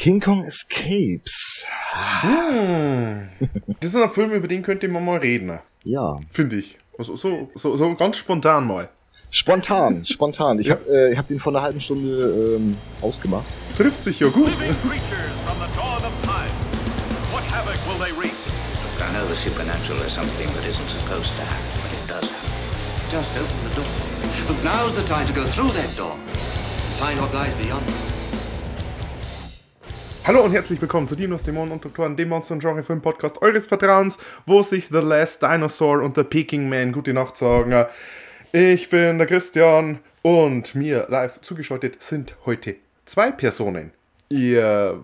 [0.00, 1.66] King Kong Escapes.
[2.22, 3.28] Hm.
[3.80, 5.58] Das ist ein Film, über den könnte man mal reden.
[5.84, 6.18] Ja.
[6.32, 6.78] Finde ich.
[6.96, 8.88] Also, so, so, so ganz spontan mal.
[9.28, 10.58] Spontan, spontan.
[10.58, 10.76] Ich Ja.
[10.76, 13.44] habe äh, ich hab den vor einer halben Stunde ähm, ausgemacht.
[13.76, 14.48] Trifft sich ja gut.
[14.58, 14.72] Wreak?
[19.02, 22.50] I know the supernatural is something that isn't supposed to happen, but it does happen.
[23.12, 23.84] Just open the door.
[24.48, 27.84] But now's the time to go through that door and find what lies beyond.
[30.26, 34.18] Hallo und herzlich willkommen zu Dinos, Dämonen und Doktoren, dem Monster- und Genre-Film-Podcast eures Vertrauens,
[34.44, 37.86] wo sich The Last Dinosaur und The Peking Man gute Nacht sagen.
[38.52, 43.92] Ich bin der Christian und mir live zugeschaltet sind heute zwei Personen.
[44.28, 45.02] Ihr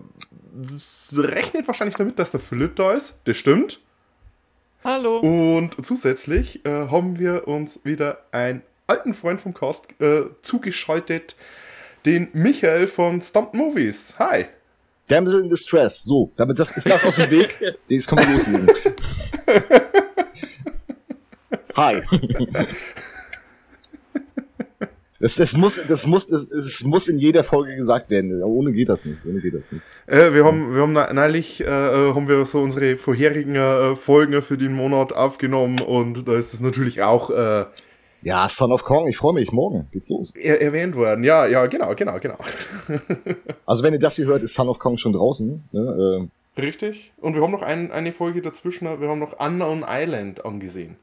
[1.11, 3.15] rechnet wahrscheinlich damit, dass der Philipp da ist.
[3.25, 3.81] Das stimmt.
[4.83, 5.17] Hallo.
[5.17, 11.35] Und zusätzlich äh, haben wir uns wieder einen alten Freund vom Cast äh, zugeschaltet,
[12.05, 14.13] den Michael von Stumped Movies.
[14.19, 14.45] Hi.
[15.07, 16.03] Damsel in Distress.
[16.03, 17.57] So, damit das, ist das aus dem Weg.
[17.87, 18.67] Jetzt können wir loslegen.
[21.75, 22.01] Hi.
[25.19, 28.43] Das, das muss, das muss, das, es muss in jeder Folge gesagt werden.
[28.43, 29.17] Ohne geht das nicht.
[29.25, 29.81] Ohne geht das nicht.
[30.05, 34.41] Äh, wir haben, wir haben neulich äh, äh, haben wir so unsere vorherigen äh, Folgen
[34.43, 37.65] für den Monat aufgenommen und da ist es natürlich auch äh,
[38.23, 39.51] Ja, Son of Kong, ich freue mich.
[39.51, 40.33] Morgen geht's los.
[40.35, 41.23] er erwähnt worden.
[41.23, 42.37] Ja, ja, genau, genau, genau.
[43.65, 45.63] Also wenn ihr das hier hört, ist Son of Kong schon draußen.
[45.71, 46.27] Ne?
[46.57, 47.13] Äh, Richtig.
[47.17, 50.95] Und wir haben noch ein, eine Folge dazwischen, wir haben noch Unknown Island angesehen.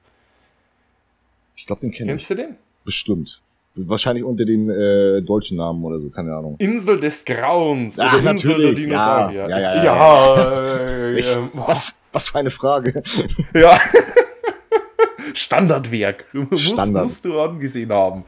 [1.55, 2.37] ich glaube, den kenne Kennst ich.
[2.37, 2.57] du den?
[2.85, 3.41] Bestimmt.
[3.77, 6.57] Wahrscheinlich unter dem äh, deutschen Namen oder so, keine Ahnung.
[6.59, 7.99] Insel des Grauens.
[7.99, 9.29] Ach, Insel der natürlich, ja.
[9.29, 9.49] Dinosaurier.
[9.49, 13.03] Ja, ja, ja, ja, äh, Ich, ähm, was, was für eine Frage.
[13.55, 13.79] Ja.
[15.35, 16.25] Standardwerk.
[16.33, 17.05] Muss, Standard.
[17.05, 18.25] Musst du angesehen haben.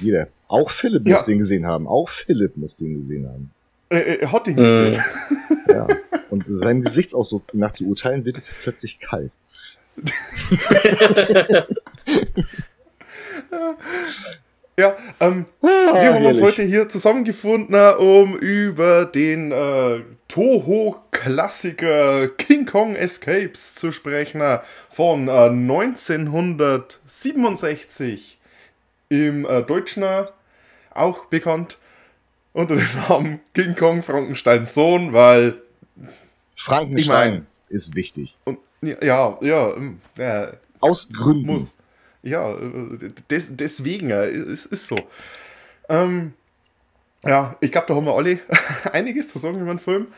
[0.00, 0.28] Jeder.
[0.48, 1.16] Auch Philipp Ja.
[1.16, 1.86] muss den gesehen haben.
[1.86, 3.50] Auch Philipp muss den gesehen haben.
[3.90, 5.00] Äh, er hat ihn gesehen.
[5.68, 5.86] Ja.
[6.30, 9.36] Und seinem Gesichtsausdruck nach zu urteilen, wird es plötzlich kalt.
[14.78, 22.28] Ja, ähm, Ah, wir haben uns heute hier zusammengefunden, äh, um über den äh, Toho-Klassiker
[22.28, 28.38] King Kong Escapes zu sprechen, äh, von äh, 1967
[29.08, 30.26] im äh, Deutschen äh,
[30.94, 31.78] auch bekannt
[32.52, 35.60] unter dem Namen King Kong Frankensteins Sohn, weil
[36.56, 38.38] Frankenstein Ich mein- ist wichtig.
[38.44, 41.46] und, ja, ja, ähm, ja, Aus Gründen.
[41.46, 41.74] muss.
[42.22, 44.96] Ja, äh, des, deswegen, äh, ist, so.
[45.88, 46.34] Ähm,
[47.24, 48.40] ja, ich glaube, da haben wir alle
[48.92, 50.08] einiges zu sagen über den Film.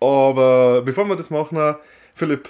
[0.00, 1.76] Aber bevor wir das machen,
[2.14, 2.48] Philipp,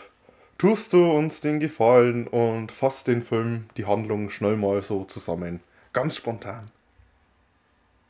[0.59, 5.60] tust du uns den Gefallen und fass den Film, die Handlung schnell mal so zusammen.
[5.93, 6.70] Ganz spontan.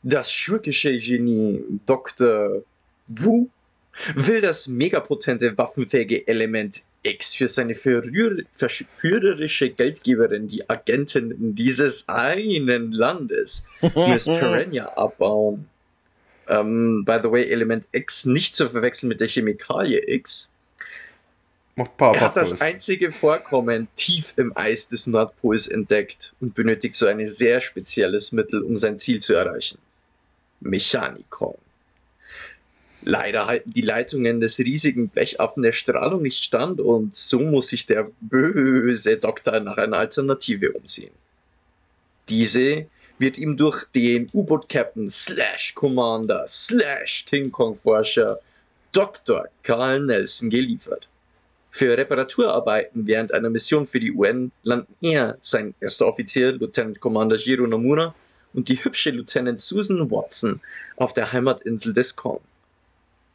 [0.03, 2.63] Das schurkische Genie Dr.
[3.07, 3.49] Wu
[4.15, 13.67] will das megapotente waffenfähige Element X für seine verführerische Geldgeberin, die Agentin dieses einen Landes,
[13.81, 15.67] Miss Perennia, abbauen.
[16.47, 20.51] Ähm, by the way, Element X nicht zu verwechseln mit der Chemikalie X.
[21.75, 26.95] Macht paar Er hat das einzige Vorkommen tief im Eis des Nordpols entdeckt und benötigt
[26.95, 29.77] so ein sehr spezielles Mittel, um sein Ziel zu erreichen.
[30.59, 31.55] Mechanikon.
[33.01, 37.85] Leider halten die Leitungen des riesigen Blechaffen der Strahlung nicht stand und so muss sich
[37.85, 41.11] der böse Doktor nach einer Alternative umsehen.
[42.27, 42.87] Diese
[43.17, 48.39] wird ihm durch den U-Boot-Captain slash Commander slash King Kong-Forscher
[48.91, 49.47] Dr.
[49.63, 51.07] Carl Nelson geliefert.
[51.69, 57.35] Für Reparaturarbeiten während einer Mission für die UN landen er, sein erster Offizier, Lieutenant Commander
[57.35, 58.15] Jiro Nomura,
[58.53, 60.59] und die hübsche Lieutenant Susan Watson
[60.97, 62.41] auf der Heimatinsel des Kong.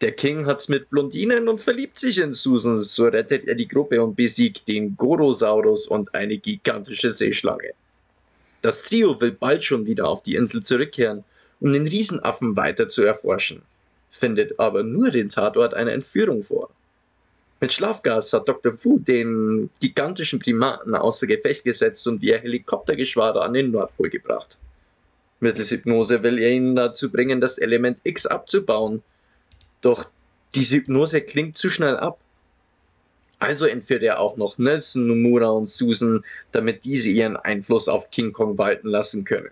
[0.00, 4.02] Der King hat's mit Blondinen und verliebt sich in Susan, so rettet er die Gruppe
[4.02, 7.72] und besiegt den Gorosaurus und eine gigantische Seeschlange.
[8.60, 11.24] Das Trio will bald schon wieder auf die Insel zurückkehren,
[11.60, 13.62] um den Riesenaffen weiter zu erforschen,
[14.10, 16.70] findet aber nur den Tatort einer Entführung vor.
[17.60, 18.72] Mit Schlafgas hat Dr.
[18.72, 24.58] Fu den gigantischen Primaten außer Gefecht gesetzt und via Helikoptergeschwader an den Nordpol gebracht.
[25.40, 29.02] Mittels Hypnose will er ihn dazu bringen, das Element X abzubauen.
[29.84, 30.06] Doch
[30.54, 32.18] diese Hypnose klingt zu schnell ab.
[33.38, 38.32] Also entführt er auch noch Nelson, Nomura und Susan, damit diese ihren Einfluss auf King
[38.32, 39.50] Kong walten lassen können.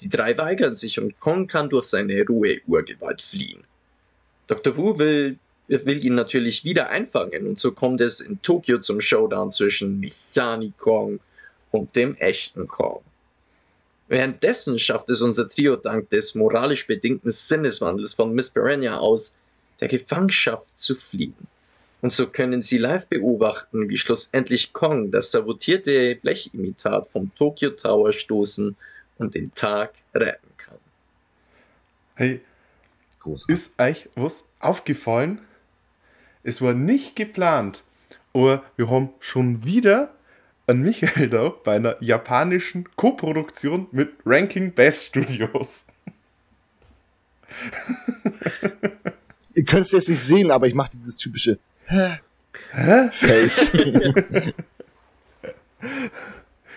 [0.00, 3.62] Die drei weigern sich und Kong kann durch seine rohe Urgewalt fliehen.
[4.48, 4.76] Dr.
[4.76, 5.38] Wu will
[5.68, 11.20] will ihn natürlich wieder einfangen und so kommt es in Tokio zum Showdown zwischen Mechani-Kong
[11.70, 13.02] und dem echten Kong.
[14.08, 19.36] Währenddessen schafft es unser Trio dank des moralisch bedingten Sinneswandels von Miss Perennia aus,
[19.80, 21.48] der Gefangenschaft zu fliehen.
[22.02, 28.12] Und so können sie live beobachten, wie schlussendlich Kong das sabotierte Blechimitat vom Tokyo Tower
[28.12, 28.76] stoßen
[29.18, 30.78] und den Tag retten kann.
[32.14, 32.40] Hey,
[33.20, 33.54] Großartig.
[33.54, 35.40] ist euch was aufgefallen?
[36.42, 37.84] Es war nicht geplant,
[38.32, 40.14] aber wir haben schon wieder
[40.66, 45.84] einen Michael da bei einer japanischen Koproduktion mit Ranking Bass Studios.
[49.54, 52.18] Ihr könnt es jetzt nicht sehen, aber ich mache dieses typische Hä?
[53.10, 53.72] Face.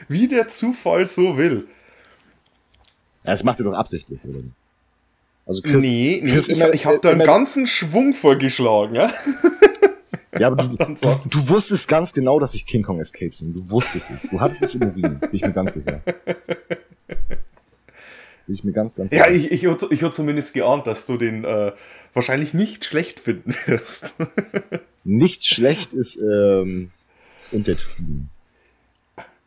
[0.08, 1.68] Wie der Zufall so will.
[3.24, 4.40] Ja, das macht ihr doch absichtlich, oder?
[4.40, 4.56] nicht?
[5.46, 8.96] Also Chris, nee, nee Chris ich, immer- ich habe da einen ganzen Schwung vorgeschlagen.
[8.96, 9.12] Ja?
[10.40, 10.96] Ja, aber du, du,
[11.30, 13.54] du wusstest ganz genau, dass ich King Kong Escape sind.
[13.56, 14.24] Du wusstest es.
[14.24, 15.20] Du hattest es im Urin.
[15.20, 16.02] Bin ich mir ganz sicher.
[18.48, 19.36] Bin ich mir ganz, ganz Ja, sicher.
[19.36, 21.72] ich, ich, ich, ich habe zumindest geahnt, dass du den äh,
[22.14, 24.16] wahrscheinlich nicht schlecht finden wirst.
[25.06, 26.92] Nicht schlecht ist ähm,
[27.52, 28.30] untertrieben.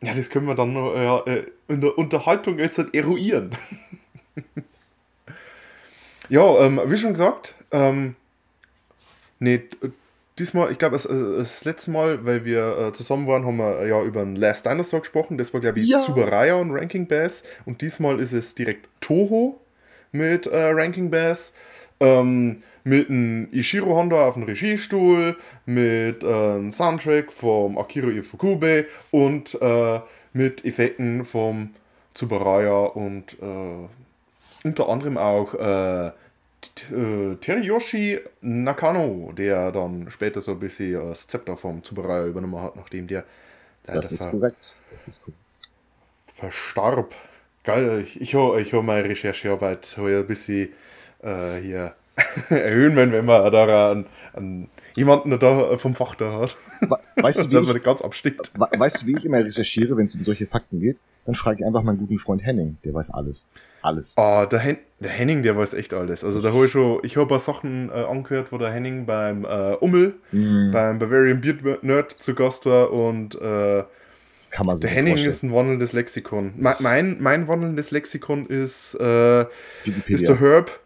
[0.01, 3.49] Ja, das können wir dann ja, äh, in der Unterhaltung jetzt halt eruieren.
[6.29, 8.15] ja, ähm, wie schon gesagt, ähm,
[9.39, 9.89] nee, d-
[10.37, 13.79] diesmal, ich glaube, das, äh, das letzte Mal, weil wir äh, zusammen waren, haben wir
[13.79, 15.37] äh, ja über den Last Dinosaur gesprochen.
[15.37, 15.99] Das war, glaube ich, Ja.
[16.03, 17.43] Subaraya und Ranking Bass.
[17.65, 19.59] Und diesmal ist es direkt Toho
[20.11, 21.53] mit äh, Ranking Bass.
[21.99, 25.35] Ähm, mit einem Ishiro Honda auf dem Regiestuhl,
[25.65, 29.99] mit äh, einem Soundtrack vom Akira Ifukube und äh,
[30.33, 31.73] mit Effekten vom
[32.13, 33.87] Tsubaraya und äh,
[34.63, 41.57] unter anderem auch äh, äh, Teriyoshi Nakano, der dann später so ein bisschen das Zepter
[41.57, 43.25] vom Tsubaraya übernommen hat, nachdem der
[43.85, 44.75] Das ist korrekt.
[44.91, 45.39] Das ist korrekt.
[46.25, 47.13] verstarb.
[47.63, 50.69] Geil, ich, ich habe ich hab meine Recherchearbeit ein bisschen
[51.23, 51.93] äh, hier
[52.49, 57.45] erhöhen, wenn, wenn man da einen, einen, jemanden da vom Fach da hat, We- Weißt
[57.45, 58.51] du, wie dass ich, man nicht ganz abstickt.
[58.55, 60.97] we- weißt du, wie ich immer recherchiere, wenn es um solche Fakten geht?
[61.25, 62.77] Dann frage ich einfach meinen guten Freund Henning.
[62.85, 63.47] Der weiß alles.
[63.81, 64.15] Alles.
[64.17, 66.23] Ah, der, Hen der Henning, der weiß echt alles.
[66.23, 68.71] Also da Das- hab ich schon, ich habe ein paar Sachen äh, angehört, wo der
[68.71, 70.71] Henning beim äh, Ummel, Mm.
[70.71, 73.83] beim Bavarian Beard Nerd zu Gast war und äh,
[74.35, 75.29] Das kann man sich der Henning vorstellen.
[75.33, 76.53] ist ein wandelndes Lexikon.
[76.57, 79.45] Me mein, mein wandelndes Lexikon ist, äh,
[79.83, 80.15] Wikipedia.
[80.15, 80.79] ist der Herb.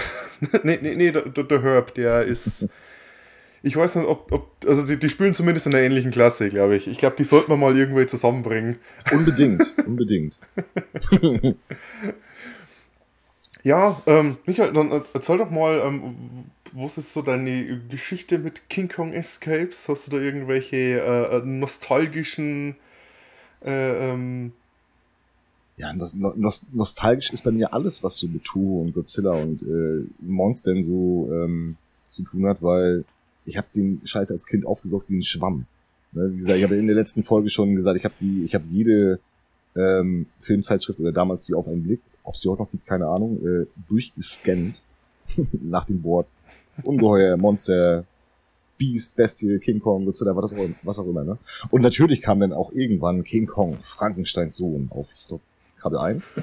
[0.62, 2.68] nee, nee, nee, der, der, Herb, der ist.
[3.62, 6.76] Ich weiß nicht, ob, ob also die, die spielen zumindest in einer ähnlichen Klasse, glaube
[6.76, 6.86] ich.
[6.86, 8.76] Ich glaube, die sollten wir mal irgendwie zusammenbringen.
[9.10, 10.38] Unbedingt, unbedingt.
[13.64, 18.68] Ja, ähm, Michael, dann äh, erzähl doch mal, ähm, was ist so deine Geschichte mit
[18.68, 19.88] King Kong Escapes?
[19.88, 22.76] Hast du da irgendwelche äh, äh, nostalgischen
[23.64, 24.52] äh, ähm,
[25.76, 29.60] Ja, nos nos nostalgisch ist bei mir alles, was so mit Toho und Godzilla und
[29.62, 31.76] äh, Monstern so ähm,
[32.06, 33.04] zu tun hat, weil
[33.44, 35.66] ich habe den Scheiß als Kind aufgesaugt wie ein Schwamm.
[36.12, 38.54] Ne, wie gesagt, ich habe in der letzten Folge schon gesagt, ich habe die, ich
[38.54, 39.18] habe jede
[39.74, 43.44] ähm, Filmzeitschrift oder damals die auf einen Blick, ob sie heute noch gibt, keine Ahnung,
[43.44, 44.82] äh, durchgescannt
[45.52, 46.28] nach dem Wort
[46.84, 48.04] Ungeheuer, Monster,
[48.78, 51.38] Beast, Bestie, King Kong, Godzilla, was auch, was auch immer, ne?
[51.70, 55.42] Und natürlich kam dann auch irgendwann King Kong, Frankensteins Sohn, auf, ich glaube,
[55.84, 56.34] Kabel 1.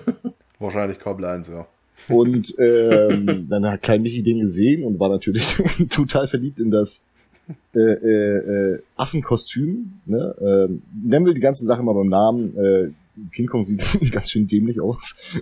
[0.59, 1.65] wahrscheinlich Kabel 1, ja.
[2.07, 5.55] Und ähm, dann hat Klein Michi den gesehen und war natürlich
[5.89, 7.01] total verliebt in das
[7.75, 9.93] äh, äh, äh, Affenkostüm.
[10.05, 10.35] Ne?
[10.39, 12.55] Ähm, nennen wir die ganze Sache mal beim Namen.
[12.55, 12.89] Äh,
[13.33, 13.81] King Kong sieht
[14.11, 15.41] ganz schön dämlich aus.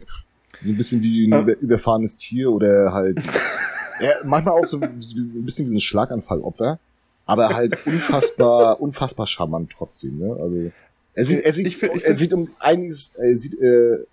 [0.62, 1.41] so ein bisschen wie ein Ah.
[1.41, 3.20] über, überfahrenes Tier oder halt
[4.01, 6.79] ja, manchmal auch so, so ein bisschen wie ein Schlaganfallopfer.
[7.25, 10.20] Aber halt unfassbar, unfassbar charmant trotzdem.
[10.20, 10.38] Ne?
[10.39, 10.72] Also
[11.20, 13.94] er sieht, er sieht, Ich find- ich er find- sieht um einiges, er sieht äh,
[13.96, 14.06] ein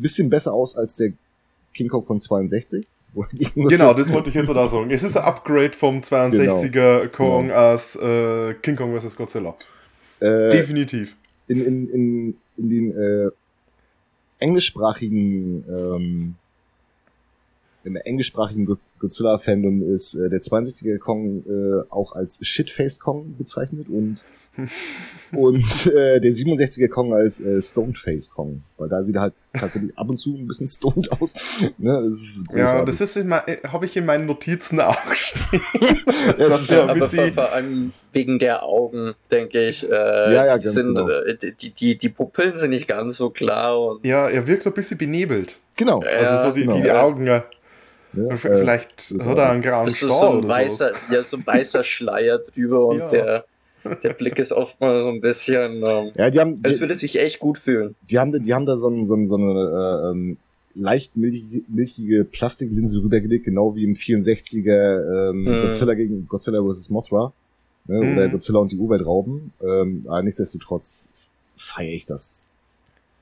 [0.00, 1.12] bisschen besser aus als der
[1.74, 2.86] King Kong von 62.
[3.12, 4.90] wo er gegen uns- Genau, das wollte ich jetzt auch sagen.
[4.90, 9.16] Es ist ein Upgrade vom 62er Kong als äh, King Kong vs.
[9.16, 9.54] Godzilla.
[10.20, 11.16] äh, Definitiv.
[11.48, 13.30] in, in, in, in den äh,
[14.38, 16.34] englischsprachigen ähm,
[17.86, 23.88] im englischsprachigen Go- Godzilla-Fandom ist äh, der 62er Kong äh, auch als Shitface Kong bezeichnet
[23.88, 24.24] und
[25.32, 29.34] und äh, der 67er Kong als äh, Stoned Face Kong, weil da sieht er halt
[29.52, 31.34] tatsächlich ab und zu ein bisschen stoned aus.
[31.78, 35.60] ne, das ist Ja, das ist äh, habe ich in meinen Notizen auch stehen.
[35.80, 39.84] das das ist ja bisschen- vor allem wegen der Augen, denke ich.
[39.86, 41.06] Äh, Ja, ja, die, sind, genau.
[41.10, 43.78] äh, die, die, die Pupillen sind nicht ganz so klar.
[43.78, 45.60] Und Ja, er wirkt ein bisschen benebelt.
[45.76, 46.02] genau.
[46.02, 46.76] Ja, Also so die, genau.
[46.76, 47.26] die, die Augen.
[47.26, 47.44] Ja.
[48.36, 51.36] V- äh, Vielleicht das hat er einen grauen Star so ein oder weißer, ja, so
[51.36, 53.08] ein weißer Schleier drüber und Ja.
[53.08, 53.44] der,
[54.02, 56.94] der Blick ist oft mal so ein bisschen, ähm, ja, die haben, die, als würde
[56.94, 57.94] sich echt gut fühlen.
[58.10, 60.36] die haben, die haben da so, ein, so, ein, so eine, äh, ähm,
[60.74, 65.62] leicht milchige, milchige Plastiklinse rübergelegt, genau wie im 64er ähm, Mhm.
[65.62, 66.90] Godzilla gegen Godzilla vs.
[66.90, 67.32] Mothra.
[67.86, 68.16] Ne, Mhm.
[68.18, 69.52] Oder Godzilla und die Umweltrauben.
[69.62, 71.02] Ähm, aber nichtsdestotrotz
[71.56, 72.50] feiere ich das.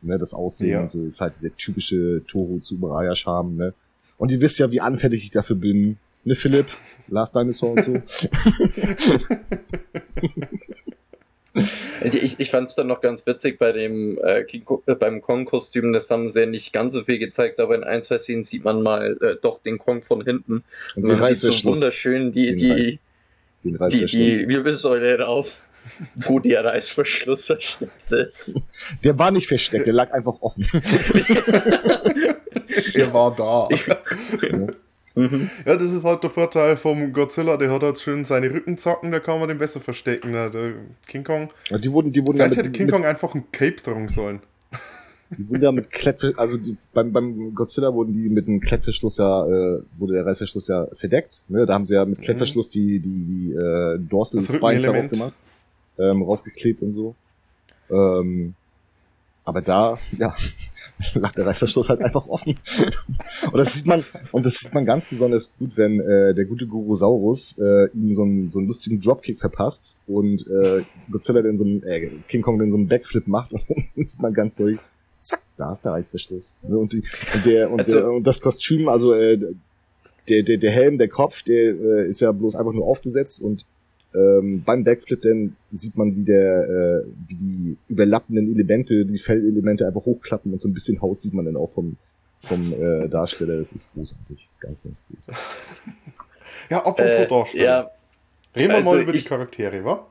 [0.02, 0.80] Ne, das Aussehen Ja.
[0.80, 3.74] und so ist halt dieser typische Toro Tsuburaya Charme, ne?
[4.18, 5.98] Und ihr wisst ja, wie anfällig ich dafür bin.
[6.24, 6.66] Ne, Philipp?
[7.08, 8.02] Last Dinosaur und so.
[12.02, 15.92] Ich, ich, fand es dann noch ganz witzig bei dem äh, King äh, beim Kong-Kostüm,
[15.92, 18.64] das haben sie ja nicht ganz so viel gezeigt, aber in ein, zwei Szenen sieht
[18.64, 20.52] man mal äh, doch den Kong von hinten.
[20.54, 20.64] Und
[20.96, 22.98] Und den man sieht so wunderschön die, Den die,
[23.64, 25.64] Den die, die Wirbelsäule drauf,
[26.14, 28.60] wo der Reißverschluss versteckt ist.
[29.02, 30.66] Der war nicht versteckt, der lag einfach offen.
[32.94, 33.68] Er war da.
[35.16, 35.48] Mhm.
[35.64, 39.20] Ja, das ist halt der Vorteil vom Godzilla, der hat halt schön seine Rückenzacken, da
[39.20, 40.32] kann man den besser verstecken.
[40.32, 40.50] Ne?
[40.50, 40.72] Der
[41.06, 41.50] King Kong.
[41.70, 44.08] Und die wurden, die wurden Vielleicht ja hätte King mit, Kong einfach ein Cape tragen
[44.08, 44.40] sollen.
[45.30, 49.18] die wurden ja mit Klettver, also die, beim, beim Godzilla wurden die mit einem Klettverschluss
[49.18, 51.42] ja, äh, wurde der Reißverschluss ja verdeckt.
[51.48, 51.64] Ne?
[51.64, 55.12] Da haben sie ja mit Klettverschluss die, die, die äh, Dorsal Das Spines darauf Rückenelement.
[55.12, 55.34] gemacht,
[55.98, 57.14] ähm, raufgeklebt und so.
[57.90, 58.54] Ähm,
[59.44, 60.34] aber da, ja,
[61.14, 62.58] lag der Reißverschluss halt einfach offen.
[63.52, 66.66] und das sieht man, und das sieht man ganz besonders gut, wenn äh, der gute
[66.66, 71.64] Gurosaurus äh, ihm so einen, so einen lustigen Dropkick verpasst und äh, Godzilla den so
[71.64, 74.78] einen, äh, King Kong den so einen Backflip macht und dann sieht man ganz durch,
[75.18, 76.62] zack, da ist der Reißverschluss.
[76.68, 76.78] Ne?
[76.78, 77.02] Und, die,
[77.34, 79.38] und der und, Also- der, und das Kostüm, also äh,
[80.28, 83.66] der, der, der Helm, der Kopf, der äh, ist ja bloß einfach nur aufgesetzt und
[84.14, 86.62] ähm, beim Backflip dann sieht man, wie der,
[87.04, 91.34] äh, wie die überlappenden Elemente, die Fellelemente einfach hochklappen und so ein bisschen Haut sieht
[91.34, 91.96] man dann auch vom,
[92.40, 93.56] vom äh, Darsteller.
[93.56, 94.48] Das ist großartig.
[94.60, 95.44] Ganz, ganz großartig.
[96.70, 97.64] Ja, apropos Äh, Darsteller.
[97.64, 97.90] ja,
[98.56, 100.06] Reden wir also mal über die ich- Charaktere, wa?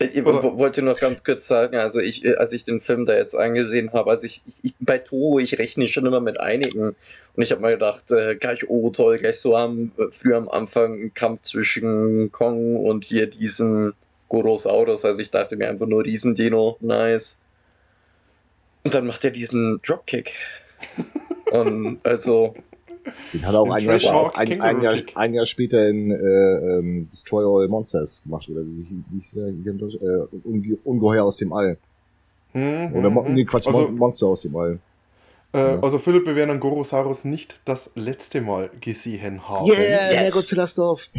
[0.00, 3.04] Ich Oder- wo- wollte nur ganz kurz sagen, also ich, äh, als ich den Film
[3.04, 6.90] da jetzt angesehen habe, also ich, ich, bei Toro, ich rechne schon immer mit einigen.
[7.34, 10.48] Und ich habe mir gedacht, äh, gleich, oh toll, gleich so am, äh, früher am
[10.48, 13.92] Anfang ein Kampf zwischen Kong und hier diesem
[14.28, 15.04] Gorosaurus.
[15.04, 17.40] Also ich dachte mir einfach nur Riesendino, nice.
[18.84, 20.32] Und dann macht er diesen Dropkick.
[21.50, 22.54] Und also,
[23.32, 27.06] Den hat er auch ein Jahr, ein, ein, Jahr, ein Jahr später in äh, ähm,
[27.10, 28.48] Destroy All Monsters gemacht.
[28.48, 29.48] Oder wie, wie hieß der?
[29.48, 31.76] Äh, Unge Ungeheuer aus dem All.
[32.52, 34.78] Hm, Oder hm, Mo nee, Quatsch, also, Mon- Monster aus dem All.
[35.52, 35.80] äh, ja.
[35.80, 39.66] also Philipp, wir werden Gorosaurus nicht das letzte Mal gesehen haben.
[39.66, 40.10] Yeah, Yes.
[40.12, 41.10] der Godzilla-Stuff.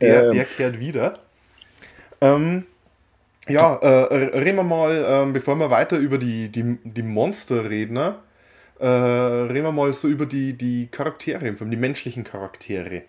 [0.00, 0.32] Der, Ähm.
[0.34, 1.18] der kehrt wieder.
[2.20, 2.64] Ähm,
[3.48, 7.94] ja, äh, reden wir mal, ähm, bevor wir weiter über die, die, die Monster reden,
[7.94, 8.16] ne?
[8.78, 13.02] Äh, reden wir mal so über die, die Charaktere im Film, die menschlichen Charaktere.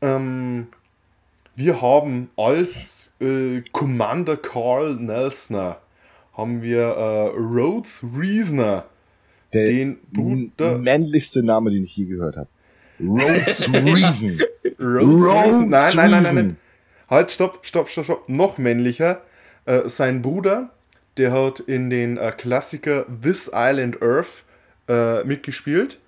[0.00, 0.68] Ähm,
[1.56, 5.80] wir haben als äh, Commander Carl Nelsoner
[6.34, 8.86] haben wir äh, Rhodes Reasoner,
[9.52, 12.48] Der den Bruder männlichste Name, den ich je gehört habe.
[13.00, 14.38] Rhodes Reason.
[14.78, 15.68] Rhodes Reason.
[15.68, 16.56] Nein, nein, nein, nein.
[17.08, 18.28] Halt, stopp, stopp, stopp, stopp.
[18.28, 19.22] Noch männlicher.
[19.66, 20.70] Äh, sein Bruder,
[21.16, 24.44] der hat in den äh, Klassiker This Island Earth
[24.90, 25.98] äh, mitgespielt.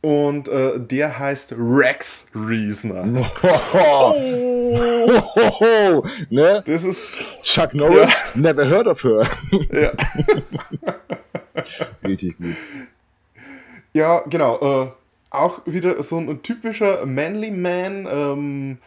[0.00, 3.04] Und äh, der heißt Rex Reasoner.
[4.72, 6.06] Hohoho.
[6.30, 6.62] ne?
[6.64, 7.42] Das ist.
[7.44, 9.26] Chuck Norris, never heard of her.
[9.72, 9.90] Ja,
[12.06, 12.54] Richtig gut.
[13.92, 14.84] ja genau.
[14.84, 14.90] Äh,
[15.30, 18.06] auch wieder so ein typischer Manly Man.
[18.08, 18.78] Ähm,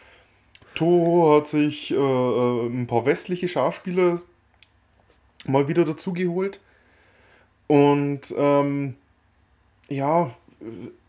[0.74, 4.22] Toho hat sich äh, äh, ein paar westliche Schauspieler
[5.44, 6.60] mal wieder dazugeholt.
[7.66, 8.96] Und ähm,
[9.88, 10.34] ja,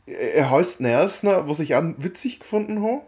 [0.08, 3.02] äh, er heißt Nelsner, was ich auch witzig gefunden habe.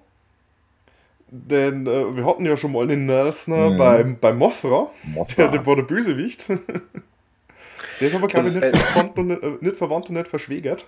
[1.30, 3.78] Denn äh, wir hatten ja schon mal den Nelsner Mhm.
[3.78, 4.90] beim, bei Mothra.
[5.04, 5.36] Mothra.
[5.36, 6.48] Der, der war der Bösewicht.
[8.00, 10.28] der ist aber, glaube ich, nicht äh, verwandt und, nicht, äh, nicht verwandt und nicht
[10.28, 10.86] verschwägert.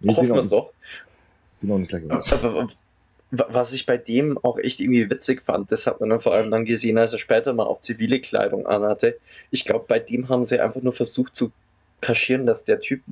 [0.00, 0.72] Wir es doch.
[1.56, 2.32] sehen auch nicht gleich.
[2.32, 2.68] Aber
[3.30, 6.32] wa- was ich bei dem auch echt irgendwie witzig fand, das hat man dann vor
[6.34, 9.18] allem dann gesehen, als er später mal auch zivile Kleidung anhatte.
[9.50, 11.50] Ich glaube, bei dem haben sie einfach nur versucht zu
[12.00, 13.02] kaschieren, dass der Typ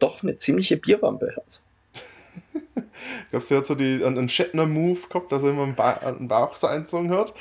[0.00, 1.62] doch eine ziemliche Bierwampe hat.
[3.30, 6.28] Glaubst du, er hat so die, einen, Shatner-Move gehabt, dass er immer einen, ba einen
[6.28, 7.32] Bauch so einzogen hat?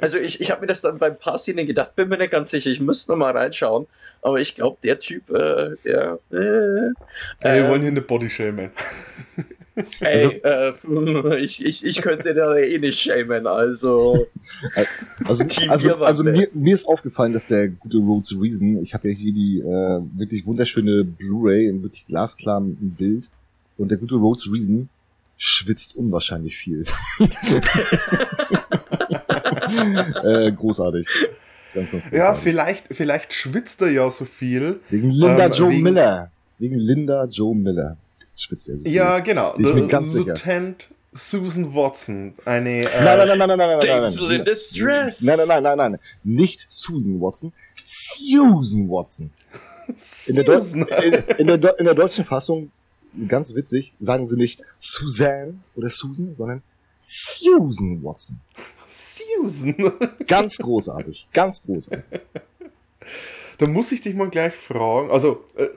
[0.00, 2.30] Also ich, ich habe mir das dann bei ein paar Szenen gedacht, bin mir nicht
[2.30, 3.86] ganz sicher, ich müsste noch mal reinschauen.
[4.22, 6.92] Aber ich glaube, der Typ, äh, der, äh, Ey,
[7.42, 8.70] wir äh, wollen hier eine Bodyshamen.
[10.00, 10.72] Ey, äh,
[11.40, 14.26] ich, ich, ich könnte da eh nicht schämen, also.
[15.24, 18.92] Also, Team also, Bierwand, also mir, mir ist aufgefallen, dass der gute Rhodes Reason, ich
[18.94, 23.30] habe ja hier die äh, wirklich wunderschöne Blu-ray in wirklich glasklarem Bild
[23.78, 24.88] und der gute Rhodes Reason
[25.36, 26.84] schwitzt unwahrscheinlich viel.
[30.24, 31.06] äh, großartig.
[31.74, 32.42] Ganz, ganz Ja, großartig.
[32.42, 34.80] vielleicht, vielleicht schwitzt er ja so viel.
[34.90, 36.30] Wegen Linda ähm, Joe wegen- Miller.
[36.58, 37.96] Wegen Linda Joe Miller
[38.36, 38.92] schwitzt er so viel.
[38.92, 39.52] Ja, genau.
[39.52, 40.26] Bin ich mir ganz sicher.
[40.26, 42.34] Lieutenant Susan Watson.
[42.44, 42.90] Eine.
[42.90, 44.44] Äh, Nein, nein, nein, nein, nein, nein, nein, nein, Damsel in nein.
[44.44, 45.22] distress.
[45.22, 46.00] Nein, nein, nein, nein, nein.
[46.24, 47.52] Nicht Susan Watson.
[47.84, 49.30] Susan Watson.
[50.26, 50.86] In der, Susan.
[51.02, 51.12] in,
[51.48, 52.70] in, der, in der deutschen Fassung,
[53.28, 56.62] ganz witzig, sagen sie nicht Suzanne oder Susan, sondern
[56.98, 58.40] Susan Watson.
[58.86, 59.74] Susan.
[60.26, 62.04] Ganz großartig, ganz großartig.
[63.58, 65.10] Da muss ich dich mal gleich fragen.
[65.10, 65.68] Also, äh,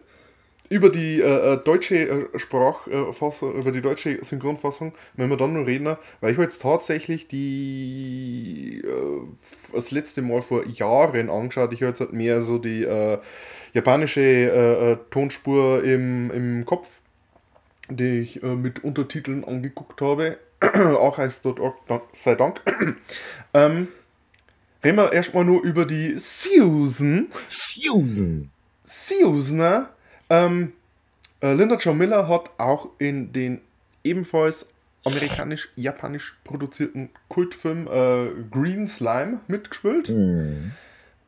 [0.69, 5.65] über die äh, äh, deutsche äh, Sprachfassung, über die deutsche Synchronfassung, wenn wir dann noch
[5.67, 9.21] reden, weil ich jetzt tatsächlich die äh,
[9.73, 11.73] das letzte Mal vor Jahren angeschaut.
[11.73, 13.17] Ich habe jetzt halt mehr so die äh,
[13.73, 16.89] japanische äh, äh, Tonspur im, im Kopf,
[17.89, 20.37] die ich äh, mit Untertiteln angeguckt habe.
[20.59, 22.61] Archive.org, dank- sei Dank.
[23.53, 23.87] ähm,
[24.83, 27.27] reden wir erstmal nur über die Susan.
[27.47, 28.49] Susan.
[28.83, 29.87] Susan,
[30.29, 30.73] ähm,
[31.41, 33.61] äh, Linda Jo Miller hat auch in den
[34.03, 34.65] ebenfalls
[35.05, 40.07] amerikanisch-japanisch produzierten Kultfilm äh, Green Slime mitgespielt.
[40.09, 40.71] Hm.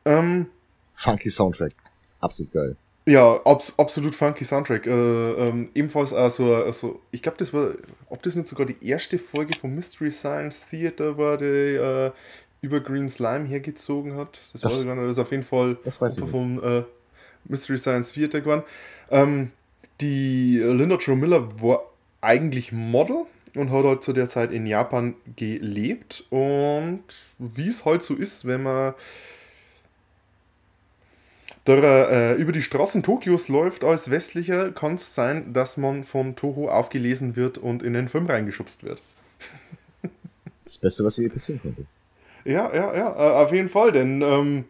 [0.04, 0.46] Ähm,
[0.94, 1.72] Funky Soundtrack.
[2.20, 2.76] Absolut geil.
[3.06, 4.86] ja, abs absolut funky Soundtrack.
[4.86, 7.70] Äh, ähm, ebenfalls also, also ich glaube, das war,
[8.08, 12.10] ob das nicht sogar die erste Folge vom Mystery Science Theater war, die äh,
[12.60, 14.38] über Green Slime hergezogen hat.
[14.52, 16.82] Das, Das- war dann das ist auf jeden Fall das weiß ich vom äh,
[17.44, 18.62] Mystery Science Theater geworden.
[19.10, 19.50] Ähm,
[20.00, 21.82] die Linda Jo Miller war
[22.20, 26.24] eigentlich Model und hat halt zu der Zeit in Japan gelebt.
[26.30, 27.02] Und
[27.38, 28.94] wie es halt so ist, wenn man
[31.64, 36.34] da äh, über die Straßen Tokios läuft als Westlicher, kann es sein, dass man von
[36.34, 39.02] Toho aufgelesen wird und in den Film reingeschubst wird.
[40.64, 41.84] Das Beste, was ihr passieren konnte.
[42.44, 44.64] Ja, ja, ja, äh, auf jeden Fall, denn ähm,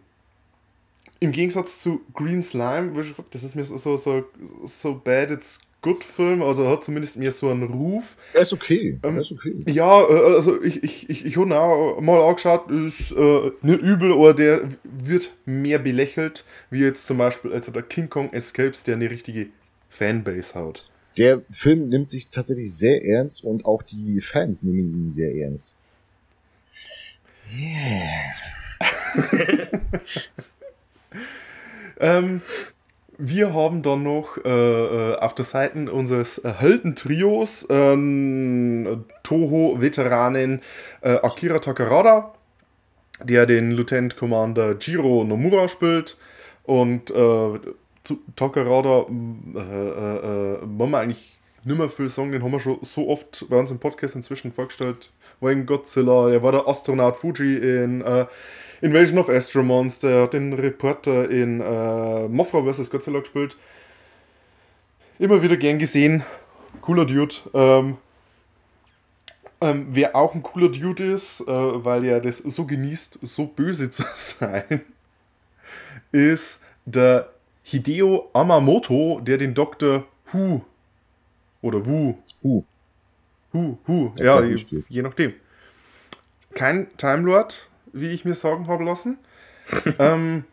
[1.21, 4.25] im Gegensatz zu Green Slime, wie schon gesagt, das ist mir so, so, so,
[4.65, 8.17] so bad it's good Film, also hat zumindest mir so einen Ruf.
[8.33, 8.99] Er ist okay.
[9.03, 9.55] Ähm, er ist okay.
[9.67, 14.13] Ja, äh, also ich, ich, ich, ich habe auch mal angeschaut, ist äh, nicht übel,
[14.13, 18.97] aber der wird mehr belächelt, wie jetzt zum Beispiel also der King Kong Escapes, der
[18.97, 19.47] eine richtige
[19.89, 20.89] Fanbase hat.
[21.19, 25.76] Der Film nimmt sich tatsächlich sehr ernst und auch die Fans nehmen ihn sehr ernst.
[31.99, 32.41] Ähm,
[33.23, 40.63] wir haben dann noch äh, äh, auf der Seite unseres äh, Heldentrios ähm, Toho-Veteranen
[41.03, 42.33] äh, Akira Takarada,
[43.23, 46.17] der den Lieutenant Commander Jiro Nomura spielt.
[46.65, 47.61] Und äh,
[48.37, 49.05] Takarada
[49.55, 53.45] äh, äh, wollen wir eigentlich nicht mehr viel sagen, den haben wir schon so oft
[53.51, 55.11] bei uns im Podcast inzwischen vorgestellt.
[55.43, 58.03] In Godzilla, er war der Astronaut Fuji in
[58.82, 62.90] Invasion of Astro Monster, er hat den Reporter in äh, Mothra vs.
[62.90, 63.56] Godzilla gespielt.
[65.19, 66.23] Immer wieder gern gesehen.
[66.80, 67.34] Cooler Dude.
[67.52, 67.99] Ähm,
[69.60, 73.90] ähm, wer auch ein cooler Dude ist, äh, weil er das so genießt, so böse
[73.90, 74.80] zu sein,
[76.10, 77.30] ist der
[77.62, 80.06] Hideo Amamoto, der den Dr.
[80.32, 80.62] Hu
[81.62, 82.62] oder Wu, Uh,
[83.52, 85.34] Hu, Hu, Ja, je, je nachdem.
[86.54, 89.19] Kein Time Lord, wie ich mir sagen habe lassen.
[89.99, 90.45] ähm,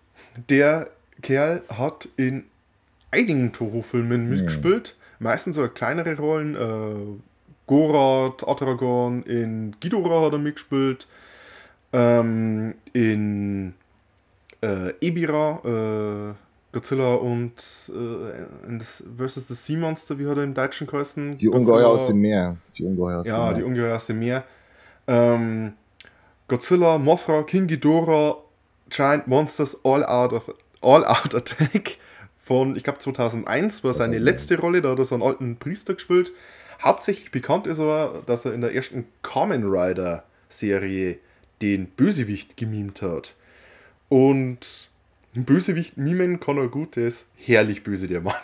[0.49, 0.89] der
[1.21, 2.45] Kerl hat in
[3.11, 4.95] einigen Toho-Filmen mitgespielt.
[5.19, 6.55] Meistens so kleinere Rollen.
[6.55, 7.19] Äh,
[7.65, 11.07] Gorath, Atragon, in Ghidorah hat er mitgespielt.
[11.93, 13.73] Ähm, in
[14.61, 16.33] äh, Ebira, äh,
[16.73, 17.53] Godzilla und
[17.89, 21.37] äh, das versus the Sea Monster, wie hat er im Deutschen geheißen?
[21.37, 22.57] die Ungeheuer aus dem Meer.
[22.77, 23.67] Die Ungeheuer aus Ja, dem die Meer.
[23.67, 24.43] Ungeheuer aus dem Meer.
[25.07, 25.73] Ähm,
[26.47, 28.37] Godzilla, Mothra, King Ghidorah,
[28.89, 31.97] Giant Monsters All Out, of, All Out Attack
[32.39, 34.21] von, ich glaube, 2001 war seine 2001.
[34.21, 36.31] letzte Rolle, da hat er so einen alten Priester gespielt.
[36.81, 41.19] Hauptsächlich bekannt ist aber, dass er in der ersten Kamen Rider Serie
[41.61, 43.35] den Bösewicht gemimt hat.
[44.09, 44.89] Und
[45.35, 48.35] einen Bösewicht mimen kann er gut, der ist herrlich böse, der Mann.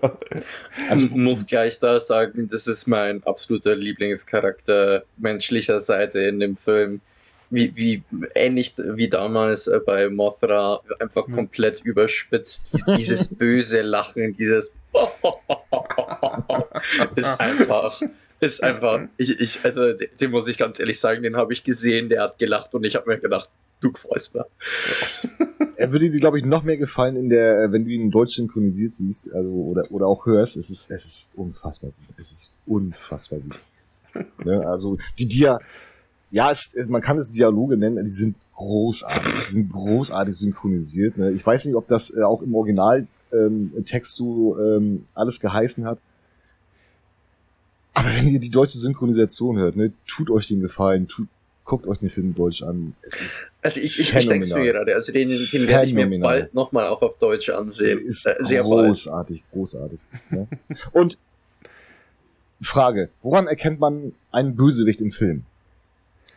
[0.88, 6.56] Also ich muss gleich da sagen, das ist mein absoluter Lieblingscharakter menschlicher Seite in dem
[6.56, 7.02] Film.
[7.52, 8.02] Wie, wie
[8.36, 12.74] ähnlich wie damals äh, bei Mothra, einfach komplett überspitzt.
[12.74, 14.70] Die- Dieses böse Lachen, dieses
[17.16, 18.00] ist einfach,
[18.40, 21.64] ist einfach, ich, ich, also den, den muss ich ganz ehrlich sagen, den habe ich
[21.64, 24.46] gesehen, der hat gelacht und ich habe mir gedacht, du freust mir.
[25.76, 28.10] Er würde dir, glaube ich, noch mehr gefallen in der, äh, wenn du ihn in
[28.10, 30.56] Deutsch synchronisiert siehst, also oder oder auch hörst.
[30.56, 32.14] Es ist es ist unfassbar gut.
[32.18, 33.58] Es ist unfassbar gut.
[34.44, 34.66] ne?
[34.66, 35.58] Also die Dia
[36.30, 41.18] ja, es, es, man kann es Dialoge nennen, die sind großartig, die sind großartig synchronisiert.
[41.18, 41.32] Ne?
[41.32, 45.84] Ich weiß nicht, ob das äh, auch im Original ähm, Text so ähm, alles geheißen
[45.84, 46.00] hat.
[47.94, 51.28] Aber wenn ihr die deutsche Synchronisation hört, ne, tut euch den Gefallen, tut,
[51.64, 52.94] guckt euch den Film Deutsch an.
[53.02, 56.20] Es ist Also ich, ich, ich denke mir gerade, also den, den werde ich mir
[56.20, 57.98] bald nochmal auch auf Deutsch ansehen.
[57.98, 58.86] ist Äh, sehr bald.
[58.86, 60.00] großartig, großartig.
[60.30, 60.46] Ne?
[60.92, 61.18] Und
[62.62, 65.44] Frage, woran erkennt man einen Bösewicht im Film?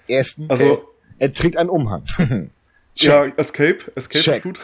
[0.08, 0.84] Erstens, Also-
[1.20, 2.04] er trägt einen Umhang.
[2.96, 3.08] Check.
[3.10, 3.78] Ja, Escape.
[3.96, 4.36] Escape Check.
[4.38, 4.60] ist gut.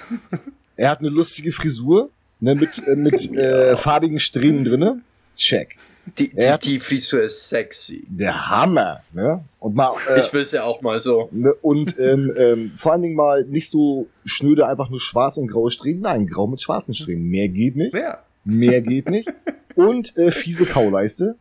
[0.75, 5.01] Er hat eine lustige Frisur, ne, mit, äh, mit äh, farbigen Strähnen drinne.
[5.35, 5.77] Check.
[6.17, 8.03] Die, die, Er- die Frisur ist sexy.
[8.07, 9.43] Der Hammer, ne?
[9.59, 11.29] Und mal, äh, Ich will es ja auch mal so.
[11.31, 15.47] ne, und ähm, ähm, vor allen Dingen mal nicht so schnöde einfach nur schwarz und
[15.47, 16.01] graue Strähnen.
[16.01, 17.25] Nein, grau mit schwarzen Strähnen.
[17.25, 17.93] Mehr geht nicht.
[17.95, 18.23] Ja.
[18.43, 19.31] Mehr geht nicht.
[19.75, 21.35] Und äh, fiese Kauleiste.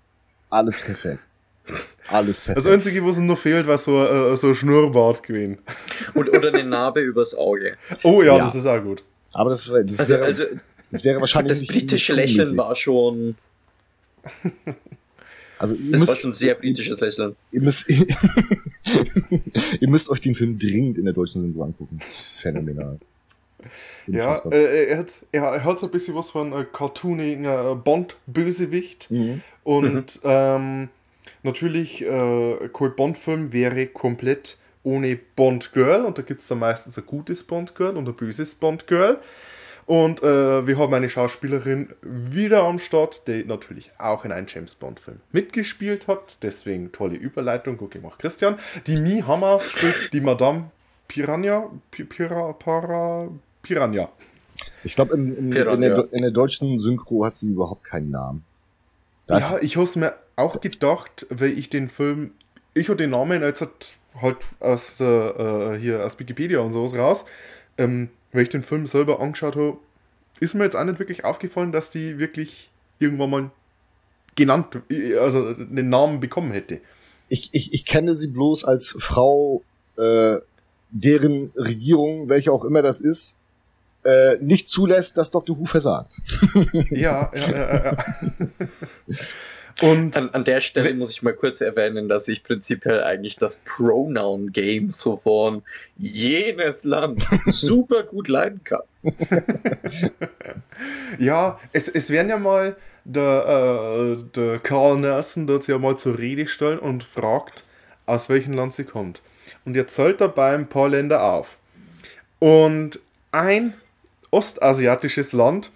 [0.51, 1.21] Alles perfekt.
[2.09, 2.65] Alles perfekt.
[2.65, 5.59] Das Einzige, was noch fehlt, war so, äh, so ein Schnurrbart gewesen.
[6.15, 7.77] Und, oder eine Narbe übers Auge.
[8.03, 8.45] Oh ja, Ja.
[8.45, 9.03] das ist auch gut.
[9.35, 10.45] Aber das, das, Also, wäre, also
[10.91, 13.37] das wäre wahrscheinlich das britische nicht Lächeln war schon,
[15.59, 17.37] Also ihr das war müsst, schon sehr britisches Lächeln.
[17.51, 17.89] ihr müsst,
[19.81, 21.97] ihr müsst euch den Film dringend in der deutschen Synchro angucken.
[21.99, 22.99] Das ist phänomenal.
[24.07, 29.11] Ja, äh, er, hat, er, hat so ein bisschen was von äh, cartoonigen äh, Bond-Bösewicht.
[29.11, 29.43] Mhm.
[29.65, 30.89] Und ähm,
[31.43, 36.05] natürlich, äh, kein Bond-Film wäre komplett ohne Bond-Girl.
[36.05, 39.19] Und da gibt es dann meistens ein gutes Bond-Girl und ein böses Bond-Girl.
[39.87, 44.75] Und äh, wir haben eine Schauspielerin wieder am Start, die natürlich auch in einem James
[44.75, 46.43] Bond-Film mitgespielt hat.
[46.43, 48.57] Deswegen tolle Überleitung, gut gemacht, Christian.
[48.87, 50.71] Die Mi Hammer spielt die Madame
[51.09, 51.71] Piranha.
[51.91, 53.29] Pi- Pira, para,
[53.63, 54.11] Piranha.
[54.85, 55.75] Ich glaube, in, in, Piranha.
[55.75, 58.45] in, der, in der deutschen Synchro hat sie überhaupt keinen Namen.
[59.27, 62.33] Das, ja, ich habe es mir auch gedacht, weil ich den Film,
[62.75, 66.97] ich habe den Namen jetzt halt, halt aus der, äh, hier aus Wikipedia und sowas
[66.97, 67.25] raus,
[67.77, 69.79] ähm, weil ich den Film selber angeschaut habe,
[70.41, 73.51] ist mir jetzt auch nicht wirklich aufgefallen, dass die wirklich irgendwann mal
[74.37, 74.79] genannt,
[75.21, 76.81] also einen Namen bekommen hätte.
[77.29, 79.63] ich, ich, ich kenne sie bloß als Frau,
[79.97, 80.37] äh,
[80.91, 83.37] deren Regierung, welche auch immer das ist,
[84.05, 85.59] äh, nicht zulässt, dass Dr.
[85.59, 86.21] Who versagt.
[86.91, 87.97] Ja, ja, ja, ja.
[89.81, 93.63] Und An, an der Stelle muss ich mal kurz erwähnen, dass ich prinzipiell eigentlich das
[93.65, 95.63] Pronoun-Game so von
[95.97, 98.83] jenes Land super gut leiden kann.
[101.19, 106.19] Ja, es, es werden ja mal der, äh, der Carl Nelson dort ja mal zur
[106.19, 107.65] Rede stellen und fragt,
[108.07, 109.21] aus welchem Land sie kommt.
[109.65, 111.59] Und er zählt dabei ein paar Länder auf.
[112.39, 113.01] Und
[113.33, 113.75] ein
[114.31, 115.71] ostasiatisches Land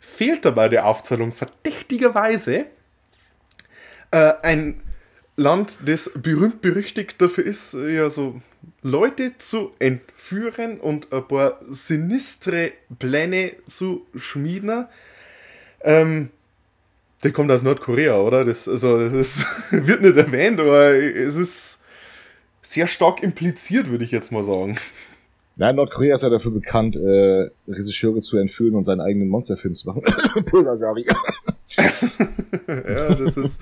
[0.00, 2.66] fehlt dabei der Aufzählung verdächtigerweise.
[4.14, 4.80] Äh, ein
[5.34, 8.40] Land, das berühmt berüchtigt dafür ist, ja so
[8.82, 14.86] Leute zu entführen und ein paar sinistre Pläne zu schmieden.
[15.82, 16.28] Ähm,
[17.24, 18.44] der kommt aus Nordkorea, oder?
[18.44, 21.80] Das, also, das ist, wird nicht erwähnt, aber es ist
[22.62, 24.78] sehr stark impliziert, würde ich jetzt mal sagen.
[25.56, 29.88] Nein, Nordkorea ist ja dafür bekannt, äh, Regisseure zu entführen und seinen eigenen Monsterfilm zu
[29.88, 30.02] machen.
[30.46, 31.04] Pulversari.
[32.68, 33.60] Ja, das ist.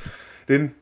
[0.53, 0.73] Den,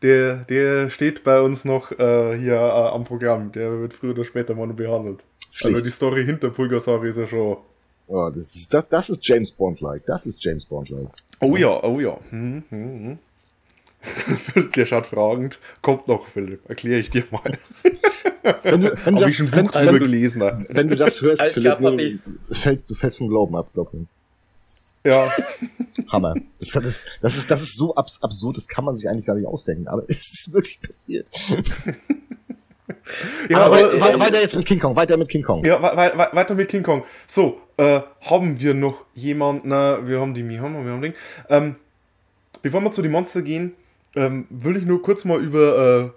[0.00, 3.52] der, der steht bei uns noch äh, hier äh, am Programm.
[3.52, 5.22] Der wird früher oder später mal noch behandelt.
[5.50, 5.74] Pflicht.
[5.74, 7.58] Also die Story hinter Pulgasari ist ja schon.
[8.08, 10.04] Oh, das, ist, das, das ist James Bond-like.
[10.06, 11.08] Das ist James Bond-like.
[11.40, 12.18] Oh ja, oh ja.
[12.30, 13.18] Hm, hm,
[14.00, 14.70] hm.
[14.76, 15.58] Der schaut fragend.
[15.82, 16.68] Kommt noch, Philipp.
[16.68, 17.58] Erkläre ich dir mal.
[18.62, 20.40] Wenn du, wenn ich das, wenn, gelesen.
[20.68, 22.18] wenn du hörst, Philipp, klar, ne,
[22.50, 24.06] fällst, du fällst vom Glauben ab, glaub mir.
[25.04, 25.30] Ja,
[26.08, 26.34] Hammer.
[26.58, 29.26] Das, das, ist, das, ist, das ist so abs absurd, das kann man sich eigentlich
[29.26, 31.28] gar nicht ausdenken, aber es ist wirklich passiert.
[33.48, 35.64] ja aber aber, wei- weiter jetzt mit King Kong, weiter mit King Kong.
[35.64, 37.04] Ja, wei- weiter mit King Kong.
[37.26, 41.14] So, äh, haben wir noch jemanden, na, wir haben die Mihama, wir haben Ding.
[41.48, 41.76] Ähm,
[42.62, 43.74] bevor wir zu den Monster gehen,
[44.14, 46.10] ähm, will ich nur kurz mal über äh,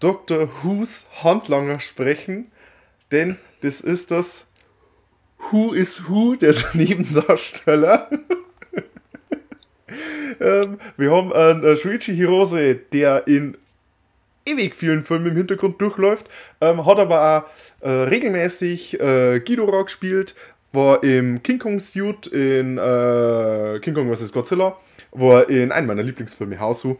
[0.00, 0.48] Dr.
[0.62, 2.50] Who's Handlanger sprechen,
[3.12, 4.46] denn das ist das
[5.50, 8.08] Who is Who, der Nebendarsteller.
[10.40, 13.56] ähm, wir haben einen äh, Shuichi Hirose, der in
[14.46, 16.28] ewig vielen Filmen im Hintergrund durchläuft,
[16.60, 17.46] ähm, hat aber
[17.82, 20.34] auch äh, regelmäßig äh, Ghidorah gespielt,
[20.72, 24.32] war im King Kong Suit in äh, King Kong vs.
[24.32, 24.76] Godzilla,
[25.12, 26.96] war in einem meiner Lieblingsfilme Hausu.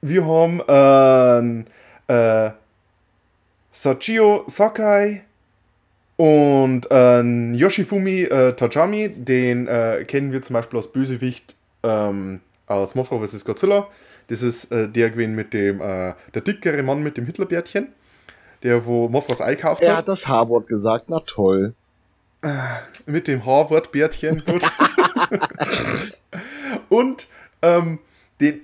[0.00, 1.64] Wir haben ähm,
[2.06, 2.50] äh,
[3.72, 5.24] Sachio Sakai
[6.18, 11.54] und ähm, Yoshifumi äh, Tajami, den äh, kennen wir zum Beispiel als Bösewicht
[11.84, 13.44] ähm, aus Mothra vs.
[13.44, 13.86] Godzilla.
[14.26, 17.92] Das ist äh, der gewesen mit dem, äh, der dickere Mann mit dem Hitlerbärtchen,
[18.64, 19.98] der wo Mothras einkauft Er hat.
[19.98, 21.72] hat das H-Wort gesagt, na toll.
[23.06, 24.42] Mit dem Harvard-Bärtchen.
[24.44, 24.62] Gut.
[26.88, 27.26] Und
[27.62, 27.98] ähm,
[28.40, 28.62] den,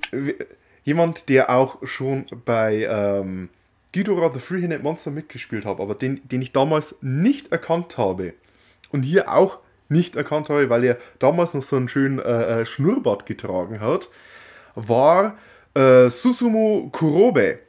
[0.85, 3.49] jemand, der auch schon bei ähm,
[3.95, 8.35] Ghidorah the Three-Headed Monster mitgespielt hat, aber den, den ich damals nicht erkannt habe.
[8.91, 12.67] Und hier auch nicht erkannt habe, weil er damals noch so einen schönen äh, äh,
[12.67, 14.09] Schnurrbart getragen hat,
[14.75, 15.39] war
[15.75, 17.61] äh, Susumu Kurobe,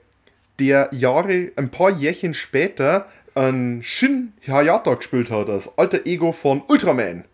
[0.58, 6.64] der Jahre, ein paar Jährchen später an Shin Hayata gespielt hat, das alter Ego von
[6.68, 7.26] Ultraman.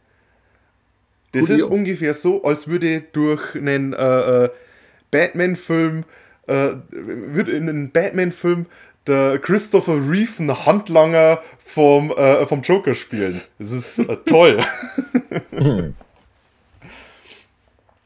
[1.32, 1.66] Das Coolio.
[1.66, 4.50] ist ungefähr so, als würde durch einen äh, äh,
[5.12, 6.04] Batman-Film,
[6.52, 8.66] äh, würde in einem Batman-Film
[9.08, 13.42] der Christopher Reeve einen Handlanger vom, äh, vom Joker spielen.
[13.58, 14.64] Das ist äh, toll.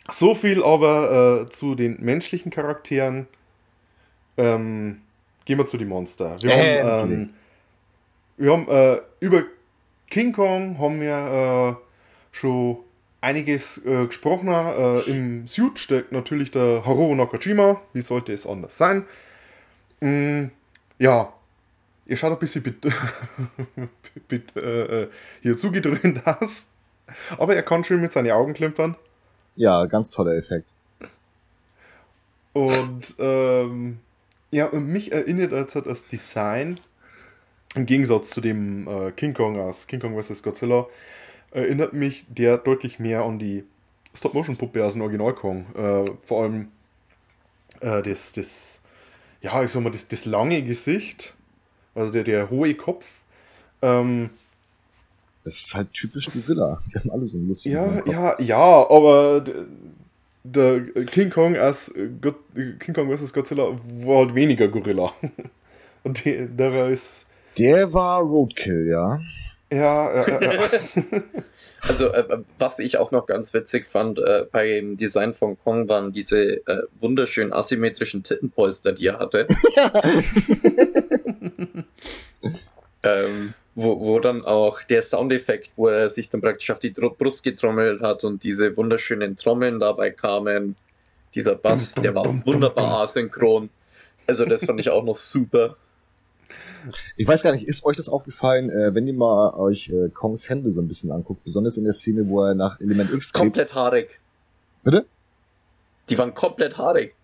[0.09, 3.27] so viel aber äh, zu den menschlichen Charakteren.
[4.37, 5.01] Ähm,
[5.45, 6.37] gehen wir zu den Monster.
[6.41, 7.33] Wir haben, ähm,
[8.37, 9.43] wir haben äh, über
[10.07, 11.85] King Kong haben wir äh,
[12.31, 12.77] schon
[13.25, 14.47] einiges äh, gesprochen.
[14.49, 17.81] Äh, Im Suit steckt natürlich der Haruo Nakajima.
[17.91, 19.05] Wie sollte es anders sein?
[19.99, 20.45] Mm,
[20.99, 21.33] ja,
[22.05, 22.81] ihr schaut ein bisschen bit
[24.27, 25.09] bit äh, äh,
[25.41, 26.67] hier zugedröhnt aus.
[27.37, 28.95] Aber er kann schön mit seinen Augen klimpern.
[29.55, 30.67] Ja, ganz toller Effekt.
[32.53, 33.99] Und ähm,
[34.51, 36.79] ja, mich erinnert als das Design,
[37.75, 40.41] im Gegensatz zu dem äh, King Kong aus King Kong vs.
[40.41, 40.87] Godzilla,
[41.55, 43.63] erinnert mich der deutlich mehr an die
[44.13, 45.65] Stop-Motion-Puppe aus dem Original Kong.
[45.75, 46.67] Äh, vor allem
[47.81, 48.81] äh, das, das,
[49.41, 51.33] ja, ich sag mal, das, das lange Gesicht,
[51.93, 53.21] also der, der hohe Kopf.
[53.81, 54.29] Ähm,
[55.43, 56.77] Das ist halt typisch Gorilla.
[56.93, 59.43] Die haben alle so einen lustigen Ja, ja, ja, aber
[60.43, 62.35] der King Kong als God,
[62.79, 63.33] King Kong vs.
[63.33, 65.13] Godzilla war halt weniger Gorilla.
[66.03, 67.25] Und die, der ist.
[67.57, 69.19] Der war Roadkill, ja.
[69.71, 70.69] Ja, ja, ja, ja.
[71.87, 76.11] Also, äh, was ich auch noch ganz witzig fand äh, beim Design von Kong waren
[76.11, 79.47] diese äh, wunderschönen asymmetrischen Tittenpolster, die er hatte.
[83.03, 87.43] ähm, wo, wo dann auch der Soundeffekt, wo er sich dann praktisch auf die Brust
[87.43, 90.75] getrommelt hat und diese wunderschönen Trommeln dabei kamen.
[91.35, 93.69] Dieser Bass, der war wunderbar asynchron.
[94.25, 95.75] Also, das fand ich auch noch super.
[97.17, 100.49] Ich weiß gar nicht, ist euch das aufgefallen, äh, wenn ihr mal euch äh, Kongs
[100.49, 103.43] Hände so ein bisschen anguckt, besonders in der Szene, wo er nach Element X greift.
[103.43, 104.19] Komplett haarig.
[104.83, 105.05] Bitte?
[106.09, 107.15] Die waren komplett haarig.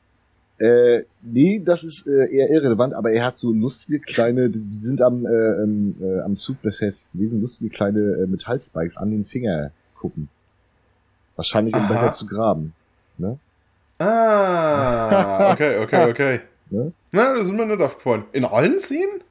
[0.62, 4.76] Äh, nee, das ist äh, eher irrelevant, aber er hat so lustige kleine, die, die
[4.76, 9.26] sind am, äh, ähm, äh, am Zug befestigt gewesen, lustige kleine äh, Metallspikes an den
[9.26, 10.30] Finger gucken.
[11.36, 11.92] Wahrscheinlich, um Aha.
[11.92, 12.74] besser zu graben.
[13.18, 13.40] Ne?
[13.98, 16.40] Ah, okay, okay, okay.
[16.70, 16.92] Ne?
[17.12, 18.26] Na, das ist mir nicht aufgefallen.
[18.32, 19.22] In allen Szenen?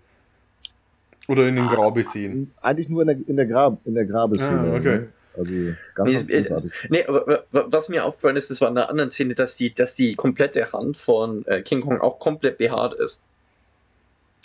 [1.30, 2.52] Oder in den Grabe-Szenen?
[2.60, 4.72] Eigentlich nur in der, in der, Grab, in der Grabeszene.
[4.72, 4.98] Ah, okay.
[4.98, 5.08] ne?
[5.38, 5.52] Also
[5.94, 6.72] ganz, Nee, ganz großartig.
[6.88, 7.04] Nee,
[7.52, 10.72] was mir aufgefallen ist, das war in einer anderen Szene, dass die, dass die komplette
[10.72, 13.22] Hand von äh, King Kong auch komplett behaart ist.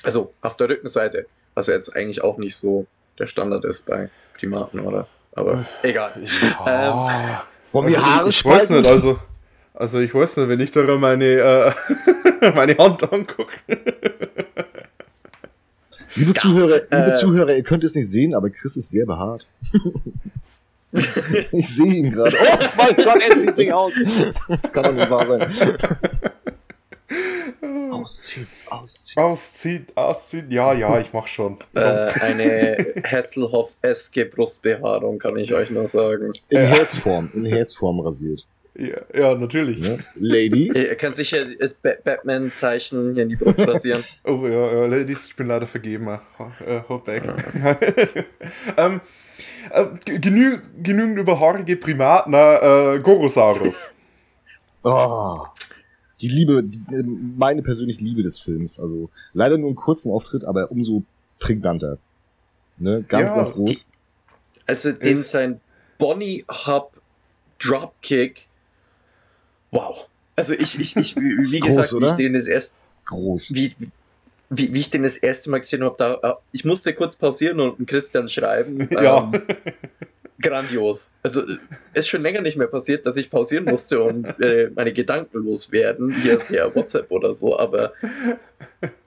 [0.03, 2.85] Also auf der Rückenseite, was ja jetzt eigentlich auch nicht so
[3.17, 5.07] der Standard ist bei Primaten, oder?
[5.33, 6.13] Aber egal.
[6.65, 7.43] Ja.
[7.71, 9.19] Wollen wir Also Haare ich, ich weiß nicht, also,
[9.73, 13.57] also ich weiß nicht, wenn ich da meine, äh, meine Hand angucke.
[16.15, 19.47] Liebe Zuhörer, liebe äh, Zuhörer, ihr könnt es nicht sehen, aber Chris ist sehr behaart.
[20.91, 22.35] ich sehe ihn gerade.
[22.39, 23.99] Oh mein Gott, er zieht sich aus.
[24.47, 25.41] Das kann doch nicht wahr sein.
[27.91, 29.23] Ausziehen, ausziehen.
[29.23, 31.57] Auszieht, auszieht, ja, ja, ich mach schon.
[31.73, 36.33] Äh, eine Hasselhoff-eske Brustbehaarung, kann ich euch nur sagen.
[36.49, 36.67] In Ja.
[36.67, 38.47] Herzform, in Herzform rasiert.
[38.77, 39.79] Ja, ja natürlich.
[39.79, 39.97] Ne?
[40.15, 44.03] Ladies, Ihr könnt sicher das Ba- Batman-Zeichen hier in die Brust rasieren.
[44.25, 46.07] Oh ja, ja, Ladies, ich bin leider vergeben.
[46.65, 47.23] Äh, hold back.
[48.77, 49.01] ähm,
[49.71, 49.85] äh,
[50.19, 53.91] genü genügend überhaarige Primaten, äh, Gorosaurus.
[54.83, 55.45] oh,
[56.21, 58.79] die Liebe, die, äh, meine persönliche Liebe des Films.
[58.79, 61.03] Also leider nur einen kurzen Auftritt, aber umso
[61.39, 61.97] prägnanter.
[62.77, 63.05] Ne?
[63.07, 63.85] Ganz, Ja, ganz groß.
[64.67, 65.61] Also den Ist- sein
[65.97, 66.91] Bonnie Hub
[67.59, 68.49] Dropkick.
[69.75, 70.07] Wow.
[70.35, 73.53] Also ich, ich, ich, wie, Ist wie groß, gesagt, wie ich den das erst, Groß.
[73.53, 73.75] wie,
[74.49, 77.59] wie, wie ich den das erste Mal gesehen habe, da, äh, ich musste kurz pausieren
[77.59, 78.87] und Christian schreiben.
[78.91, 79.31] Ja.
[79.33, 79.41] Ähm,
[80.41, 81.13] grandios.
[81.23, 81.43] Also
[81.93, 86.13] ist schon länger nicht mehr passiert, dass ich pausieren musste und äh, meine Gedanken loswerden,
[86.21, 87.93] hier per WhatsApp oder so, aber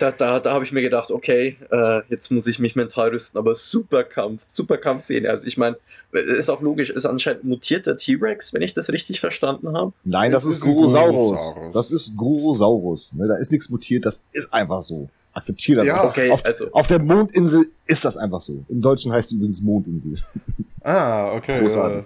[0.00, 3.38] da, da, da habe ich mir gedacht, okay, äh, jetzt muss ich mich mental rüsten,
[3.38, 5.28] aber super Kampf, super Kampfszene.
[5.28, 5.76] Also ich meine,
[6.12, 9.92] ist auch logisch, ist anscheinend mutierter T-Rex, wenn ich das richtig verstanden habe.
[10.04, 11.52] Nein, das, Das ist ist Gurosaurus.
[11.72, 13.14] Das ist Gurosaurus.
[13.14, 13.28] Ne?
[13.28, 15.08] Da ist nichts mutiert, das ist einfach so.
[15.32, 15.86] Akzeptier das.
[15.86, 18.64] Ja, auf, okay, auf, also- auf der Mondinsel ist das einfach so.
[18.68, 20.14] Im Deutschen heißt die übrigens Mondinsel.
[20.82, 21.60] Ah, okay.
[21.60, 22.02] Großartig.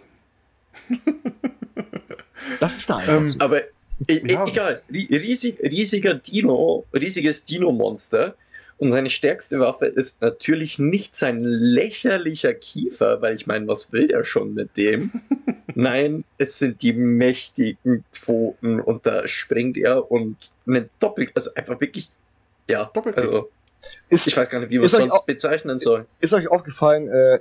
[0.91, 0.95] äh,
[2.61, 3.39] Das ist da einfach Ähm, so.
[3.41, 3.61] Aber
[4.09, 4.47] e Ja.
[4.47, 8.35] egal, ri- riesig, riesiger Dino, riesiges Dino-Monster.
[8.77, 14.09] Und seine stärkste Waffe ist natürlich nicht sein lächerlicher Kiefer, weil ich meine, was will
[14.09, 15.13] der schon mit dem?
[15.77, 21.81] Nein, es sind die mächtigen Pfoten und da springt er und eine Doppel, also einfach
[21.81, 22.09] wirklich,
[22.69, 23.25] ja, Doppelkick.
[23.25, 23.49] also
[24.09, 26.07] Ist, ich weiß gar nicht, wie man es sonst auch- bezeichnen soll.
[26.21, 27.39] ist euch aufgefallen, äh,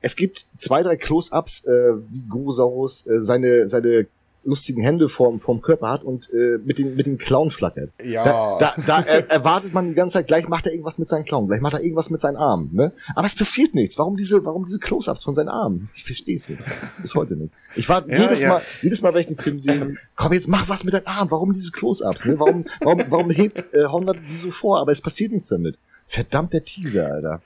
[0.00, 1.70] es gibt zwei, drei Close-Ups, äh,
[2.10, 4.06] wie Gurosaurus äh, seine, seine
[4.44, 7.90] lustigen Hände vorm, vorm Körper hat und äh, mit den, mit den Klauen flackert.
[8.02, 8.24] Ja.
[8.24, 11.24] Da, da, da er, erwartet man die ganze Zeit, gleich macht er irgendwas mit seinen
[11.24, 12.92] Klauen, gleich macht er irgendwas mit seinen Armen, ne?
[13.14, 13.98] Aber es passiert nichts.
[13.98, 15.88] Warum diese, warum diese Close-Ups von seinen Armen?
[15.94, 16.60] Ich verstehe es nicht.
[17.00, 17.52] Bis heute nicht.
[17.76, 18.48] Ich war Ja, jedes ja.
[18.50, 21.30] Mal, jedes Mal, wenn ich den Film sehe, komm jetzt mach was mit deinen Armen.
[21.30, 22.26] Warum diese Close-Ups?
[22.26, 22.38] Ne?
[22.38, 24.78] Warum, warum, warum hebt äh, Honda die so vor?
[24.80, 25.78] Aber es passiert nichts damit.
[26.06, 27.42] Verdammt der Teaser, Alter.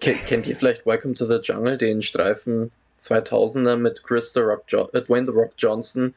[0.00, 4.64] Ken- Kennt ihr vielleicht Welcome to the Jungle, den Streifen 2000er mit Chris the Rock
[4.68, 6.14] jo äh, Dwayne The Rock Johnson?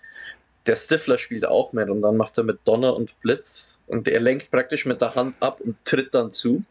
[0.65, 4.19] Der Stifler spielt auch mit und dann macht er mit Donner und Blitz und er
[4.19, 6.63] lenkt praktisch mit der Hand ab und tritt dann zu.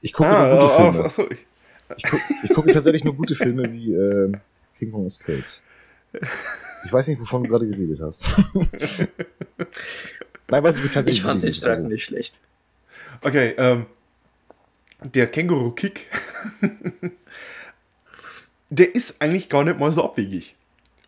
[0.00, 1.04] Ich gucke ah, nur gute Filme.
[1.06, 1.46] ach so, ich,
[1.96, 4.32] Ich, guck, ich gucke tatsächlich nur gute Filme wie äh,
[4.78, 5.64] King Kong Escapes.
[6.84, 8.28] Ich weiß nicht, wovon du gerade geredet hast.
[10.48, 11.54] Nein, weiß ich tatsächlich Ich fand den.
[11.54, 12.40] Streifen nicht schlecht.
[13.22, 13.86] okay, ähm,
[15.02, 16.08] der Känguru-Kick,
[18.72, 20.56] der ist eigentlich gar nicht mal so abwegig.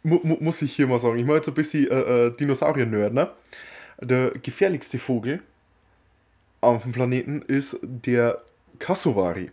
[0.03, 1.19] Mu mu muss ich hier mal sagen.
[1.19, 3.31] Ich mache jetzt ein bisschen äh, äh, Dinosaurier-Nerd, ne?
[4.03, 5.41] Der gefährlichste Vogel
[6.61, 8.39] auf dem Planeten ist der
[8.79, 9.51] Cassowari.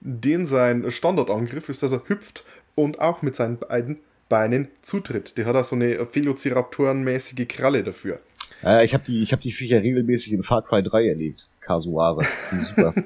[0.00, 3.98] Den sein Standardangriff ist, dass er hüpft und auch mit seinen beiden
[4.28, 5.38] Beinen zutritt.
[5.38, 8.20] Der hat auch so eine Velociraptoren-mäßige Kralle dafür.
[8.62, 11.48] Äh, ich habe die, ich hab die Viecher regelmäßig in Far Cry 3 erlebt.
[11.60, 12.26] Kasuare.
[12.58, 12.92] Super.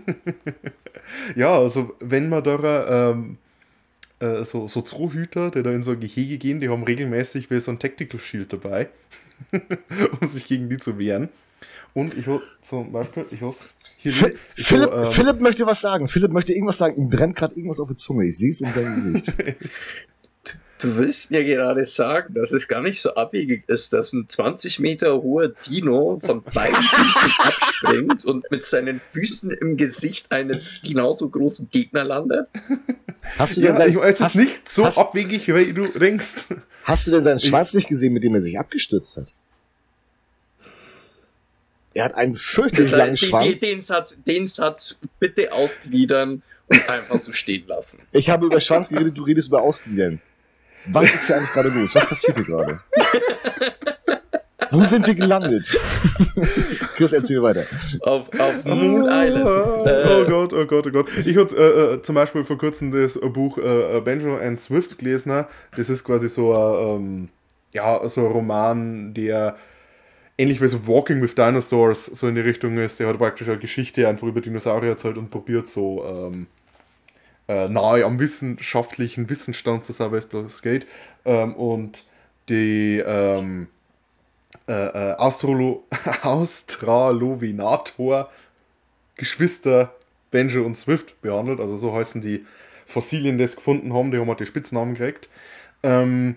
[1.36, 3.38] Ja, also wenn man da ähm,
[4.20, 7.60] äh, so, so Zoohüter, die da in so ein Gehege gehen, die haben regelmäßig wie
[7.60, 8.88] so ein Tactical Shield dabei,
[10.20, 11.28] um sich gegen die zu wehren.
[11.94, 14.12] Und ich hab zum Beispiel, ich hab's hier.
[14.12, 16.06] Ich Philipp, hab, ähm, Philipp möchte was sagen.
[16.06, 16.96] Philipp möchte irgendwas sagen.
[16.96, 18.26] Ihm brennt gerade irgendwas auf die Zunge.
[18.26, 19.32] Ich sehe es in seinem Gesicht.
[20.78, 24.78] Du willst mir gerade sagen, dass es gar nicht so abwegig ist, dass ein 20
[24.78, 31.28] Meter hoher Dino von beiden Füßen abspringt und mit seinen Füßen im Gesicht eines genauso
[31.28, 32.46] großen Gegner landet?
[33.36, 35.72] Hast du denn ja, sein, ich weiß, es hast, ist nicht so hast, abwegig, wie
[35.72, 36.46] du denkst.
[36.84, 39.34] hast du denn seinen Schwanz nicht gesehen, mit dem er sich abgestürzt hat?
[41.94, 43.60] Er hat einen fürchterlich langen den, den, Schwanz.
[43.60, 48.00] den, Satz, den Satz bitte ausgliedern und einfach so stehen lassen.
[48.12, 50.20] Ich habe über Schwanz geredet, du redest über Ausgliedern.
[50.86, 51.94] Was ist hier eigentlich gerade los?
[51.94, 52.80] Was passiert hier gerade?
[54.70, 55.66] Wo sind wir gelandet?
[56.96, 57.64] Chris, erzähl weiter.
[58.02, 59.46] Auf, auf Moon Island.
[59.46, 61.08] Oh Äh, Gott, oh Gott, oh Gott.
[61.24, 64.98] Ich hatte äh, äh, zum Beispiel vor kurzem das äh, Buch äh, Benjo and Swift
[64.98, 65.46] gelesen.
[65.76, 67.28] Das ist quasi so ein, ähm,
[67.72, 69.56] ja, so ein Roman, der
[70.36, 73.00] ähnlich wie so Walking with Dinosaurs so in die Richtung ist.
[73.00, 76.46] Der hat praktisch eine Geschichte einfach über Dinosaurier erzählt und probiert so ähm,
[77.48, 80.86] äh, nahe am wissenschaftlichen Wissensstand zu sein, weil es geht.
[81.24, 82.04] Ähm, und
[82.48, 83.68] die ähm,
[84.68, 85.84] äh, äh, Australo
[86.22, 88.30] Australovinator
[89.16, 89.92] Geschwister
[90.30, 91.60] Benjo und Swift behandelt.
[91.60, 92.44] Also so heißen die
[92.86, 95.28] Fossilien, die es gefunden haben, die haben halt die Spitznamen gekriegt.
[95.82, 96.36] Ähm,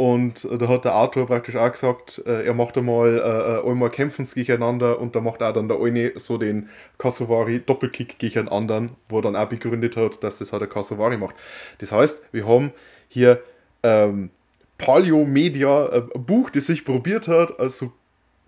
[0.00, 3.90] und da hat der Autor praktisch auch gesagt, äh, er macht einmal, äh, äh, einmal
[3.90, 8.46] kämpfen sie gegeneinander und da macht auch dann der eine so den Kassowari Doppelkick gegen
[8.46, 11.34] den anderen, wo er dann auch begründet hat, dass das halt der Kassowari macht.
[11.80, 12.72] Das heißt, wir haben
[13.08, 13.42] hier
[13.82, 14.30] ähm,
[14.78, 17.92] Paleo Media, ein Buch, das sich probiert hat, also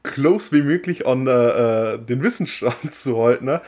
[0.04, 3.60] close wie möglich an äh, den Wissensstand zu halten, ne?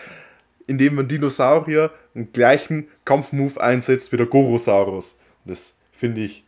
[0.67, 5.17] indem man Dinosaurier einen gleichen Kampfmove einsetzt wie der Gorosaurus.
[5.45, 6.45] Das finde ich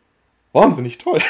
[0.57, 1.21] wahnsinnig toll.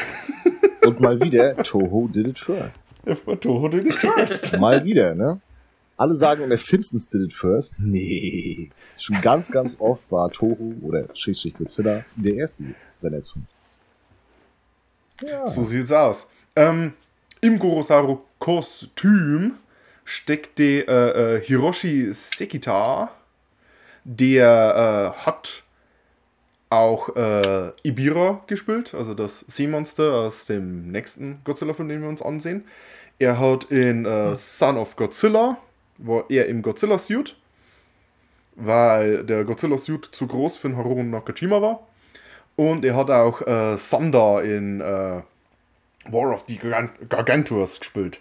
[0.82, 2.80] Und mal wieder, Toho did it first.
[3.40, 4.58] Toho did it first.
[4.58, 5.40] Mal wieder, ne?
[5.96, 7.74] Alle sagen immer, Simpsons did it first.
[7.78, 8.70] Nee.
[8.98, 12.64] Schon ganz, ganz oft war Toho oder Schrägstrich Godzilla der erste
[12.96, 13.48] seiner Zunft.
[15.22, 15.46] Ja.
[15.46, 16.28] So sieht's aus.
[16.54, 16.92] Ähm,
[17.40, 19.54] Im Gorosauro-Kostüm
[20.04, 23.10] steckt der äh, äh, Hiroshi Sekita.
[24.04, 25.64] Der äh, hat
[26.68, 32.22] auch äh, Ibira gespielt, also das Seemonster aus dem nächsten Godzilla, von dem wir uns
[32.22, 32.64] ansehen.
[33.18, 35.58] Er hat in äh, Son of Godzilla
[35.98, 37.36] war er im Godzilla-Suit,
[38.56, 41.86] weil der Godzilla-Suit zu groß für den Haruo Nakajima war.
[42.56, 45.22] Und er hat auch äh, Sander in äh,
[46.10, 48.20] War of the Gargant Gargantuars gespielt.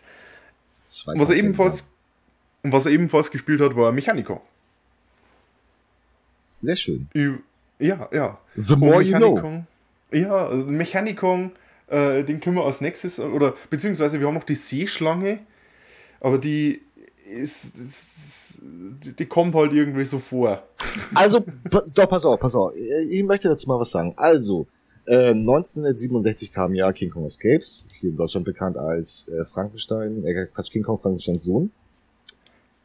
[1.07, 1.85] Und was er ebenfalls,
[2.63, 4.41] und was er ebenfalls gespielt hat, war Mechanico.
[6.61, 7.09] Sehr schön.
[7.13, 7.39] Ü-
[7.79, 8.37] Ja, ja.
[8.55, 9.63] The more you know.
[10.11, 11.51] Ja, Mechanicon,
[11.87, 15.39] äh, den können wir als nächstes, oder beziehungsweise wir haben noch die Seeschlange,
[16.19, 16.81] aber die
[17.29, 20.63] ist, ist die, kommt halt irgendwie so vor.
[21.13, 21.43] Also,
[21.93, 22.71] doch, pass auf, pass auf.
[23.09, 24.13] Ich möchte dazu mal was sagen.
[24.15, 24.67] Also,
[25.05, 30.47] äh, 1967 kam ja King Kong Escapes, hier in Deutschland bekannt als äh, Frankenstein, äh,
[30.53, 31.71] Quatsch, King Kong Frankensteins Sohn.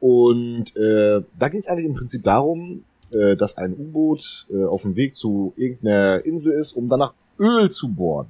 [0.00, 4.82] Und äh, da ging es eigentlich im Prinzip darum, äh, dass ein U-Boot äh, auf
[4.82, 8.28] dem Weg zu irgendeiner Insel ist, um danach Öl zu bohren.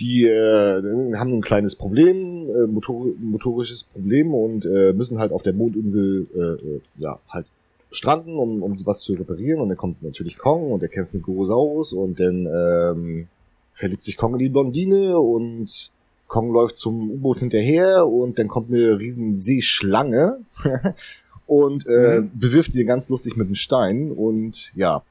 [0.00, 5.42] Die äh, haben ein kleines Problem, äh, motor motorisches Problem und äh, müssen halt auf
[5.42, 7.46] der Mondinsel äh, äh, ja halt
[7.92, 9.60] stranden, um, um was zu reparieren.
[9.60, 13.28] Und dann kommt natürlich Kong und der kämpft mit Gorosaurus und dann ähm,
[13.72, 15.92] verliebt sich Kong in die Blondine und
[16.26, 20.40] Kong läuft zum U-Boot hinterher und dann kommt eine riesen Seeschlange
[21.46, 25.02] und äh, bewirft die ganz lustig mit einem Stein und ja.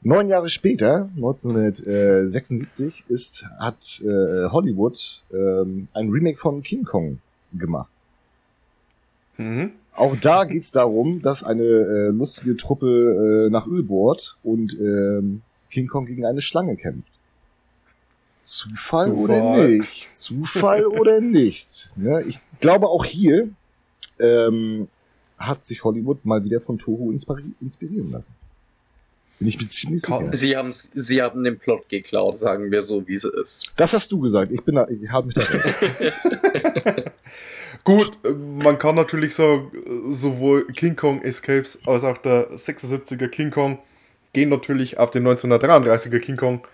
[0.00, 7.18] Neun Jahre später, 1976, ist, hat äh, Hollywood ähm, ein Remake von King Kong
[7.52, 7.90] gemacht.
[9.38, 9.72] Mhm.
[9.92, 15.42] Auch da geht's darum, dass eine äh, lustige Truppe äh, nach Öl bohrt und ähm,
[15.70, 17.10] King Kong gegen eine Schlange kämpft.
[18.40, 19.24] Zufall, Zufall.
[19.24, 20.16] oder nicht?
[20.16, 21.92] Zufall oder nicht?
[22.02, 23.50] Ja, ich glaube auch hier
[24.20, 24.88] ähm,
[25.38, 28.34] hat sich Hollywood mal wieder von Toho inspiri inspirieren lassen.
[29.38, 30.30] Bin ich mir ziemlich sicher.
[30.32, 33.70] Sie, haben's, sie haben den Plot geklaut, sagen wir so, wie es ist.
[33.76, 34.50] Das hast du gesagt.
[34.52, 35.42] Ich bin da, ich habe mich da.
[37.84, 39.70] Gut, man kann natürlich sagen,
[40.12, 43.78] sowohl King Kong Escapes als auch der 76er King Kong
[44.32, 46.66] gehen natürlich auf den 1933er King Kong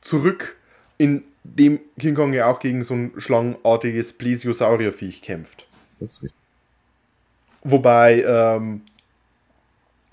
[0.00, 0.56] zurück,
[0.98, 5.66] in dem King Kong ja auch gegen so ein schlangenartiges Plesiosaurierviech kämpft.
[5.98, 6.37] Das ist richtig.
[7.70, 8.82] Wobei ähm,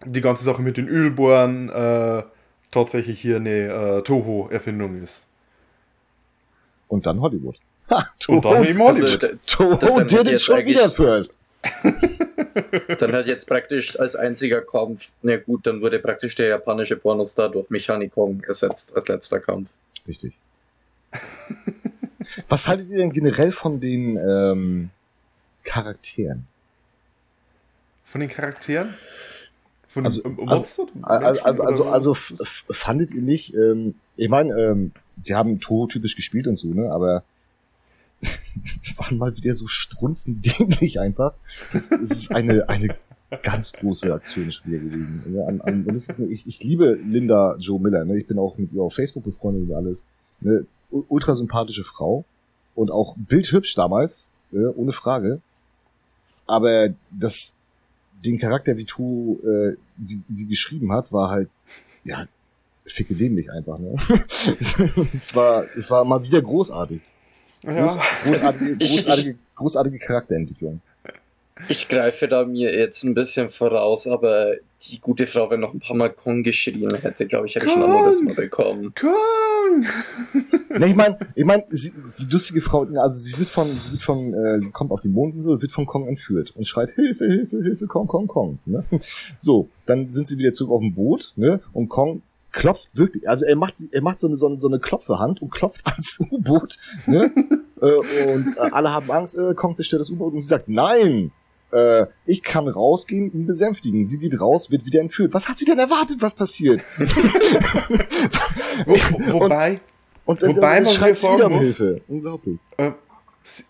[0.05, 2.23] die ganze Sache mit den Ölbohren äh,
[2.71, 5.25] tatsächlich hier eine äh, Toho-Erfindung ist.
[6.87, 7.57] Und dann Hollywood.
[7.87, 9.23] Ha, Toho, Und dann eben Hollywood.
[9.23, 11.37] Also, Toho it jetzt schon wieder first.
[12.99, 17.49] Dann hat jetzt praktisch als einziger Kampf, na gut, dann wurde praktisch der japanische Pornostar
[17.49, 19.69] durch Mechanikon ersetzt als letzter Kampf.
[20.07, 20.37] Richtig.
[22.49, 24.89] Was haltet ihr denn generell von den ähm,
[25.63, 26.47] Charakteren?
[28.15, 28.93] Von den Charakteren?
[29.85, 30.87] Von Also- also-?
[31.01, 32.13] Also, also, also, also
[32.71, 36.89] fandet ihr nicht, ähm, ich meine, ähm, die haben Toho typisch gespielt und so, ne,
[36.93, 37.25] aber
[38.95, 41.33] waren mal wieder so strunzend dämlich einfach.
[42.01, 42.95] Es ist eine, eine
[43.43, 45.21] ganz große Aktion wieder gewesen.
[45.25, 45.45] Ne?
[45.45, 48.17] An, an, und es ist eine, ich, ich liebe Linda Joe Miller, ne?
[48.17, 50.05] ich bin auch mit ihr auf Facebook befreundet und alles.
[50.39, 50.65] Ne?
[50.89, 52.23] Ultra sympathische Frau
[52.75, 54.71] und auch bildhübsch damals, ne?
[54.73, 55.41] ohne Frage.
[56.47, 57.54] Aber das,
[58.31, 61.49] den Charakter, wie Tu äh, sie, sie geschrieben hat, war halt,
[62.03, 62.25] ja,
[62.85, 63.95] ficke dämlich einfach, ne?
[65.13, 67.01] es war, es war mal wieder großartig.
[67.63, 68.01] Groß, ja.
[68.23, 70.81] großartige, Ich- großartige, großartige Charakterentwicklung.
[71.69, 74.55] Ich greife da mir jetzt ein bisschen voraus, aber
[74.89, 77.71] die gute Frau, wenn noch ein paar Mal Kong geschrien hätte, glaube ich, hätte ich
[77.71, 77.95] schon Kong!
[77.97, 78.93] anderes mal bekommen.
[78.99, 79.09] Kong!
[80.69, 84.01] Ne, ich meine, ich mein, sie, die lustige Frau, also sie wird von, sie wird
[84.01, 87.61] von, äh, sie kommt auf die Mondinsel, wird von Kong entführt und schreit Hilfe, Hilfe,
[87.61, 88.59] Hilfe, Kong, Kong, Kong.
[88.65, 88.83] Ne?
[89.37, 91.61] So, dann sind sie wieder zurück auf dem Boot, ne?
[91.73, 94.79] Und Kong klopft wirklich, also er macht, er macht so eine, so eine, so eine
[94.79, 97.31] Klopfehand und klopft ans U-Boot, ne?
[97.81, 101.31] äh, und äh, alle haben Angst, äh, Kong zerstört das U-Boot und sie sagt, nein,
[101.71, 104.03] äh, ich kann rausgehen, ihn besänftigen.
[104.03, 105.33] Sie geht raus, wird wieder entführt.
[105.33, 106.81] Was hat sie denn erwartet, was passiert?
[108.85, 109.79] Wo, wo, wobei,
[110.25, 112.01] Und dann, Wobei man sie wieder um sagen muss- Hilfe.
[112.07, 112.57] Unglaublich.
[112.77, 112.91] äh,
[113.43, 113.63] sie,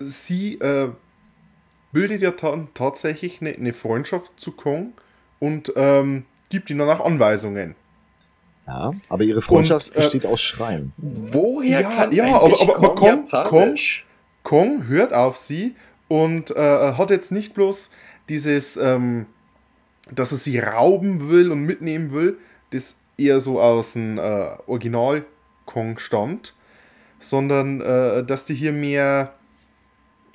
[0.00, 0.90] sie äh,
[1.92, 4.92] bildet ja dann tatsächlich eine, eine Freundschaft zu Kong
[5.38, 7.74] und ähm, gibt ihm dann auch Anweisungen.
[8.66, 10.92] Ja, aber ihre Freundschaft Und, äh, besteht aus Schreien.
[10.98, 13.74] Woher Ja, kann ja, eigentlich aber- aber- aber Kong Kong-?
[14.42, 15.74] Kong hört auf sie
[16.08, 17.90] und äh, hat jetzt nicht bloß
[18.28, 19.26] dieses, ähm,
[20.10, 22.38] dass er sie rauben will und mitnehmen will,
[22.70, 25.24] das eher so aus dem äh, Original
[25.66, 26.54] Kong stammt,
[27.20, 29.34] sondern äh, dass die hier mehr,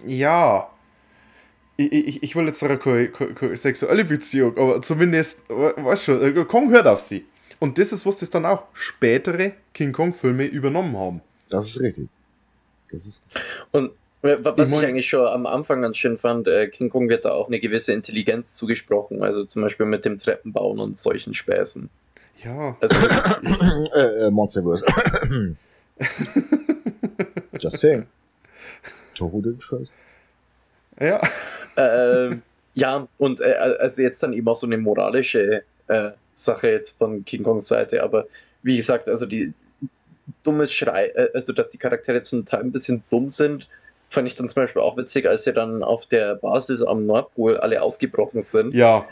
[0.06, 0.70] ja,
[1.78, 6.04] ich, ich, ich will jetzt sagen, keine, keine, keine sexuelle Beziehung, aber zumindest, we- weißt
[6.04, 7.26] schon, äh, Kong hört auf sie.
[7.60, 11.22] Und das ist, was das dann auch spätere King Kong-Filme übernommen haben.
[11.50, 12.10] Das ist richtig.
[12.92, 13.24] Das ist
[13.72, 13.92] Und
[14.24, 17.48] Was Ich eigentlich schon am Anfang ganz schön fand, äh, King Kong wird da auch
[17.48, 21.90] eine gewisse Intelligenz zugesprochen, also zum Beispiel mit dem Treppenbauen und solchen Späßen.
[22.42, 22.96] Ja, Also,
[23.96, 24.86] äh, äh, Monsterverse.
[27.60, 28.08] Just saying.
[29.16, 29.94] It first.
[31.00, 31.22] ja.
[31.76, 32.42] ähm,
[32.74, 37.26] ja, und äh, also jetzt dann eben auch so eine moralische äh, Sache jetzt von
[37.26, 38.26] King Kongs Seite, aber
[38.64, 39.54] wie gesagt, also die
[40.44, 43.68] dummes Schrei, äh, also dass die Charaktere zum Teil ein bisschen dumm sind,
[44.14, 47.58] fand ich dann zum Beispiel auch witzig, als sie dann auf der Basis am Nordpol
[47.58, 48.74] alle ausgebrochen sind.
[48.74, 49.08] Ja.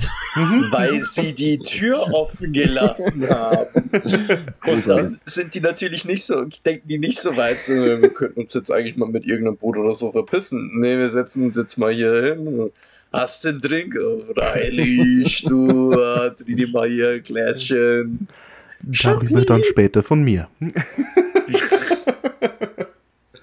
[0.71, 3.89] weil sie die Tür offen gelassen haben.
[4.65, 8.41] Und dann sind die natürlich nicht so, denken die nicht so weit, so, wir könnten
[8.41, 10.79] uns jetzt eigentlich mal mit irgendeinem Boot oder so verpissen.
[10.79, 12.71] Nee, wir setzen uns jetzt mal hier hin.
[13.11, 13.97] Hast einen Drink?
[14.01, 18.27] Oh, freilich, du, trink dir mal hier ein Gläschen.
[18.83, 20.47] Darüber dann später von mir.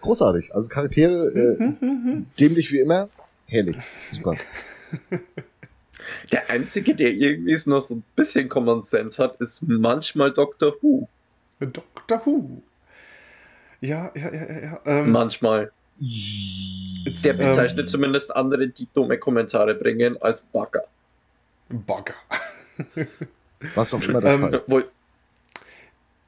[0.00, 0.54] Großartig.
[0.54, 3.08] Also Charaktere, äh, dämlich wie immer,
[3.46, 3.76] herrlich.
[4.10, 4.36] Super.
[6.32, 10.74] Der Einzige, der irgendwie noch so ein bisschen Common Sense hat, ist manchmal Dr.
[10.80, 11.08] Who.
[11.60, 12.62] Doctor Who.
[13.80, 14.60] Ja, ja, ja, ja.
[14.60, 14.80] ja.
[14.86, 15.72] Ähm, Manchmal.
[17.24, 20.82] Der ähm, bezeichnet zumindest andere, die dumme Kommentare bringen, als Bagger.
[21.68, 22.14] Bagger.
[23.74, 24.70] Was auch immer das Ähm, heißt.
[24.70, 24.78] Wo,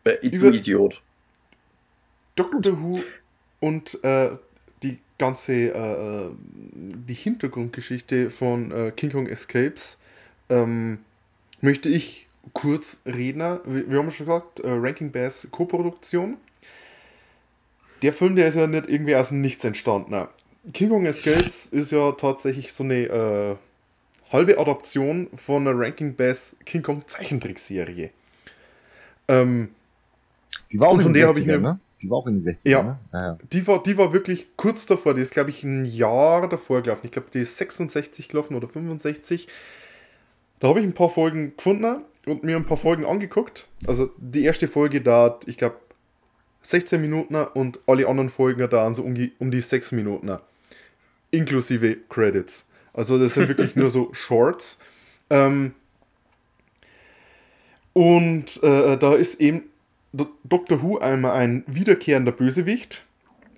[0.05, 1.03] äh, du Idiot.
[2.37, 3.03] Doctor Who
[3.61, 4.31] und äh,
[4.83, 5.69] die ganze äh,
[6.27, 9.99] äh, die Hintergrundgeschichte von äh, King Kong Escapes
[10.49, 10.99] ähm,
[11.61, 13.41] möchte ich kurz reden.
[13.65, 16.37] Wir, wir haben schon gesagt, äh, Ranking Bass Co-Produktion.
[18.03, 20.27] Der Film, der ist ja nicht irgendwie aus Nichts entstanden.
[20.73, 23.57] King Kong Escapes ist ja tatsächlich so eine äh,
[24.33, 28.11] halbe Adaption von einer Ranking Bass King Kong Zeichentrickserie.
[29.29, 29.71] Ähm,
[30.73, 31.81] Die war auch in von den der hab ich 60ern, mir- ne?
[32.03, 32.83] Die war auch in den 60ern, Ja.
[32.83, 32.99] ne?
[33.13, 33.39] Ja, ja.
[33.53, 35.15] Die war, die war wirklich kurz davor.
[35.15, 37.03] Die ist, glaube ich, ein Jahr davor gelaufen.
[37.05, 39.49] Ich glaube, die ist 66 gelaufen oder 65.
[40.61, 43.69] Da habe ich ein paar Folgen gefunden und mir ein paar Folgen angeguckt.
[43.87, 45.77] Also die erste Folge dauert, ich glaube,
[46.63, 50.31] 16 Minuten und alle anderen Folgen dauern so um die, um die 6 Minuten.
[51.31, 52.65] Inklusive Credits.
[52.93, 54.79] Also das sind wirklich nur so Shorts.
[55.31, 55.75] Ähm,
[57.93, 59.63] und äh, da ist eben
[60.13, 63.07] Doctor Who einmal ein wiederkehrender Bösewicht.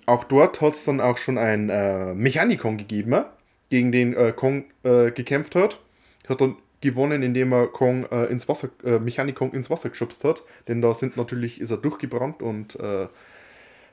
[0.05, 3.23] Auch dort hat es dann auch schon ein äh, Mechanikon gegeben,
[3.69, 5.79] gegen den äh, Kong äh, gekämpft hat.
[6.27, 10.43] Hat dann gewonnen, indem er Kong äh, ins Wasser, äh, Mechanikon ins Wasser geschubst hat.
[10.67, 13.07] Denn da sind natürlich, ist er durchgebrannt und äh,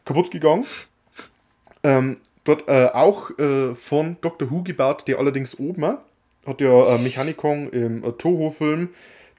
[0.05, 0.67] kaputt gegangen.
[1.83, 5.99] Ähm, dort äh, auch äh, von Doctor Who gebaut, der allerdings oben
[6.47, 8.91] hat ja äh, Mechanikon im äh, Toho-Film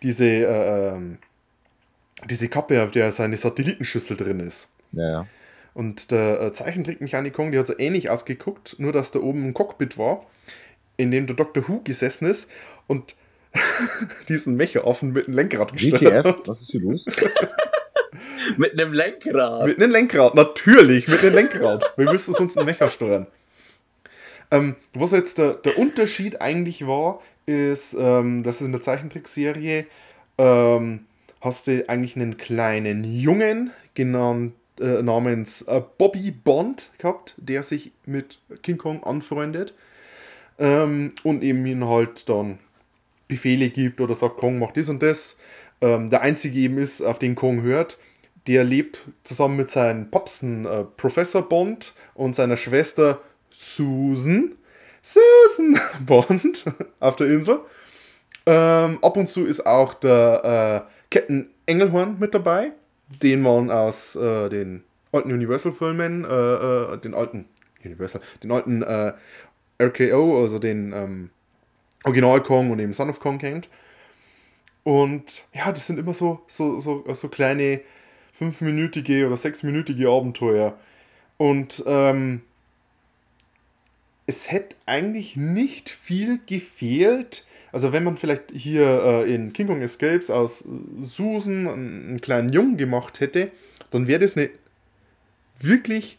[0.03, 1.17] diese, äh, ähm,
[2.29, 4.69] diese Kappe, auf der seine Satellitenschüssel drin ist.
[4.91, 5.27] ja, ja.
[5.73, 9.97] Und der äh, Zeichentrickmechanikon, der hat so ähnlich ausgeguckt, nur dass da oben ein Cockpit
[9.97, 10.25] war,
[10.97, 11.67] in dem der Dr.
[11.67, 12.49] Who gesessen ist
[12.87, 13.15] und
[14.27, 16.47] diesen Mecheraffen mit einem Lenkrad gesteuert WTF, hat.
[16.47, 17.05] was ist hier los?
[18.57, 19.67] Mit einem Lenkrad.
[19.67, 21.93] Mit einem Lenkrad, natürlich, mit einem Lenkrad.
[21.95, 23.27] Wir müssen sonst einen Mecher steuern.
[24.49, 29.85] Ähm, was jetzt der, der Unterschied eigentlich war, ist, ähm, dass in der Zeichentrickserie
[30.37, 31.05] ähm,
[31.41, 37.91] hast du eigentlich einen kleinen Jungen genannt, äh, namens äh, Bobby Bond gehabt, der sich
[38.05, 39.73] mit King Kong anfreundet
[40.57, 42.59] ähm, und eben ihn halt dann
[43.27, 45.37] Befehle gibt oder sagt, Kong macht das und das.
[45.81, 47.97] Ähm, der einzige eben ist, auf den Kong hört.
[48.47, 54.53] Der lebt zusammen mit seinen Popsen äh, Professor Bond und seiner Schwester Susan.
[55.01, 56.65] Susan Bond
[56.99, 57.59] auf der Insel.
[58.45, 62.71] Ähm, ab und zu ist auch der äh, Captain Engelhorn mit dabei,
[63.21, 67.45] den man aus äh, den alten Universal-Filmen, äh, äh, den alten
[67.83, 69.13] Universal, den alten äh,
[69.81, 71.29] RKO, also den ähm,
[72.05, 73.69] Original Kong und eben Son of Kong kennt.
[74.83, 77.81] Und ja, das sind immer so, so, so, so kleine
[78.33, 80.77] fünfminütige oder sechsminütige Abenteuer.
[81.37, 82.41] Und ähm,
[84.25, 87.45] es hätte eigentlich nicht viel gefehlt.
[87.71, 90.65] Also wenn man vielleicht hier äh, in King Kong Escapes aus äh,
[91.03, 93.51] Susan einen, einen kleinen Jungen gemacht hätte,
[93.91, 94.49] dann wäre das eine
[95.59, 96.17] wirklich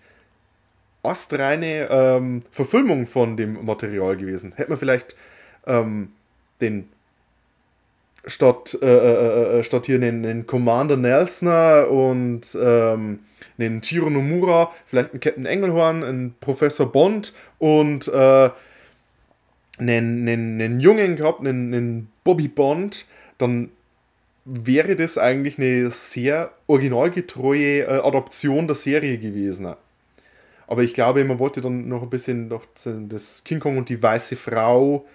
[1.03, 4.53] astreine ähm, Verfilmung von dem Material gewesen.
[4.55, 5.17] Hätte man vielleicht
[5.67, 6.13] ähm,
[6.61, 6.89] den
[8.27, 13.21] statt, äh, äh, äh, statt hier einen, einen Commander Nelsoner und ähm,
[13.59, 18.51] einen Chiro Nomura, vielleicht einen Captain Engelhorn, einen Professor Bond und äh,
[19.89, 23.07] einen, einen, einen Jungen gehabt, einen, einen Bobby Bond,
[23.39, 23.71] dann
[24.45, 29.75] wäre das eigentlich eine sehr originalgetreue äh, Adaption der Serie gewesen.
[30.67, 34.03] aber ich glaube, man wollte dann noch ein bisschen noch das King Kong und die
[34.03, 35.07] weiße Frau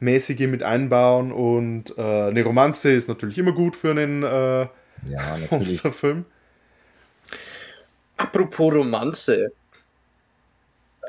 [0.00, 4.66] mäßige mit einbauen und äh, eine Romanze ist natürlich immer gut für einen äh,
[5.08, 5.38] Ja.
[5.50, 6.24] Monsterfilm.
[8.16, 9.52] Apropos Romanze.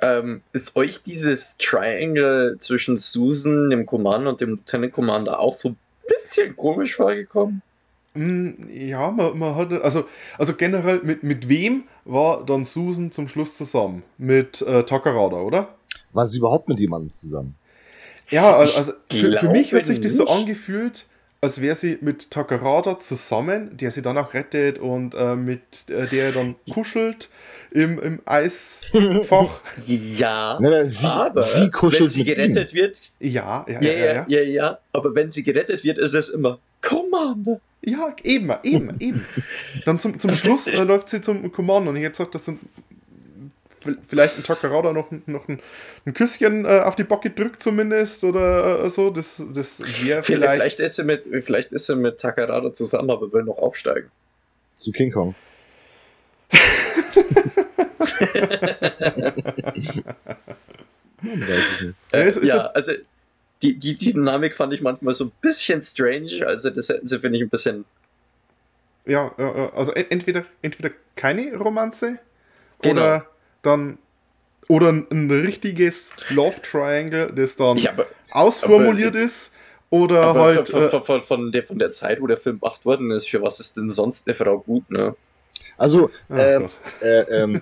[0.02, 5.70] Ähm, ist euch dieses Triangle zwischen Susan, dem Commander und dem Lieutenant Commander auch so
[5.70, 5.78] ein
[6.08, 7.62] bisschen komisch vorgekommen?
[8.14, 10.06] Mm, Ja, man, man hat, also,
[10.38, 14.04] also generell, mit, mit wem war dann Susan zum Schluss zusammen?
[14.18, 15.76] Mit äh, Takarada, oder?
[16.14, 17.56] War sie überhaupt mit jemandem zusammen?
[18.30, 21.06] Ja, also für, für mich hat sich das so angefühlt,
[21.42, 26.08] als wäre sie mit Takarada zusammen, der sie dann auch rettet und äh, mit äh,
[26.08, 27.30] der dann kuschelt
[27.72, 29.60] im, im Eisfach.
[30.18, 32.36] Ja, Nein, nein, sie- aber sie kuschelt wenn sie mit ihm.
[32.36, 34.14] gerettet wird, ja, ja, ja ja, ja.
[34.14, 37.60] ja, ja, ja, aber wenn sie gerettet wird, ist es immer Commander.
[37.88, 39.26] Ja, eben, eben, eben.
[39.86, 42.60] Dann zum, zum Schluss äh, läuft sie zum Commander und ich hätte gesagt, das sind
[44.08, 45.60] vielleicht ein Takarada noch, ein- noch ein,
[46.06, 49.10] ein Küsschen äh, auf die Backe drückt zumindest oder äh, so.
[49.10, 50.80] Das, das wäre Vielleicht, vielleicht.
[50.80, 54.10] ist sie mit, vielleicht ist sie mit Takarada zusammen, aber will noch aufsteigen.
[54.76, 55.36] Zu King Kong.
[61.22, 61.96] Man weiß es nicht.
[62.14, 62.92] Ja, Äh, es ist ja, also
[63.62, 66.46] die, die, die Dynamik fand ich manchmal so ein bisschen strange.
[66.46, 67.86] Also das hätten sie, finde ich, ein bisschen.
[69.06, 69.34] Ja,
[69.76, 72.20] also en- entweder, entweder keine Romanze
[72.82, 73.02] Genau.
[73.02, 73.26] oder
[73.66, 73.98] dann
[74.68, 79.52] oder ein, richtiges Love Triangle, das dann Ja, aber, ausformuliert ist
[79.90, 82.60] oder aber halt von, äh, von, von, von, der, von der Zeit, wo der Film
[82.60, 85.16] gemacht worden ist, für was ist denn sonst eine Frau gut, ne?
[85.78, 86.80] Also, oh ähm, Gott.
[87.02, 87.62] äh, ähm,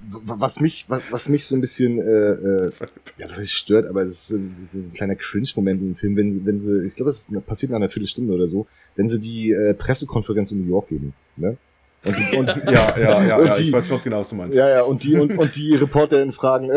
[0.00, 2.70] was mich, was, was mich so ein bisschen, äh, äh,
[3.18, 6.30] ja, was heißt stört, aber es ist, es ist ein kleiner Cringe-Moment im Film, wenn
[6.30, 8.66] sie, wenn sie, ich glaube, es passiert nach einer Viertelstunde oder so,
[8.96, 11.56] wenn sie die äh, Pressekonferenz in New York geben, ne?
[12.08, 14.34] Und die, und, ja, ja, ja, und ja, die- ich weiß ganz genau, was du
[14.36, 14.56] meinst.
[14.56, 16.74] Ja, ja, und die, und, und die Reporterinnen fragen, äh,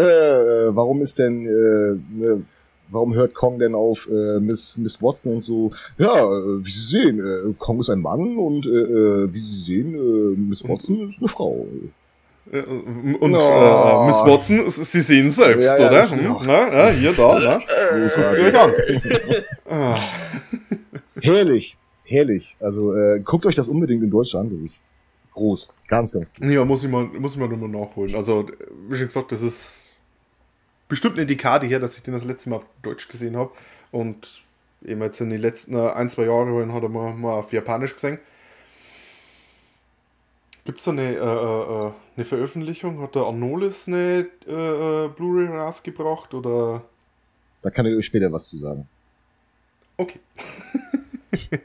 [0.67, 2.41] äh, warum ist denn, äh, ne,
[2.89, 5.71] warum hört Kong denn auf äh, Miss, Miss Watson und so?
[5.97, 9.55] Ja, äh, wie Sie sehen, äh, Kong ist ein Mann und äh, äh, wie Sie
[9.55, 11.65] sehen, äh, Miss Watson ist eine Frau.
[12.51, 13.38] Äh, Und Oh.
[13.38, 16.01] äh, Miss Watson, Sie sehen selbst, Ja, ja, oder?
[16.03, 16.38] Hm?
[16.45, 17.59] Na, ja, hier, da, ne?
[18.59, 18.71] An.
[19.69, 19.95] Ah,
[21.21, 22.55] Herrlich, herrlich.
[22.59, 24.84] Also äh, guckt euch das unbedingt in Deutschland, das ist
[25.32, 26.51] groß, ganz, ganz groß.
[26.51, 28.15] ja, muss ich mal, muss ich mal nochmal nachholen.
[28.15, 28.47] Also,
[28.88, 29.95] wie schon gesagt, das ist
[30.88, 33.51] bestimmt eine Dekade her, dass ich den das letzte Mal auf Deutsch gesehen habe.
[33.91, 34.43] Und
[34.86, 37.93] eben jetzt in den letzten äh, ein, zwei Jahren hat er mal, mal auf Japanisch
[37.93, 38.19] gesehen.
[40.63, 43.01] Gibt es da eine, äh, äh, äh, eine Veröffentlichung?
[43.01, 46.34] Hat der Arnolis eine äh, äh, Blu-ray rausgebracht?
[46.34, 46.84] Oder
[47.61, 48.88] Da kann ich euch später was zu sagen.
[49.97, 50.19] Okay.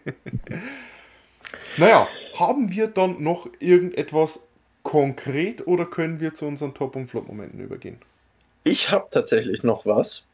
[1.77, 2.09] naja,
[2.39, 4.41] haben wir dann noch irgendetwas
[4.83, 7.99] konkret oder können wir zu unseren Top- und Flop-Momenten übergehen?
[8.65, 10.25] Ich habe tatsächlich noch was.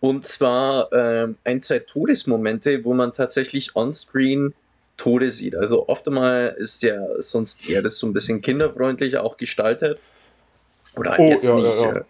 [0.00, 4.54] Und zwar ähm, ein, zwei Todesmomente, wo man tatsächlich onscreen
[4.96, 5.56] Tode sieht.
[5.56, 9.98] Also oft einmal ist ja sonst eher das so ein bisschen kinderfreundlicher auch gestaltet.
[10.96, 11.96] Oder Oh, jetzt ja, nicht ja, ja.
[11.98, 12.04] Äh,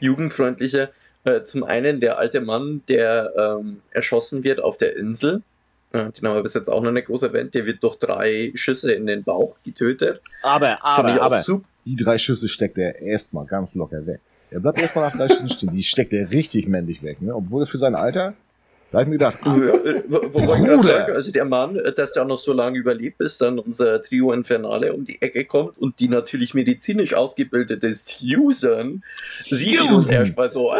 [0.00, 0.90] jugendfreundlicher.
[1.24, 5.42] Äh, zum einen der alte Mann, der ähm, erschossen wird auf der Insel.
[5.92, 7.54] Den haben wir bis jetzt auch noch nicht groß erwähnt.
[7.54, 10.20] Der wird durch drei Schüsse in den Bauch getötet.
[10.42, 10.78] Aber,
[11.22, 11.66] auch super.
[11.86, 14.20] die drei Schüsse steckt er erstmal ganz locker weg.
[14.50, 15.70] Er bleibt erstmal nach drei Schüssen stehen.
[15.70, 17.34] Die steckt er richtig männlich weg, ne?
[17.34, 18.34] Obwohl er für sein Alter,
[18.90, 21.44] da hab ich mir gedacht, ah, äh, wo, wo wollte ich gerade sagen, also der
[21.44, 25.20] Mann, äh, dass der noch so lange überlebt, bis dann unser Trio Infernale um die
[25.20, 30.72] Ecke kommt und die natürlich medizinisch ausgebildete Susan sieht uns erstmal so.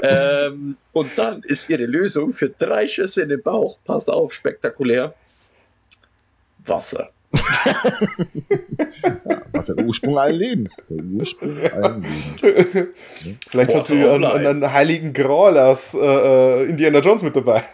[0.00, 4.32] äh, ähm, und dann ist ihre Lösung für drei Schüsse in den Bauch, passt auf,
[4.32, 5.12] spektakulär.
[6.64, 7.10] Wasser.
[9.52, 10.82] was ist der Ursprung allen Lebens?
[10.88, 12.88] Der Ursprung allen Lebens.
[13.48, 14.48] Vielleicht hat sie einen, Life.
[14.48, 17.64] einen heiligen Gral aus äh, äh, Indiana Jones mit dabei.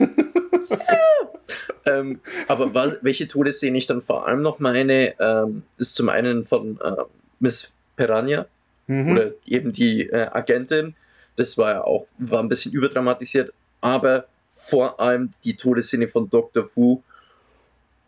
[1.88, 2.18] Ähm,
[2.48, 6.80] aber was, welche Todesszene ich dann vor allem noch meine, ähm, ist zum einen von
[6.82, 7.04] äh,
[7.38, 8.46] Miss Piranha,
[8.88, 9.12] Mhm.
[9.12, 10.94] oder eben die äh, Agentin.
[11.36, 16.64] Das war ja auch, war ein bisschen überdramatisiert, aber vor allem die Todesszene von Dr.
[16.64, 17.02] Fu.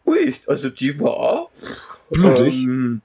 [0.07, 1.48] Ui, also die war
[2.11, 2.55] Blutig.
[2.55, 3.01] Ähm,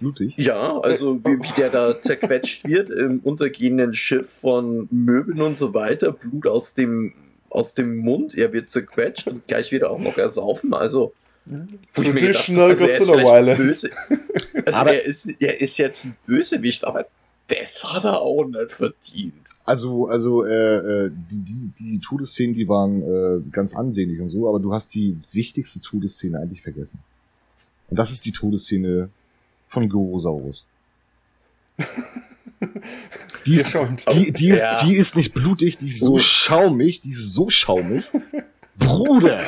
[0.00, 0.36] Blutig.
[0.36, 5.74] ja, also wie, wie der da zerquetscht wird im untergehenden Schiff von Möbeln und so
[5.74, 7.14] weiter, Blut aus dem
[7.50, 11.12] aus dem Mund, er wird zerquetscht und gleich wieder auch noch ersaufen, also
[11.92, 13.90] wo ich mir gedacht also er ist vielleicht böse,
[14.66, 17.06] also Aber- er ist er ist jetzt ein Bösewicht, aber
[17.48, 19.34] das hat er auch nicht verdient.
[19.64, 24.48] Also, also, äh, äh, die, die, die Todesszenen, die waren äh, ganz ansehnlich und so,
[24.48, 26.98] aber du hast die wichtigste Todesszene eigentlich vergessen.
[27.92, 29.10] Und das ist die Todesszene
[29.68, 30.66] von Gorosaurus.
[33.44, 33.74] Die ist,
[34.14, 34.82] die, die, ist, Ja.
[34.82, 36.18] die ist nicht blutig, die ist so Uh.
[36.18, 38.04] schaumig, die ist so schaumig.
[38.78, 39.40] Bruder!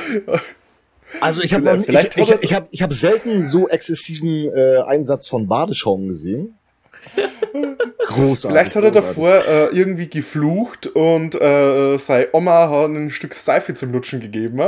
[1.22, 5.46] Also ich habe ich, ich, ich hab, ich hab selten so exzessiven äh, Einsatz von
[5.46, 6.54] Badeschaum gesehen.
[8.08, 8.50] Großartig.
[8.50, 13.72] Vielleicht hat er davor äh, irgendwie geflucht und äh, seine Oma hat ein Stück Seife
[13.74, 14.58] zum Lutschen gegeben.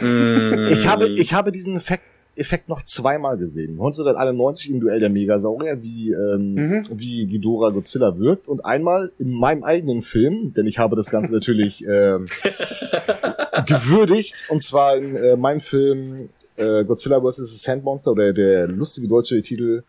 [0.00, 0.72] äh?
[0.72, 2.04] Ich habe, ich habe diesen Effekt,
[2.38, 3.72] Effekt noch zweimal gesehen.
[3.72, 6.82] 1991 im Duell der Megasaurier, wie, ähm, Mhm.
[6.94, 8.48] wie Ghidorah Godzilla wirkt.
[8.48, 12.26] Und einmal in meinem eigenen Film, denn ich habe das Ganze natürlich ähm,
[13.66, 14.44] gewürdigt.
[14.50, 17.36] Und zwar in äh, meinem Film äh, Godzilla vs.
[17.36, 19.82] the Sand Monster oder der lustige deutsche Titel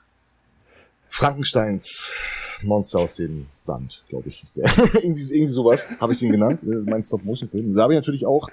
[1.08, 2.14] Frankensteins
[2.62, 4.66] Monster aus dem Sand, glaube ich, hieß der.
[5.02, 6.62] irgendwie, irgendwie sowas habe ich den genannt.
[6.66, 7.74] Mein Stop-Motion-Film.
[7.74, 8.50] Da habe ich natürlich auch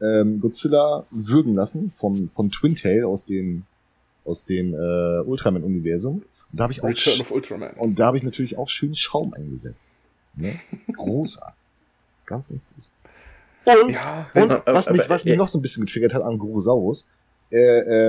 [0.00, 3.64] ähm, Godzilla würgen lassen vom, von Twin Tail aus dem,
[4.24, 6.16] aus dem äh, Ultraman-Universum.
[6.16, 7.70] Und da habe ich auch Return of Ultraman.
[7.76, 9.90] und da habe ich natürlich auch schön Schaum eingesetzt.
[10.34, 10.54] Ne?
[10.92, 11.54] Großartig.
[12.26, 12.90] ganz, ganz groß.
[13.84, 16.14] Und, Ja, und aber- was mich, aber- was mich äh, noch so ein bisschen getriggert
[16.14, 17.06] hat an Gorosaurus,
[17.50, 17.56] äh,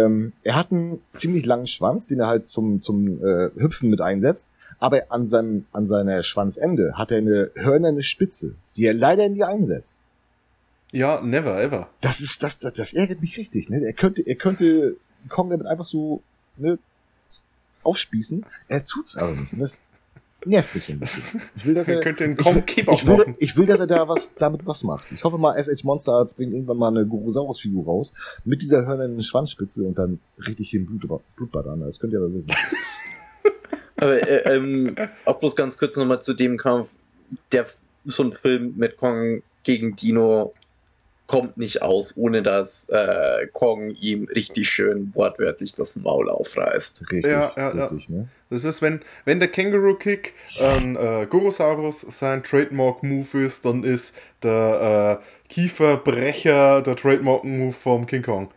[0.04, 4.02] ähm, er hat einen ziemlich langen Schwanz, den er halt zum, zum äh, Hüpfen mit
[4.02, 9.28] einsetzt, aber an seinem, an seiner Schwanzende hat er eine hörnerne Spitze, die er leider
[9.30, 10.02] nie einsetzt.
[10.92, 11.90] Ja, never ever.
[12.02, 13.82] Das ist, das, das, das ärgert mich richtig, ne?
[13.86, 14.96] Er könnte, er könnte
[15.28, 16.22] Kong damit einfach so,
[16.58, 16.78] ne,
[17.84, 18.46] aufspießen.
[18.68, 19.54] Er tut's aber nicht.
[19.54, 19.82] Und das
[20.46, 21.24] nervt mich ein bisschen.
[21.56, 23.80] Ich will, dass Er er, könnte ich, Kong will- Kebab ich, will, ich will, dass
[23.80, 25.12] er da was, damit was macht.
[25.12, 28.14] Ich hoffe mal, SH Monster Arts bringt irgendwann mal eine Gorosaurus-Figur raus.
[28.46, 31.82] Mit dieser hörnernen Schwanzspitze und dann richtig hier ein Blut, Blutbad an.
[31.82, 32.52] Das könnt ihr aber wissen.
[33.98, 36.96] Aber äh, ähm, auch bloß ganz kurz nochmal zu dem Kampf.
[37.52, 37.66] Der,
[38.06, 40.54] so ein Film mit Kong gegen Dino
[41.30, 47.04] kommt nicht aus, ohne dass äh, Kong ihm richtig schön wortwörtlich das Maul aufreißt.
[47.12, 47.86] Richtig, Ja, ja, ja.
[47.86, 48.28] richtig, ne?
[48.50, 54.16] Das ist, wenn, wenn der Känguru Kick ein äh, Gorosaurus sein Trademark-Move ist, dann ist
[54.42, 58.50] der äh, Kieferbrecher der Trademark-Move vom King Kong.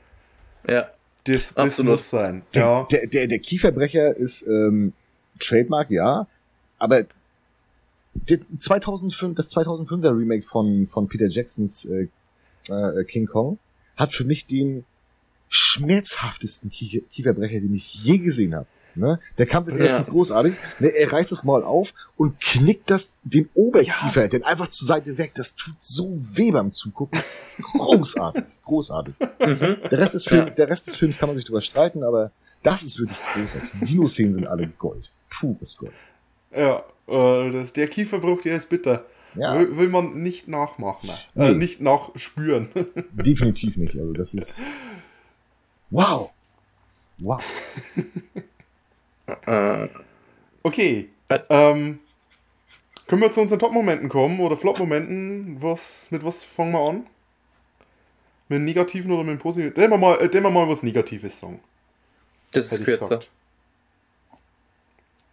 [0.66, 0.88] Ja.
[1.24, 1.92] Das, das Absolut.
[1.92, 2.40] muss sein.
[2.54, 2.88] Der, Ja.
[2.90, 4.94] der, der, der Kieferbrecher ist ähm,
[5.38, 6.26] Trademark, ja,
[6.78, 7.04] aber
[8.14, 12.08] der 2005, das 2005er Remake von, von Peter Jacksons äh,
[12.70, 13.58] äh, King Kong
[13.96, 14.84] hat für mich den
[15.48, 18.66] schmerzhaftesten Kie Kieferbrecher, den ich je gesehen habe.
[18.94, 19.18] Ne?
[19.38, 19.84] Der Kampf ist Ja.
[19.84, 20.88] erstens großartig, ne?
[20.88, 25.32] er reißt es mal auf und knickt das den Oberkiefer, den einfach zur Seite weg.
[25.34, 27.18] Das tut so weh beim Zugucken.
[27.72, 29.14] Großartig, großartig.
[29.40, 30.54] Der Rest des Films, Ja.
[30.54, 32.32] der Rest des Films kann man sich drüber streiten, aber
[32.62, 33.70] das ist wirklich großartig.
[33.80, 35.10] Die Dino-Szenen sind alle Gold.
[35.30, 35.92] Pures Gold.
[36.54, 39.06] Ja, äh, das, der Kieferbruch, der ist bitter.
[39.34, 39.58] Ja.
[39.58, 41.08] Will, will man nicht nachmachen.
[41.08, 41.54] Äh, Nee.
[41.54, 42.68] nicht nachspüren.
[43.12, 43.96] Definitiv nicht.
[43.98, 44.72] Also das ist.
[45.90, 46.30] Wow!
[47.18, 47.42] Wow.
[49.46, 49.88] Äh,
[50.62, 51.08] okay.
[51.28, 51.38] Äh.
[51.48, 51.98] Ähm,
[53.06, 55.60] können wir zu unseren Top-Momenten kommen oder Flop-Momenten?
[55.62, 56.96] Was, mit was fangen wir an?
[58.48, 59.74] Mit dem Negativen oder mit dem Positiven?
[59.74, 61.60] Den wir mal, äh, den wir mal was Negatives sagen.
[62.52, 63.00] das ist kürzer.
[63.04, 63.30] gesagt.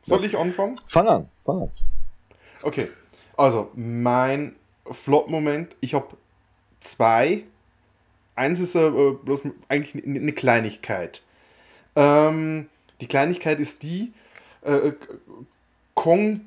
[0.03, 0.75] Soll ich anfangen?
[0.87, 1.71] Fang an, fang an.
[2.61, 2.87] Okay,
[3.39, 4.55] also mein
[4.89, 6.17] Flop-Moment, ich habe
[6.79, 7.43] zwei.
[8.35, 11.21] Eins ist äh, bloß eigentlich eine Kleinigkeit.
[11.95, 12.67] Ähm,
[13.01, 14.13] die Kleinigkeit ist die,
[14.61, 14.91] äh,
[15.95, 16.41] Kong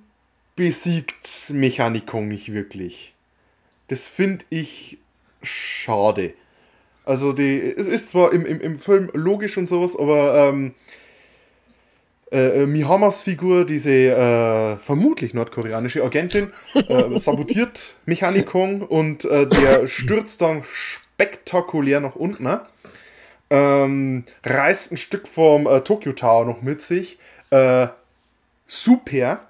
[0.57, 3.14] besiegt Mechanikong nicht wirklich.
[3.88, 4.99] Das finde ich
[5.43, 6.34] schade.
[7.05, 10.74] Also die, es ist zwar im, im, im Film logisch und sowas, aber ähm,
[12.33, 19.87] äh, äh, Mihamas Figur, diese äh, vermutlich nordkoreanische Agentin, äh, sabotiert Mechanikong und äh, der
[19.87, 22.45] stürzt dann spektakulär nach unten.
[22.45, 22.62] ne?
[23.51, 27.18] Ähm, reißt ein Stück vom äh, Tokyo Tower noch mit sich.
[27.51, 27.89] Äh,
[28.66, 29.47] super.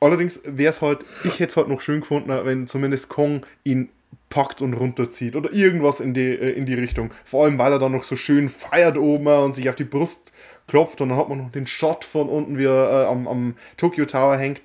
[0.00, 3.90] Allerdings wäre es halt, ich hätte es halt noch schön gefunden, wenn zumindest Kong ihn
[4.28, 7.12] packt und runterzieht oder irgendwas in die, in die Richtung.
[7.24, 10.32] Vor allem, weil er dann noch so schön feiert oben und sich auf die Brust
[10.68, 13.56] klopft und dann hat man noch den Shot von unten, wie er äh, am, am
[13.76, 14.62] Tokyo Tower hängt.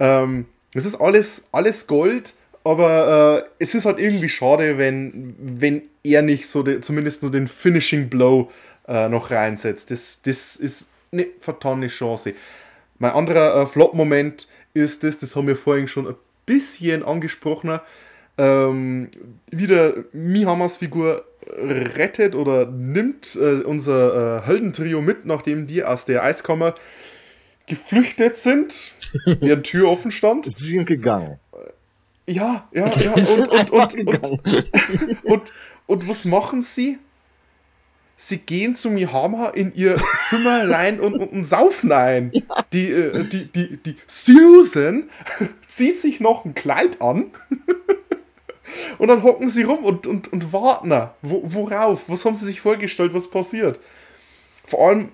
[0.00, 2.34] Ähm, es ist alles, alles Gold,
[2.64, 7.32] aber äh, es ist halt irgendwie schade, wenn, wenn er nicht so de, zumindest nur
[7.32, 8.50] den Finishing Blow
[8.88, 9.90] äh, noch reinsetzt.
[9.90, 12.34] Das, das ist eine vertane Chance.
[12.98, 16.14] Mein anderer äh, Flop-Moment ist das, das haben wir vorhin schon ein
[16.46, 17.80] bisschen angesprochen,
[18.38, 19.10] ähm,
[19.50, 26.22] wieder Mihamas Figur rettet oder nimmt äh, unser äh, Heldentrio mit, nachdem die aus der
[26.22, 26.74] Eiskammer
[27.66, 28.92] geflüchtet sind,
[29.26, 30.46] deren Tür offen stand.
[30.46, 31.38] Sie sind gegangen.
[32.26, 33.12] Ja, ja, ja.
[33.12, 33.94] Und, und, und,
[35.24, 35.52] und,
[35.86, 36.98] und, was machen sie?
[38.22, 39.96] sie gehen zu Mihama in ihr
[40.28, 42.30] Zimmerlein und, und, und saufen ein.
[42.72, 45.08] Die, äh, die, die, die Susan
[45.66, 47.32] zieht sich noch ein Kleid an.
[48.98, 51.10] Und dann hocken sie rum und, und, und warten.
[51.22, 52.08] Wo, worauf?
[52.08, 53.80] Was haben sie sich vorgestellt, was passiert?
[54.64, 55.08] Vor allem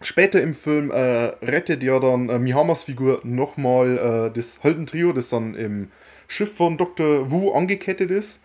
[0.00, 5.28] später im Film äh, rettet ja dann äh, Mihamas Figur nochmal äh, das Heldentrio, das
[5.28, 5.90] dann im
[6.28, 7.30] Schiff von Dr.
[7.30, 8.40] Wu angekettet ist.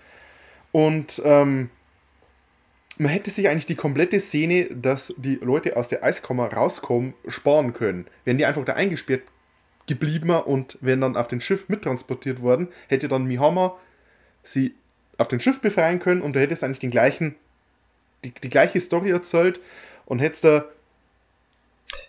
[0.71, 1.69] Und ähm,
[2.97, 7.73] man hätte sich eigentlich die komplette Szene, dass die Leute aus der Eiskammer rauskommen, sparen
[7.73, 8.07] können.
[8.23, 9.23] Wären die einfach da eingesperrt
[9.87, 13.77] geblieben und wären dann auf den Schiff mittransportiert worden, hätte dann Mihama
[14.45, 14.73] sie
[15.17, 17.35] auf dem Schiff befreien können und du hättest eigentlich den gleichen,
[18.23, 19.59] die, die gleiche Story erzählt
[20.05, 20.65] und hättest da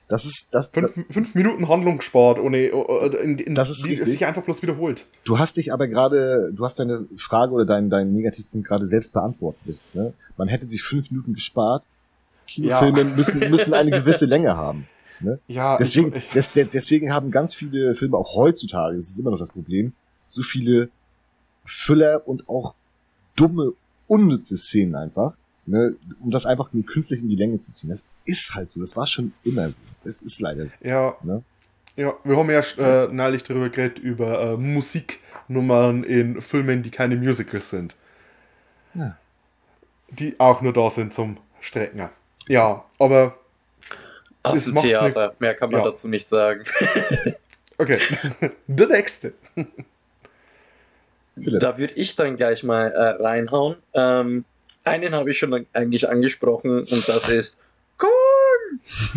[0.09, 4.07] Das ist, das, fünf, fünf Minuten Handlung gespart, ohne in, in, Das ist die richtig.
[4.07, 5.07] es sich einfach bloß wiederholt.
[5.25, 9.13] Du hast dich aber gerade, du hast deine Frage oder deinen deinen Negativpunkt gerade selbst
[9.13, 9.81] beantwortet.
[9.95, 10.13] Ne?
[10.37, 11.85] Man hätte sich fünf Minuten gespart.
[12.49, 14.87] Kinofilme müssen, müssen eine gewisse Länge haben.
[15.21, 15.41] Ne?
[15.49, 19.31] Ja, Deswegen, ich, des, de- deswegen haben ganz viele Filme auch heutzutage, das ist immer
[19.31, 19.93] noch das Problem,
[20.27, 20.89] so viele
[21.67, 22.75] Füller und auch
[23.37, 23.73] dumme,
[24.07, 25.35] unnütze Szenen einfach,
[25.67, 27.91] ne, um das einfach nur künstlich in die Länge zu ziehen.
[27.91, 29.77] Das ist halt so, das war schon immer so.
[30.05, 30.71] Das ist leider so.
[30.81, 31.43] ja, Ne?
[31.97, 37.17] ja, wir haben ja äh, neulich darüber geredet, über äh, Musiknummern in Filmen, die keine
[37.17, 37.97] Musicals sind.
[38.95, 39.17] Ja.
[40.11, 42.09] Die auch nur da sind zum Strecken.
[42.49, 43.37] Ja, aber
[44.43, 45.87] Das macht's Theater, mehr kann man Ja.
[45.91, 46.63] dazu nicht sagen.
[47.79, 47.99] okay.
[48.69, 49.33] Der nächste.
[51.43, 51.61] Philipp.
[51.61, 53.77] Da würde ich dann gleich mal äh, reinhauen.
[53.95, 54.45] Ähm,
[54.85, 57.59] einen habe ich schon eigentlich angesprochen und das ist
[57.97, 58.11] Korn!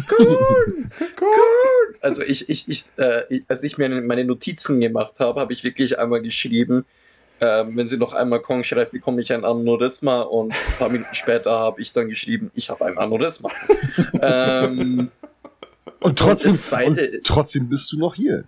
[0.08, 0.92] Korn!
[1.16, 1.96] Korn!
[2.02, 6.00] Also ich, ich, ich, äh, als ich mir meine Notizen gemacht habe, habe ich wirklich
[6.00, 6.86] einmal geschrieben,
[7.42, 11.14] ähm, wenn sie noch einmal Kong schreibt, bekomme ich ein Aneurysma und ein paar Minuten
[11.14, 13.50] später habe ich dann geschrieben, ich habe ein Aneurysma.
[14.22, 15.10] ähm,
[16.02, 18.46] Und trotzdem, Zweite- und trotzdem bist du noch hier.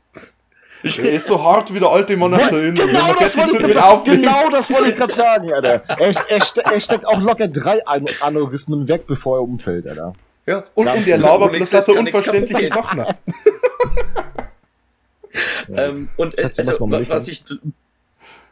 [0.83, 2.73] Er ist so hart wie der alte Insel.
[2.73, 4.11] Genau Man das wollte ich gerade.
[4.11, 5.81] Genau das wollte ich gerade sagen, Alter.
[5.87, 10.13] Er, er, ste er steckt auch locker drei An Aneurysmen weg, bevor er umfällt, Alter.
[10.47, 11.33] Ja, und, Ganz und der genau.
[11.33, 13.03] labert das nichts unverständliche Sachen.
[15.73, 17.43] Ähm, und äh, also, was ich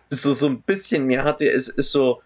[0.09, 2.21] so, so ein bisschen mehr hatte, ist, ist so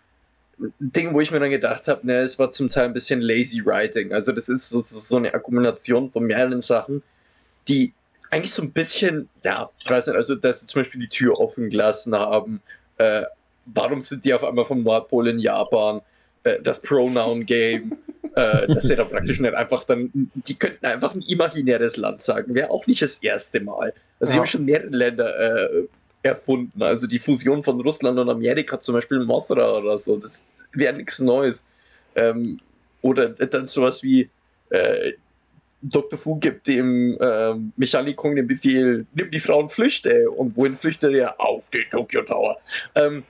[0.59, 3.21] ein Ding, wo ich mir dann gedacht habe, ne, es war zum Teil ein bisschen
[3.21, 4.13] lazy writing.
[4.13, 7.03] Also das ist so, so, so eine Akkumulation von mehreren Sachen,
[7.67, 7.93] die
[8.33, 11.39] eigentlich so ein bisschen, ja, ich weiß nicht, also dass sie zum Beispiel die Tür
[11.39, 12.61] offen gelassen haben,
[12.97, 13.23] äh,
[13.65, 16.01] warum sind die auf einmal vom Nordpol in Japan,
[16.43, 17.93] äh, das Pronoun-Game,
[18.35, 22.53] äh, dass sie dann praktisch nicht einfach dann, die könnten einfach ein imaginäres Land sagen,
[22.55, 23.93] wäre auch nicht das erste Mal.
[24.19, 24.41] Also die Ja.
[24.41, 25.87] haben schon mehrere Länder äh,
[26.23, 26.81] erfunden.
[26.81, 31.19] Also die Fusion von Russland und Amerika, zum Beispiel Mosra oder so, das wäre nichts
[31.19, 31.65] Neues.
[32.15, 32.59] Ähm,
[33.01, 34.29] oder dann sowas wie
[34.69, 35.13] äh,
[35.83, 36.17] Dr.
[36.17, 40.31] Fu gibt dem ähm, Mechanikon den Befehl, nimm die Frau und flüchte.
[40.31, 41.39] Und wohin flüchtet er?
[41.39, 42.57] Auf den Tokyo Tower.
[42.95, 43.23] Ähm,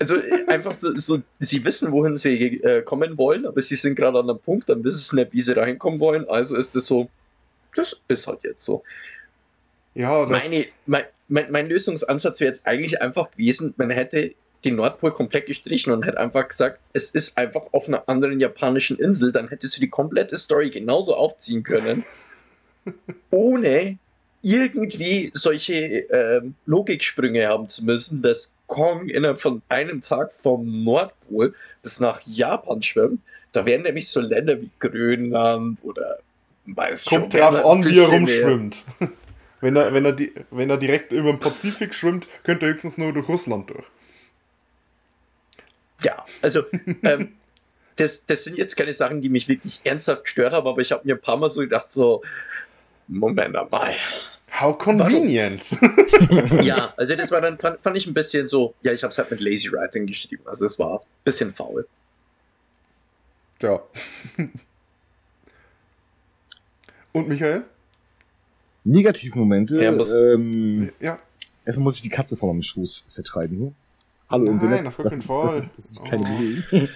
[0.00, 3.94] also äh, einfach so, so, sie wissen, wohin sie äh, kommen wollen, aber sie sind
[3.94, 6.26] gerade an einem Punkt, dann wissen sie nicht, wie sie da hinkommen wollen.
[6.28, 7.08] Also ist es so,
[7.74, 8.82] das ist halt jetzt so.
[9.94, 14.34] Ja, das, Meine, mein, mein, mein Lösungsansatz wäre jetzt eigentlich einfach gewesen, man hätte
[14.64, 18.98] den Nordpol komplett gestrichen und hätte einfach gesagt, es ist einfach auf einer anderen japanischen
[18.98, 22.04] Insel, dann hättest du die komplette Story genauso aufziehen können,
[23.30, 23.98] ohne
[24.42, 31.54] irgendwie solche ähm, Logiksprünge haben zu müssen, dass Kong innerhalb von einem Tag vom Nordpol
[31.82, 33.20] bis nach Japan schwimmt.
[33.52, 36.18] Da wären nämlich so Länder wie Grönland oder
[36.66, 38.18] weiß kommt drauf an, wie er mehr.
[38.18, 38.84] rumschwimmt.
[39.60, 40.16] Wenn er, wenn, er
[40.50, 43.84] wenn er direkt über den Pazifik schwimmt, könnte er höchstens nur durch Russland durch.
[46.42, 46.64] Also
[47.04, 47.32] ähm,
[47.96, 51.02] das, das sind jetzt keine Sachen, die mich wirklich ernsthaft gestört haben, aber ich habe
[51.06, 52.22] mir ein paar Mal so gedacht, so,
[53.08, 53.94] Moment einmal.
[54.60, 55.74] How convenient.
[56.62, 59.18] ja, also das war dann, fand, fand ich ein bisschen so, ja, ich habe es
[59.18, 61.86] halt mit Lazy Writing geschrieben, also es war ein bisschen faul.
[63.62, 63.80] ja.
[67.12, 67.64] Und Michael?
[68.84, 69.82] Negativmomente.
[69.82, 71.18] Ja, muss- ähm, Ja.
[71.64, 73.72] erstmal muss ich die Katze von meinem Schoß vertreiben hier.
[74.32, 74.86] Hallo Nein, Internet.
[74.86, 75.42] auf Das Fall.
[75.42, 76.24] das ist, das ist keine
[76.72, 76.78] Oh.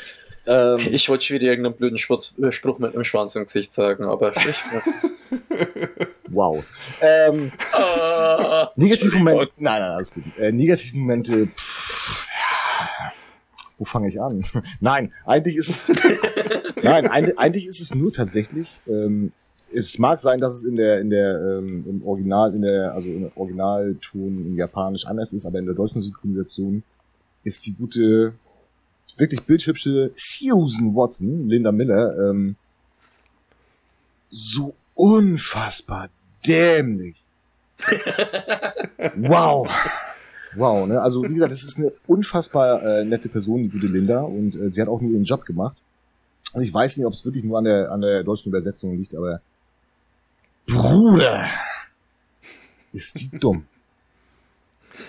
[0.49, 3.73] Ähm, Ich wollte schon wieder irgendeinen blöden Spruch, äh, Spruch mit einem Schwanz im Gesicht
[3.73, 4.63] sagen, aber ich.
[6.29, 6.65] wow.
[7.01, 9.51] Ähm, ah, Negativmomente.
[9.59, 10.23] Nein, nein, alles gut.
[10.39, 11.49] Äh, Negativmomente.
[11.49, 13.13] Pff, ja,
[13.77, 14.41] wo fange ich an?
[14.81, 15.89] nein, eigentlich ist es.
[16.85, 18.81] nein, eigentlich, eigentlich ist es nur tatsächlich.
[18.87, 19.33] Ähm,
[19.75, 23.09] es mag sein, dass es in der in der ähm, im Original in der also
[23.09, 26.85] im Originalton in Japanisch anders ist, aber in der deutschen Synchronisation
[27.47, 28.35] ist die gute
[29.17, 32.57] wirklich bildhübsche Susan Watson, Linda Miller, ähm,
[34.29, 36.11] so unfassbar
[36.47, 37.17] dämlich.
[39.17, 39.69] wow.
[40.57, 41.01] Wow, ne?
[41.01, 44.69] Also wie gesagt, das ist eine unfassbar äh, nette Person, die gute Linda, und äh,
[44.69, 45.77] sie hat auch nur ihren Job gemacht.
[46.53, 49.15] Und ich weiß nicht, ob es wirklich nur an der, an der deutschen Übersetzung liegt,
[49.15, 49.41] aber
[50.67, 51.47] Bruder,
[52.93, 53.67] ist die dumm.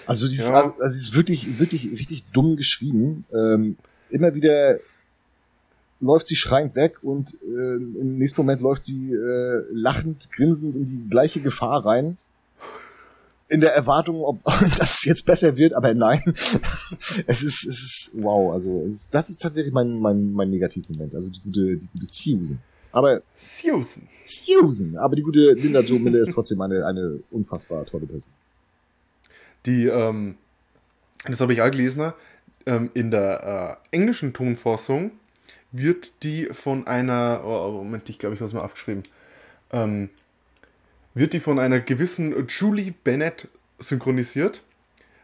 [0.06, 0.56] Also die ist, Ja.
[0.56, 3.26] also, also die ist wirklich, wirklich richtig dumm geschrieben.
[3.34, 3.78] Ähm,
[4.10, 4.80] immer wieder
[6.00, 10.86] läuft sie schreiend weg und äh, im nächsten Moment läuft sie äh, lachend, grinsend in
[10.86, 12.18] die gleiche Gefahr rein.
[13.50, 14.44] In der Erwartung, ob
[14.78, 16.22] das jetzt besser wird, aber nein.
[17.28, 21.16] es ist, es ist, wow, also es das ist tatsächlich mein, mein, mein Negativmoment.
[21.16, 22.60] Also die gute, die gute Susan.
[22.92, 24.04] Aber Susan.
[24.24, 28.30] Susan, aber die gute Linda Jo Miller ist trotzdem eine, eine unfassbar tolle Person.
[29.68, 30.36] Die, ähm,
[31.26, 32.14] das habe ich auch gelesen,
[32.66, 35.12] ähm, in der äh, englischen Tonfassung
[35.72, 39.04] wird die von einer, oh, Moment, ich glaube, ich habe es mal aufgeschrieben,
[39.72, 40.10] ähm,
[41.14, 43.50] wird die von einer gewissen Julie Bennett
[43.80, 44.64] synchronisiert.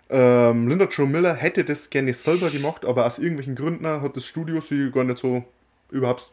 [0.10, 4.26] Ähm, Linda Jo Miller hätte das gerne selber gemacht, aber aus irgendwelchen Gründen hat das
[4.26, 5.44] Studio sie gar nicht so
[5.90, 6.32] überhaupt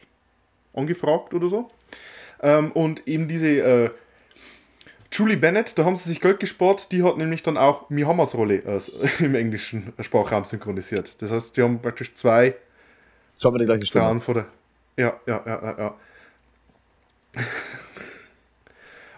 [0.74, 1.70] angefragt oder so.
[2.42, 3.90] Ähm, und eben diese äh,
[5.12, 8.56] Julie Bennett, da haben sie sich Geld gespart, die hat nämlich dann auch Mihamas Rolle
[8.58, 8.80] äh,
[9.24, 11.20] im englischen Sprachraum synchronisiert.
[11.20, 12.54] Das heißt, die haben praktisch zwei
[13.40, 14.20] Zweimal die gleiche Stimme.
[14.20, 14.46] Vor der.
[14.96, 15.94] Ja, ja, ja, ja, ja.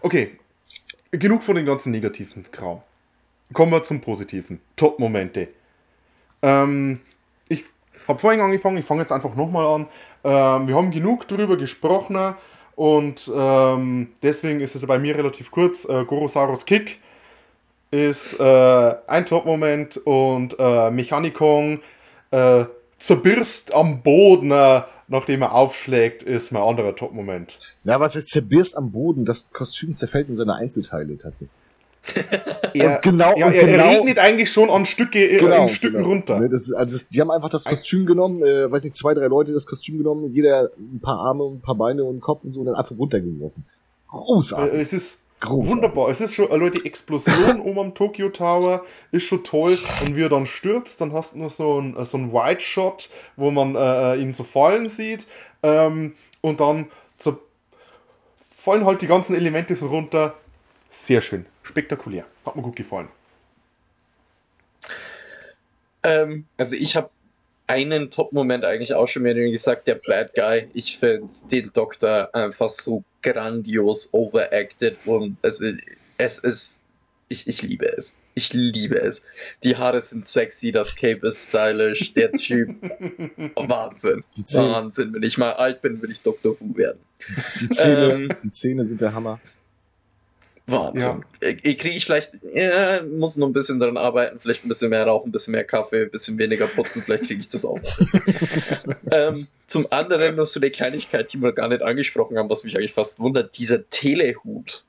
[0.04, 0.36] Okay,
[1.12, 2.82] genug von den ganzen negativen Kram.
[3.52, 4.60] Kommen wir zum Positiven.
[4.74, 5.48] Top-Momente.
[6.42, 7.00] Ähm,
[7.48, 7.64] ich
[8.08, 9.86] habe vorhin angefangen, ich fange jetzt einfach nochmal an.
[10.24, 12.16] Ähm, wir haben genug darüber gesprochen
[12.76, 15.84] und ähm, deswegen ist es bei mir relativ kurz.
[15.84, 17.00] Äh, Gorosaurus Kick
[17.90, 21.80] ist äh, ein Top-Moment und äh, Mechanikon
[22.30, 22.64] äh,
[22.96, 27.58] zerbirst am Boden, äh, nachdem er aufschlägt, ist mein anderer Top-Moment.
[27.84, 29.24] Na, was ist zerbirst am Boden?
[29.24, 31.50] Das Kostüm zerfällt in seine Einzelteile tatsächlich.
[32.74, 36.40] Er, genau- ja, und er genau- regnet eigentlich schon an Stücke, äh, in Stücken runter.
[36.40, 39.26] Ne, das also das, die haben einfach das Kostüm genommen, äh, weiß nicht, zwei, drei
[39.26, 42.52] Leute das Kostüm genommen, jeder ein paar Arme, ein paar Beine und einen Kopf und
[42.52, 43.64] so und dann einfach runtergeworfen.
[44.08, 44.74] Großartig.
[44.74, 45.70] Äh, Es ist Großartig.
[45.72, 46.08] wunderbar.
[46.08, 49.78] Es ist schon, äh, Leute, die Explosion um am Tokyo Tower ist schon toll.
[50.04, 52.60] Und wie er dann stürzt, dann hast du noch so ein, äh, so ein Wide
[52.60, 55.26] Shot, wo man äh, ihn so fallen sieht.
[55.62, 56.86] Ähm, und dann
[57.18, 57.38] so
[58.56, 60.34] fallen halt die ganzen Elemente so runter.
[60.88, 61.44] Sehr schön.
[61.62, 62.24] Spektakulär.
[62.44, 63.08] Hat mir gut gefallen.
[66.02, 67.10] Ähm, also ich habe
[67.66, 70.68] einen Top-Moment eigentlich auch schon mehr gesagt, der Bad Guy.
[70.74, 75.78] Ich finde den Doktor einfach so grandios overacted und es, ist-
[76.18, 76.80] es ist,
[77.28, 78.18] ich, ich liebe es.
[78.34, 79.22] Ich liebe es.
[79.62, 82.74] Die Haare sind sexy, das Cape ist stylisch, der Typ,
[83.56, 84.24] Wahnsinn.
[84.36, 85.14] Die Zähne, Wahnsinn.
[85.14, 86.54] Wenn ich mal alt bin, will ich Dr.
[86.54, 86.98] Fu werden.
[87.60, 88.32] die, Zähne, Ähm.
[88.42, 89.38] die Zähne sind der Hammer.
[90.66, 91.24] Wahnsinn.
[91.40, 95.06] Äh, Kriege ich vielleicht, ja, muss noch ein bisschen daran arbeiten, vielleicht ein bisschen mehr
[95.06, 97.80] rauchen, ein bisschen mehr Kaffee, ein bisschen weniger putzen, vielleicht kriege ich das auch.
[99.10, 102.78] Ähm, zum anderen noch so eine Kleinigkeit, die wir gar nicht angesprochen haben, was mich
[102.78, 104.84] eigentlich fast wundert, dieser Telehut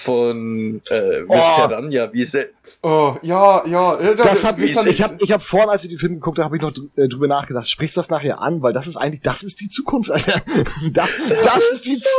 [0.00, 1.66] von äh, Miss Oh.
[1.66, 2.46] Piranha, wie sie,
[2.82, 4.14] Oh, ja, ja.
[4.14, 6.44] Das hat mich, ist- ich habe ich hab vorhin, als ich den Film geguckt habe,
[6.44, 7.68] habe ich noch äh, drüber nachgedacht.
[7.68, 10.40] Sprichst das nachher an, weil das ist eigentlich, das ist die Zukunft, Alter.
[10.92, 11.06] Da,
[11.42, 12.12] das ist die, Z-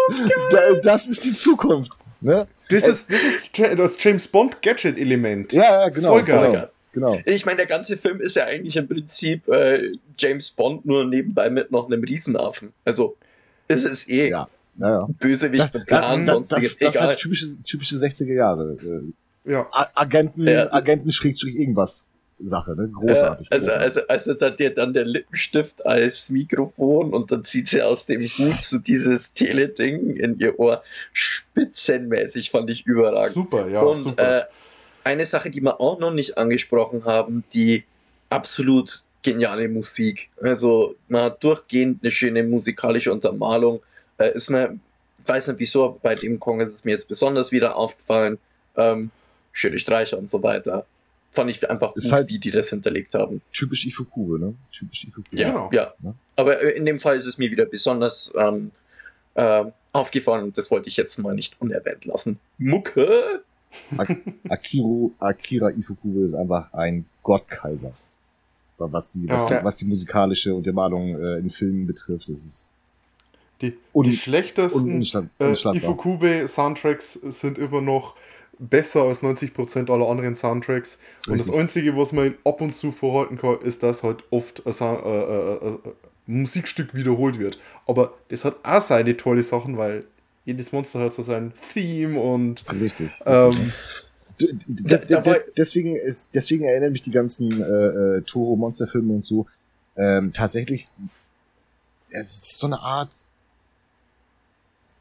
[0.51, 1.93] da, das ist die Zukunft.
[2.21, 2.47] Ne?
[2.69, 5.53] Das ist, das ist Ja- das James Bond Gadget-Element.
[5.53, 6.09] Ja, ja, genau.
[6.11, 6.69] Voll geil.
[6.91, 7.13] Genau.
[7.13, 7.21] genau.
[7.25, 11.49] ich meine, der ganze Film ist ja eigentlich im Prinzip äh, James Bond nur nebenbei
[11.49, 12.73] mit noch einem Riesenaffen.
[12.83, 13.15] Also,
[13.69, 14.49] es ist eh Ja,
[14.79, 15.07] ja, ja.
[15.19, 17.07] Bösewicht, Das, und Plan, das, sonstiges, das, das egal.
[17.09, 18.77] hat typische, typische 60er Jahre.
[19.45, 19.67] Äh, Ja.
[19.95, 20.71] Agenten, Ja.
[20.73, 22.05] Agenten Schrägstrich irgendwas
[22.41, 22.87] Sache, ne?
[22.87, 23.47] Großartig.
[23.47, 24.09] Ja, also, großartig.
[24.09, 28.21] also, also dann, der, dann der Lippenstift als Mikrofon und dann zieht sie aus dem
[28.21, 30.81] Hut so dieses Teleding in ihr Ohr.
[31.11, 33.33] Spitzenmäßig fand ich überragend.
[33.33, 34.39] Super, ja, und super.
[34.39, 34.43] Äh,
[35.03, 37.83] eine Sache, die wir auch noch nicht angesprochen haben, die
[38.29, 40.29] absolut geniale Musik.
[40.41, 43.81] Also man hat durchgehend eine schöne musikalische Untermalung.
[44.19, 44.77] Äh, ist mir,
[45.21, 48.37] ich weiß nicht wieso, aber bei dem Kong ist es mir jetzt besonders wieder aufgefallen.
[48.77, 49.09] Ähm,
[49.51, 50.85] schöne Streicher und so weiter.
[51.31, 53.41] Fand ich einfach Ist gut, halt- wie die das hinterlegt haben.
[53.53, 54.53] Typisch Ifukube, ne?
[54.71, 55.35] Typisch Ifukube.
[55.37, 55.69] Ja, Genau.
[55.71, 55.93] ja.
[56.35, 58.71] Aber äh, in dem Fall ist es mir wieder besonders ähm,
[59.35, 62.39] äh, aufgefallen und das wollte ich jetzt mal nicht unerwähnt lassen.
[62.57, 63.43] Mucke!
[64.49, 67.93] Akiro, Akira Ifukube ist einfach ein Gottkaiser.
[68.77, 69.59] Was die, was, Ja.
[69.59, 72.73] die, was die musikalische Untermalung äh, in Filmen betrifft, das ist
[73.61, 75.01] Die, und- die schlechtesten
[75.39, 75.77] äh.
[75.77, 78.15] Ifukube-Soundtracks sind immer noch
[78.57, 80.97] besser als 90% aller anderen Soundtracks.
[81.27, 81.61] Und das Richtig.
[81.61, 85.09] Einzige, was man ab und zu vorhalten kann, ist, dass halt oft ein, Sound, äh,
[85.09, 85.77] äh, äh,
[86.27, 87.57] ein Musikstück wiederholt wird.
[87.87, 90.03] Aber das hat auch seine tolle Sachen, weil
[90.45, 93.09] jedes Monster hat so sein Theme und Richtig.
[93.25, 93.71] ähm,
[94.41, 97.65] D- d- Da- d- dabei- d- deswegen ist, deswegen erinnern mich die ganzen äh,
[98.17, 99.45] äh, Toro Monsterfilme und so
[99.97, 100.87] ähm, tatsächlich.
[102.09, 103.13] Es ist so eine Art.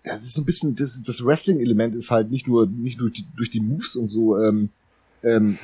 [0.05, 3.11] Ja, es ist so ein bisschen das, das Wrestling-Element ist halt nicht nur nicht nur
[3.11, 4.71] die, durch die Moves und so ähm,
[5.23, 5.59] ähm,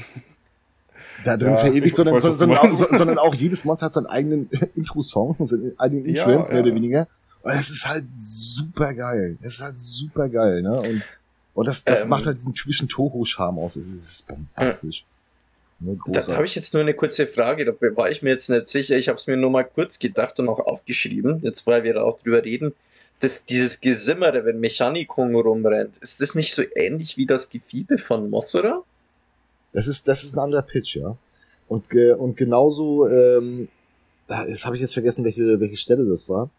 [1.24, 4.06] da drin Ja, verewigt, sondern, du sondern, auch, so, sondern auch jedes Monster hat seinen
[4.06, 6.66] eigenen Intro-Song, seinen eigenen Ja, Entrance mehr ja.
[6.66, 7.08] oder weniger.
[7.42, 9.38] Und das ist halt super geil.
[9.42, 10.80] Das ist halt super geil, ne?
[10.80, 11.02] Und
[11.54, 12.10] und das, das Ähm.
[12.10, 13.76] macht halt diesen typischen Toho-Charme aus.
[13.76, 15.04] Es ist bombastisch.
[15.78, 18.68] Ne, Da habe ich jetzt nur eine kurze Frage, da war ich mir jetzt nicht
[18.68, 18.96] sicher.
[18.96, 22.02] Ich habe es mir nur mal kurz gedacht und auch aufgeschrieben, jetzt weil wir da
[22.02, 22.74] auch drüber reden.
[23.20, 28.28] Das, dieses Gesimmere, wenn Mechanikon rumrennt, ist das nicht so ähnlich wie das Gefiebe von
[28.28, 28.82] Mossera?
[29.72, 31.16] Das ist, das ist ein anderer Pitch, ja.
[31.68, 33.68] Und, ge, und genauso, ähm,
[34.28, 36.50] ah, jetzt habe ich jetzt vergessen, welche, welche Stelle das war.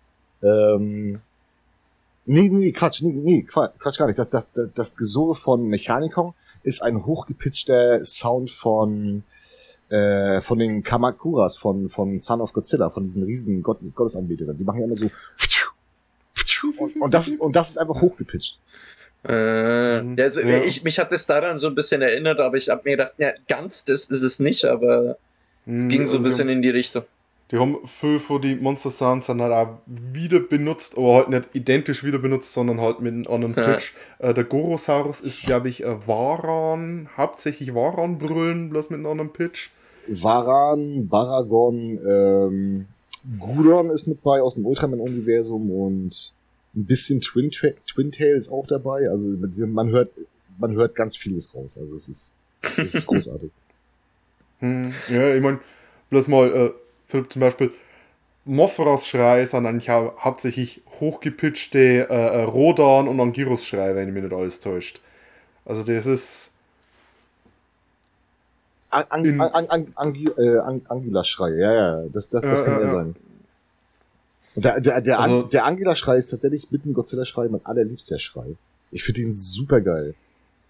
[0.41, 1.21] Ähm,
[2.25, 4.19] nee, nee, Quatsch, nee, nee, Quatsch, gar nicht.
[4.19, 6.33] Das, das, das, das Gesurre von Mechanikon
[6.63, 9.23] ist ein hochgepitchter Sound von,
[9.89, 14.57] äh, von den Kamakuras, von, von Son of Godzilla, von diesen riesen Gott, Gottesanbetern.
[14.57, 15.09] Die machen ja immer so,
[16.77, 18.59] und, und das ist, und das ist einfach hochgepitcht.
[19.27, 20.15] Äh, Mhm.
[20.17, 20.63] ja, also Ja.
[20.63, 23.31] Ich, mich hat das daran so ein bisschen erinnert, aber ich habe mir gedacht, ja,
[23.47, 25.17] ganz das ist es nicht, aber
[25.65, 27.03] es mh, ging so ein bisschen die, in die Richtung.
[27.49, 31.49] die haben viel von die Monster Sounds dann halt auch wieder benutzt, aber halt nicht
[31.53, 33.73] identisch wieder benutzt, sondern halt mit einem anderen Ja.
[33.73, 33.93] Pitch.
[34.19, 39.33] Äh, der Gorosaurus ist, glaube ich, äh, Varan, hauptsächlich Varan brüllen, bloß mit einem anderen
[39.33, 39.69] Pitch.
[40.07, 42.85] Varan, Baragon, ähm,
[43.39, 46.31] Gudon ist mit bei aus dem Ultraman-Universum und
[46.75, 49.09] ein bisschen Twin, Tra Twin Tails auch dabei.
[49.09, 49.25] Also
[49.67, 50.11] man hört,
[50.57, 51.77] man hört ganz vieles raus.
[51.77, 52.33] Also es ist,
[52.77, 53.51] es ist großartig.
[54.59, 55.59] Hm, ja, ich meine,
[56.09, 56.71] bloß mal, äh,
[57.07, 57.71] Philipp zum Beispiel,
[58.45, 64.13] Mothras Schrei sind eigentlich hau hauptsächlich hochgepitchte äh, äh, Rodan und Angiros Schrei, wenn ich
[64.13, 65.01] mich nicht alles täuscht.
[65.65, 66.51] Also das ist,
[68.91, 72.79] An, an, an, an, an, äh, an, Angela-Schrei, ja, ja, das, das, das Ja, kann
[72.81, 72.87] ja.
[72.87, 73.15] sein.
[74.55, 78.19] Und der, der, der, Also- An, der Angela-Schrei ist tatsächlich mit dem Godzilla-Schrei mein allerliebster
[78.19, 78.55] Schrei.
[78.91, 80.13] Ich finde ihn super geil.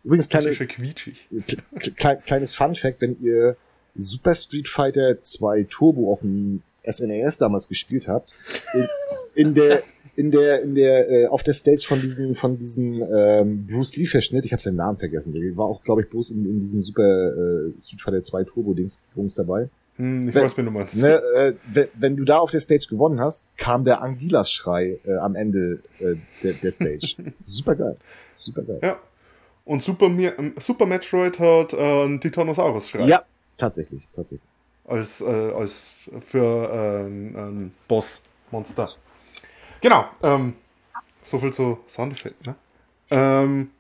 [0.04, 1.28] Übrigens, kleine, quietschig.
[1.32, 3.56] Kle- kle kleines Fun Fact, wenn ihr
[3.96, 8.36] Super Street Fighter 2 Turbo auf dem SNES damals gespielt habt,
[8.74, 8.88] in,
[9.36, 9.84] in der
[10.18, 14.06] in der in der äh, auf der Stage von diesen von diesen ähm, Bruce Lee
[14.06, 16.84] Verschnitt, ich habe seinen Namen vergessen, der war auch glaube ich bloß in, in diesem
[16.84, 19.70] Super äh, Street Fighter 2 Turbo Dings Dings dabei.
[19.98, 20.96] Hm, ich Wenn- weiß, wie du meinst.
[20.98, 25.00] Ne, äh, wenn, wenn du da auf der Stage gewonnen hast, kam der Angilas Schrei
[25.06, 27.16] äh, am Ende äh, der, der Stage.
[27.40, 27.98] Super geil.
[28.34, 28.80] Super geil.
[28.84, 29.00] Ja.
[29.64, 33.06] Und Super, ähm, Super Metroid hat äh, einen Titanosaurus-Schrei.
[33.08, 33.24] Ja,
[33.58, 34.48] tatsächlich, tatsächlich.
[34.88, 38.90] Als, äh, als für äh, ein Boss-Monster.
[39.82, 40.06] Genau.
[40.22, 40.54] Ähm,
[41.24, 42.56] so viel zu Soundeffekten, ne?
[43.10, 43.72] Ähm,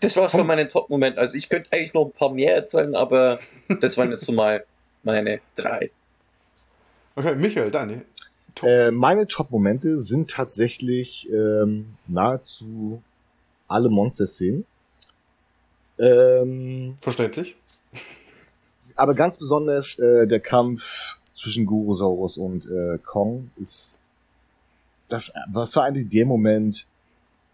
[0.00, 1.20] Das war von meinen Top-Momenten.
[1.20, 3.38] Also ich könnte eigentlich noch ein paar mehr erzählen, aber
[3.80, 4.64] das waren jetzt so mal
[5.02, 5.90] meine drei.
[7.16, 8.04] okay, Michael, deine.
[8.54, 8.68] Top.
[8.68, 13.02] Äh, meine Top-Momente sind tatsächlich ähm, nahezu
[13.68, 14.64] alle Monster-Szenen.
[15.98, 17.56] Ähm, Verständlich.
[18.96, 24.02] aber ganz besonders äh, der Kampf zwischen Gurosaurus und äh, Kong ist
[25.08, 26.86] das, was war eigentlich der Moment,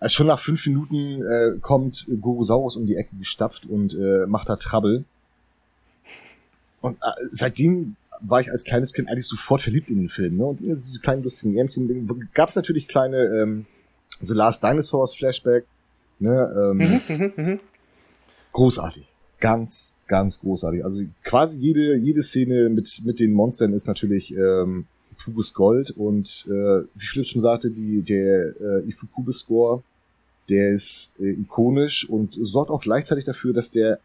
[0.00, 4.48] als schon nach fünf Minuten äh, kommt Gurosaurus um die Ecke gestapft und äh, macht
[4.48, 5.04] da Trouble.
[6.84, 10.36] Und äh, seitdem war ich als kleines Kind eigentlich sofort verliebt in den Film.
[10.36, 10.44] Ne?
[10.44, 13.64] Und diese kleinen lustigen Ärmchen, gab es natürlich kleine ähm,
[14.20, 15.64] The Last Dinosaurs Flashback.
[16.18, 16.76] Ne?
[16.78, 17.60] Ähm,
[18.52, 19.06] großartig.
[19.40, 20.84] Ganz, ganz großartig.
[20.84, 24.84] Also quasi jede, jede Szene mit, mit den Monstern ist natürlich ähm,
[25.16, 29.82] pures Gold und äh, wie Philipp schon sagte, die, der äh, Ifukube-Score,
[30.50, 34.00] der ist äh, ikonisch und sorgt auch gleichzeitig dafür, dass der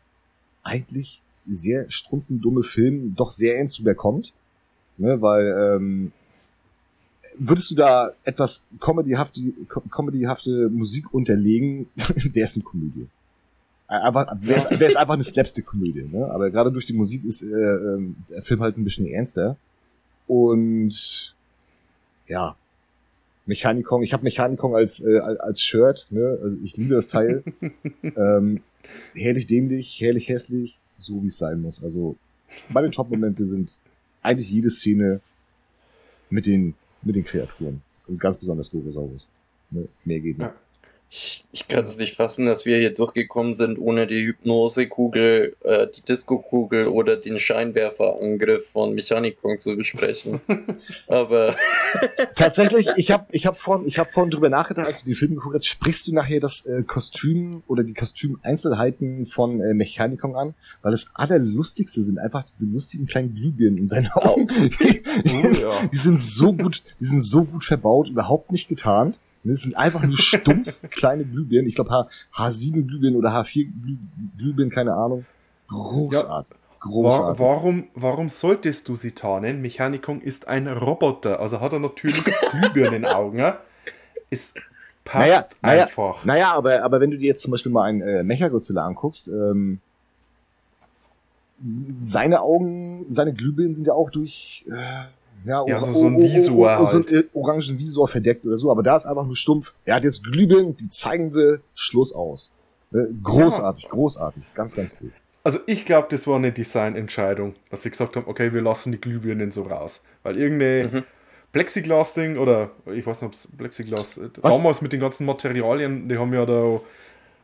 [0.64, 4.34] eigentlich sehr strunzendumme Film doch sehr ernst rüberkommt.
[4.98, 6.12] Ne, weil ähm,
[7.38, 9.42] würdest du da etwas comedyhafte,
[9.90, 13.08] comedyhafte Musik unterlegen, wäre es eine Komödie.
[13.88, 16.30] Wäre es wäre es einfach eine Slapstick-Komödie, ne?
[16.30, 19.58] Aber gerade durch die Musik ist äh, ähm, der Film halt ein bisschen ernster.
[20.28, 21.36] Und
[22.28, 22.56] ja,
[23.48, 26.38] Mechanikong, ich habe Mechanikong als, äh, als Shirt, ne?
[26.42, 27.44] Also ich liebe das Teil.
[28.04, 28.62] ähm,
[29.16, 31.84] herrlich dämlich, herrlich hässlich, so wie es sein muss.
[31.84, 32.16] Also
[32.70, 33.80] meine Top-Momente sind
[34.22, 35.22] eigentlich jede Szene
[36.30, 37.82] mit den, mit den Kreaturen.
[38.08, 39.30] Und ganz besonders Gorosaurus.
[39.72, 39.88] Ne?
[40.04, 40.48] Mehr geht nicht.
[40.48, 40.56] Ja.
[41.12, 45.88] Ich, ich kann es nicht fassen, dass wir hier durchgekommen sind, ohne die Hypnosekugel, äh,
[45.88, 50.40] die Disco-Kugel oder den Scheinwerferangriff von Mechanikon zu besprechen.
[51.08, 51.56] Aber
[52.36, 55.36] Tatsächlich, ich habe ich hab vorhin, ich hab vorhin drüber nachgedacht, als du den Film
[55.36, 60.54] geguckt hast, sprichst du nachher das äh, Kostüm oder die Kostümeinzelheiten von äh, Mechanikon an?
[60.82, 64.48] Weil das allerlustigste sind einfach diese lustigen kleinen Glühbirnen in seinen Augen.
[65.24, 65.72] ja.
[65.92, 69.20] Die sind so gut, die sind so gut verbaut, überhaupt nicht getarnt.
[69.50, 71.68] Es sind einfach nur stumpf kleine Glühbirnen.
[71.68, 73.98] Ich glaube H7 Glühbirnen oder H4 Glüh
[74.38, 75.26] Glühbirnen, keine Ahnung.
[75.68, 76.58] Großartig.
[76.80, 77.40] Großartig.
[77.40, 79.62] warum, warum solltest du sie tarnen?
[79.62, 83.40] Mechanikon ist ein Roboter, also hat er natürlich Glühbirnen in den Augen.
[83.40, 83.60] Ja?
[84.30, 84.54] Es
[85.04, 86.26] passt Naja, naja, einfach.
[86.26, 89.80] naja, aber, aber wenn du dir jetzt zum Beispiel mal einen äh, Mechagodzilla anguckst, ähm,
[92.00, 95.04] seine Augen, seine Glühbirnen sind ja auch durch äh,
[95.46, 97.12] ja, Ja, so- so ein Visor so ein halt.
[97.12, 99.74] äh, orangen Visor verdeckt oder so, aber da ist einfach nur stumpf.
[99.86, 102.52] Er hat jetzt Glühbirnen, die zeigen will, Schluss aus.
[102.94, 105.12] Äh, großartig, großartig, ganz, ganz gut.
[105.44, 109.00] Also ich glaube, das war eine Designentscheidung, dass sie gesagt haben, okay, wir lassen die
[109.00, 110.02] Glühbirnen so raus.
[110.24, 111.04] Weil irgendeine Mhm.
[111.54, 114.58] Plexiglas-Ding oder ich weiß nicht, ob es Plexiglas äh, Was?
[114.58, 116.80] damals mit den ganzen Materialien, die haben ja da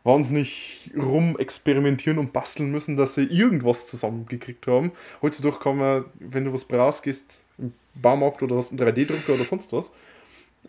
[0.04, 4.92] wahnsinnig rum experimentieren und basteln müssen, dass sie irgendwas zusammengekriegt haben.
[5.22, 9.44] Heutzutage kann man, wenn du was brauchst, gehst im Baumarkt oder hast einen 3D-Drucker oder
[9.44, 9.92] sonst was.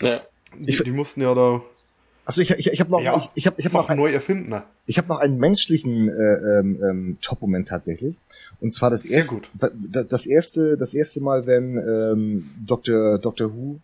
[0.00, 0.20] ja,
[0.58, 1.60] Die, Ich- die mussten ja da
[2.24, 4.10] Also ich, ich, ich habe noch, ja, ich, ich habe, ich habe noch, Sachen neu
[4.12, 4.48] erfinden.
[4.50, 4.62] ne?
[4.86, 6.12] Ich habe noch einen menschlichen äh,
[6.58, 8.14] ähm, ähm, Top-Moment tatsächlich.
[8.60, 9.40] Und zwar das erste,
[10.08, 13.18] das erste, das erste Mal, wenn ähm, Dr.
[13.18, 13.52] Dr.
[13.54, 13.80] Who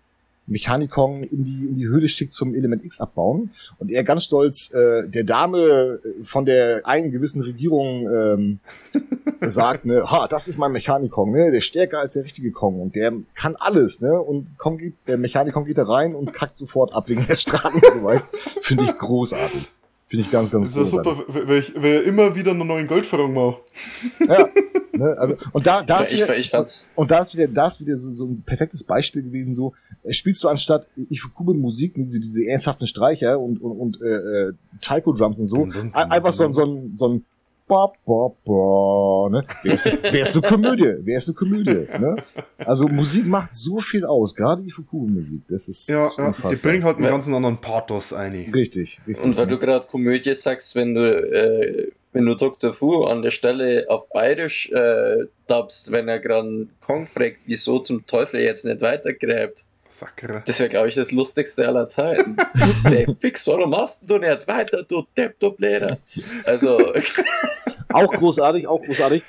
[0.46, 4.72] Mechanikon in die in die Höhle schickt zum Element X abbauen und er ganz stolz
[4.72, 8.60] äh, der Dame äh, von der einen gewissen Regierung ähm,
[9.40, 12.80] sagt, ne, ha, das ist mein Mechanikon, ne, der ist stärker als der richtige Kong
[12.80, 16.56] und der kann alles, ne, und Kong geht, der Mechanikon geht da rein und kackt
[16.56, 19.68] sofort ab wegen der Strahlen und so weißt, finde ich großartig.
[20.12, 21.24] Finde ich ganz, ganz Das ist ja großartig.
[21.34, 23.56] super, weil ich weil ich immer wieder einen neuen Goldverrang mache.
[24.28, 24.46] Ja,
[24.92, 26.90] ne, also, und da, da ist ich, wieder, ich fand's.
[26.94, 29.72] und da ist wieder, da ist wieder so, so ein perfektes Beispiel gewesen, so,
[30.02, 34.52] äh, spielst du anstatt Ifukube Musik, diese, diese ernsthaften Streicher und, und, und äh, äh,
[34.82, 37.24] Taiko Drums und so, einfach so, ein- so ein, so ein
[37.72, 39.40] Ba, ba, ba, ne?
[39.62, 40.94] Wer ist, wer ist eine Komödie?
[41.00, 41.88] Wer ist eine Komödie?
[41.98, 42.16] Ne?
[42.58, 45.40] Also Musik macht so viel aus, gerade Ifukube Musik.
[45.48, 46.52] Das ist Ja, ja unfassbar.
[46.52, 47.12] die bringt halt einen Ja.
[47.12, 48.32] ganz anderen Pathos ein.
[48.54, 49.24] Richtig, richtig.
[49.24, 52.74] Und weil du gerade Komödie sagst, wenn du, äh, wenn du Dr.
[52.74, 58.06] Fu an der Stelle auf Bayerisch äh, dubst, wenn er gerade Kong fragt, wieso zum
[58.06, 59.64] Teufel er jetzt nicht weitergräbt.
[59.88, 60.42] Sackere.
[60.46, 62.34] Das wäre, glaube ich, das lustigste aller Zeiten.
[62.82, 65.98] Say, fix, warum machst du nicht weiter, du Depp, du Bläder?
[66.46, 66.78] Also,
[67.92, 69.24] Auch großartig, auch großartig.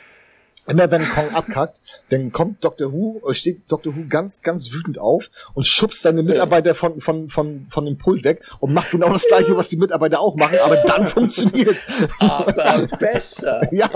[0.65, 2.93] Immer wenn Kong abkackt, dann kommt Dr.
[2.93, 3.95] Who, äh, steht Dr.
[3.95, 8.23] Who ganz, ganz wütend auf und schubst seine Mitarbeiter von, von, von, von dem Pult
[8.23, 11.85] weg und macht genau das gleiche, was die Mitarbeiter auch machen, aber dann funktioniert's.
[12.19, 13.61] aber besser.
[13.73, 13.89] Ja,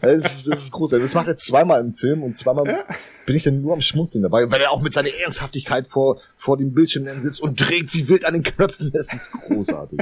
[0.00, 1.04] das ist, das ist großartig.
[1.04, 2.84] Das macht er zweimal im Film und zweimal
[3.26, 6.56] bin ich dann nur am Schmunzeln dabei, weil er auch mit seiner Ernsthaftigkeit vor, vor
[6.56, 8.90] dem Bildschirm dann sitzt und dreht wie wild an den Knöpfen.
[8.92, 10.00] Das ist großartig.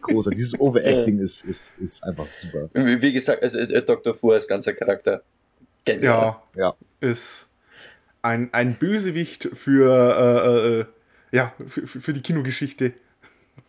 [0.00, 0.38] Großartig.
[0.38, 2.70] Dieses Overacting ist, ist, ist einfach super.
[2.72, 3.42] Wie gesagt,
[3.86, 4.14] Dr.
[4.14, 5.22] Fu als ganzer Charakter.
[5.84, 6.02] Genial.
[6.04, 6.74] Ja, Ja.
[7.00, 7.48] ist
[8.22, 10.84] ein, ein Bösewicht für, äh, äh,
[11.36, 12.92] ja, für, für die Kinogeschichte.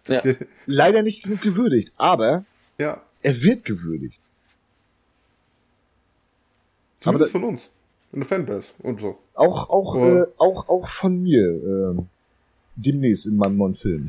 [0.08, 0.22] Ja.
[0.66, 2.46] Leider nicht genug gewürdigt, aber
[2.78, 4.20] Ja, er wird gewürdigt.
[6.98, 7.70] zumindest da- von uns.
[8.12, 9.18] In der Fanbase und so.
[9.34, 11.42] Auch, auch, äh, auch, auch von mir.
[11.50, 12.08] ähm,
[12.76, 14.08] demnächst in meinem neuen Film.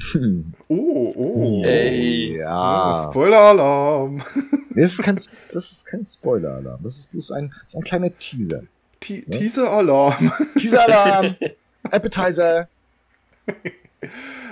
[0.68, 1.62] Oh, oh.
[1.64, 2.36] Ey.
[2.38, 3.08] Ja.
[3.10, 4.22] Spoiler-Alarm.
[4.74, 6.82] Das ist kein, das ist kein Spoiler-Alarm.
[6.82, 8.62] Das ist bloß ein, das ist ein kleiner Teaser.
[9.00, 10.32] Te Teaser-Alarm.
[10.56, 11.36] Teaser-Alarm!
[11.90, 12.68] Appetizer!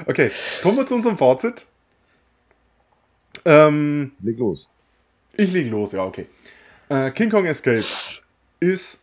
[0.06, 0.30] Okay,
[0.62, 1.66] kommen wir zu unserem Fazit.
[3.44, 4.70] Ähm, Leg los.
[5.36, 6.26] Ich leg los, ja, okay.
[6.88, 7.84] Äh, King Kong Escape
[8.60, 9.00] ist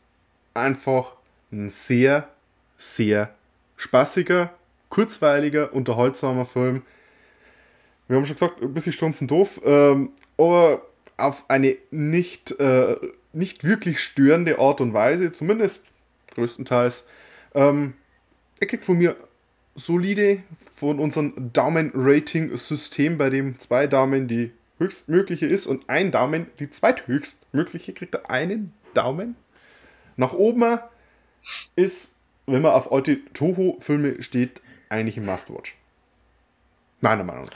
[0.53, 1.13] einfach
[1.51, 2.27] ein sehr,
[2.77, 3.33] sehr
[3.77, 4.53] spaßiger,
[4.89, 6.83] kurzweiliger, unterhaltsamer Film.
[8.07, 10.81] Wir haben schon gesagt, ein bisschen stunzen doof, ähm, aber
[11.19, 12.95] auf eine nicht, äh,
[13.33, 15.85] nicht wirklich störende Art und Weise, zumindest
[16.33, 17.05] größtenteils.
[17.53, 17.93] Ähm,
[18.59, 19.15] er kriegt von mir
[19.75, 20.43] solide
[20.75, 27.93] von unserem Daumen-Rating-System, bei dem zwei Daumen die höchstmögliche ist und ein Daumen die zweithöchstmögliche,
[27.93, 29.35] kriegt er einen Daumen.
[30.15, 30.79] Nach oben
[31.75, 32.15] ist,
[32.45, 35.75] wenn man auf alte Toho-Filme steht, eigentlich ein Must-Watch.
[37.01, 37.51] Meiner Meinung nach.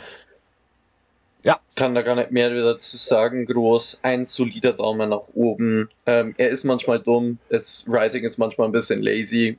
[1.76, 3.45] Kann da gar nicht mehr dazu sagen.
[3.45, 5.90] Groß, ein solider Daumen nach oben.
[6.06, 9.57] Ähm, er ist manchmal dumm, das Writing ist manchmal ein bisschen lazy,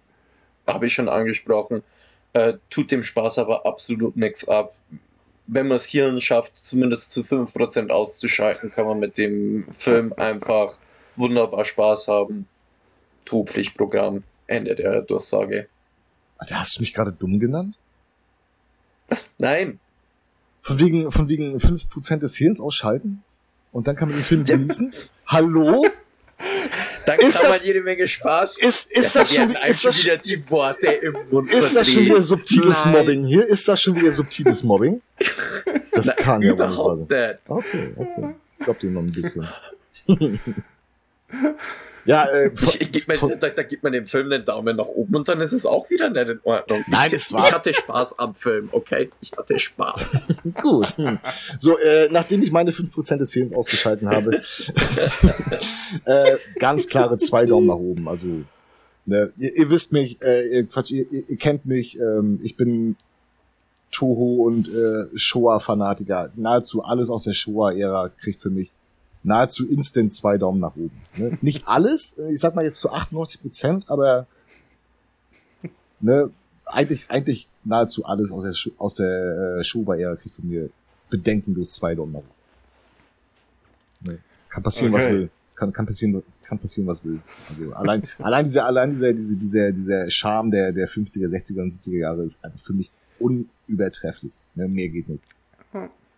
[0.66, 1.82] habe ich schon angesprochen.
[2.32, 4.74] Äh, tut dem Spaß aber absolut nichts ab.
[5.46, 10.78] wenn man es Hirn schafft, zumindest zu 5% auszuschalten, kann man mit dem Film einfach
[11.16, 12.48] wunderbar Spaß haben.
[13.26, 15.68] Trugpflichtprogramm, Ende der Durchsage.
[16.38, 17.78] Alter, hast du mich gerade dumm genannt?
[19.08, 19.30] Was?
[19.38, 19.80] Nein.
[20.64, 23.22] Von wegen, von wegen 5% des Hirns ausschalten?
[23.70, 24.94] Und dann kann man den Film genießen?
[25.26, 25.86] Hallo?
[27.04, 28.56] Da Ist kann das- man jede Menge Spaß.
[28.58, 32.22] Ist, ist das schon, ist das, wieder die Worte im Mund ist das schon wieder
[32.22, 33.46] subtiles Nein, Mobbing hier?
[33.46, 35.00] Ist das schon wieder subtiles Mobbing?
[35.92, 37.28] Das kann ja wohl sein.
[37.28, 37.40] nicht.
[37.46, 38.34] Okay, okay.
[38.58, 39.46] Ich glaub dir noch ein bisschen.
[42.04, 42.50] Ja, äh,
[42.80, 45.40] Ich, ich von, da, da gibt man dem Film den Daumen nach oben und dann
[45.40, 46.84] ist es auch wieder nicht in Ordnung.
[46.88, 49.10] Nein, ich, es war- ich hatte Spaß am Film, okay?
[49.20, 50.18] Ich hatte Spaß.
[50.62, 50.96] gut.
[50.96, 51.18] Hm.
[51.58, 54.40] So, äh, nachdem ich meine 5% des Hirns ausgeschalten habe,
[56.04, 58.08] äh, ganz klare zwei Daumen nach oben.
[58.08, 58.26] Also,
[59.06, 62.96] ne, ihr, ihr wisst mich, äh, ihr, Quatsch, ihr ihr kennt mich, ähm, ich bin
[63.90, 66.30] Toho und äh, Shoah-Fanatiker.
[66.36, 68.72] Nahezu alles aus der Shoah-Ära kriegt für mich
[69.24, 70.92] nahezu instant zwei Daumen nach oben.
[71.16, 71.36] Ne?
[71.42, 74.26] Nicht alles, äh, ich sag mal jetzt zu 98 Prozent, aber
[76.00, 76.30] ne,
[76.66, 80.70] eigentlich, eigentlich nahezu alles aus der, Schu- aus der äh, Showa-Ära kriegt von mir
[81.10, 82.28] bedenkenlos zwei Daumen nach oben.
[84.12, 84.18] Ne?
[84.48, 85.12] Kann passieren, was Okay.
[85.14, 85.30] will.
[85.56, 87.20] Kann, kann passieren, kann passieren, was will.
[87.48, 91.70] Also allein, allein dieser, allein dieser, diese, dieser, dieser Charme der, der 50er, 60er und
[91.72, 92.90] 70er Jahre ist einfach für mich
[93.20, 94.32] unübertrefflich.
[94.56, 94.66] Ne?
[94.68, 95.22] Mehr geht nicht.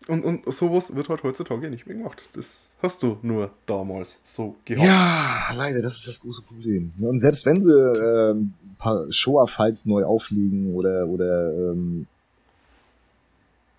[0.08, 2.22] Und, und sowas wird halt heutzutage nicht mehr gemacht.
[2.34, 4.86] Das hast du nur damals so gehabt.
[4.86, 6.92] Ja, leider, das ist das große Problem.
[7.00, 12.06] Und selbst wenn sie ähm, ein paar Shoah-Files neu auflegen oder oder ähm,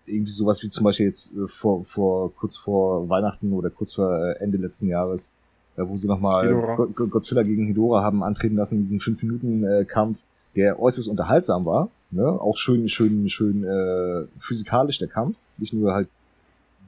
[0.06, 4.14] irgendwie sowas wie zum Beispiel jetzt äh, vor, vor kurz vor Weihnachten oder kurz vor
[4.14, 5.32] äh, Ende letzten Jahres,
[5.78, 10.24] äh, wo sie nochmal Godzilla gegen Hedora haben antreten lassen in diesem 5-Minuten-Kampf,
[10.58, 11.90] der äußerst unterhaltsam war.
[12.12, 12.26] Ne?
[12.26, 16.10] Auch schön, schön, schön äh, physikalisch der Kampf, nicht nur halt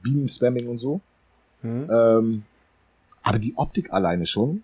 [0.02, 1.00] Beam-Spamming und so.
[1.62, 1.88] Hm?
[1.90, 2.42] Ähm,
[3.22, 4.62] aber die Optik alleine schon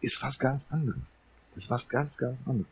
[0.00, 1.22] ist was ganz anderes.
[1.54, 2.70] Ist was ganz, ganz anderes.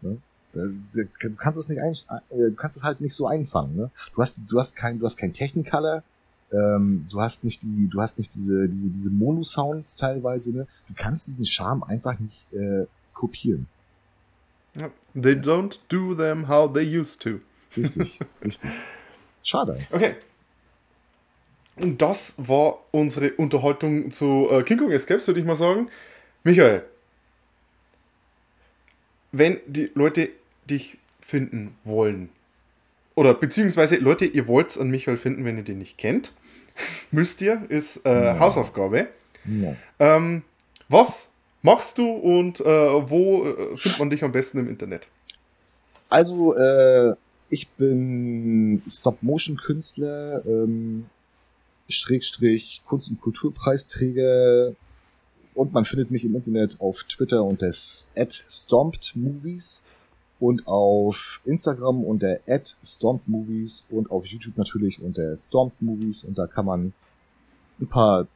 [0.00, 0.18] Ne?
[0.54, 1.92] Äh, Du kannst es nicht ein,
[2.30, 3.74] äh, du kannst es halt nicht so einfangen.
[3.76, 3.90] Ne?
[4.14, 6.04] Du hast, du hast kein, du hast kein Technicolor.
[6.52, 10.52] Ähm, du hast nicht die, du hast nicht diese, diese, diese Mono-Sounds teilweise.
[10.52, 10.66] Ne?
[10.88, 13.66] Du kannst diesen Charme einfach nicht äh, kopieren.
[14.76, 14.90] Ja.
[15.14, 17.40] They don't do them how they used to.
[17.76, 18.70] Richtig, richtig.
[19.42, 19.78] Schade.
[19.90, 20.14] Okay.
[21.76, 25.88] Und das war unsere Unterhaltung zu äh, King Kong Escapes, würde ich mal sagen.
[26.44, 26.84] Michael,
[29.32, 30.28] wenn die Leute
[30.70, 32.28] dich finden wollen,
[33.16, 36.32] oder beziehungsweise Leute, ihr wollt an Michael finden, wenn ihr den nicht kennt,
[37.10, 39.08] müsst ihr, ist äh, Hausaufgabe.
[39.44, 39.76] Ja.
[39.98, 40.42] Ähm,
[40.88, 41.28] was
[41.62, 45.06] machst du und äh, wo äh, findet man dich am besten im Internet?
[46.08, 47.14] Also, äh,
[47.48, 51.06] ich bin Stop-Motion-Künstler, ähm,
[51.88, 54.74] Schrägstrich Kunst- und Kulturpreisträger.
[55.54, 59.82] Und man findet mich im Internet auf Twitter unter @stompedmovies
[60.40, 62.38] und auf Instagram unter
[62.82, 66.24] @stompedmovies und auf YouTube natürlich unter stompedmovies.
[66.24, 66.92] Und da kann man
[67.80, 68.26] ein paar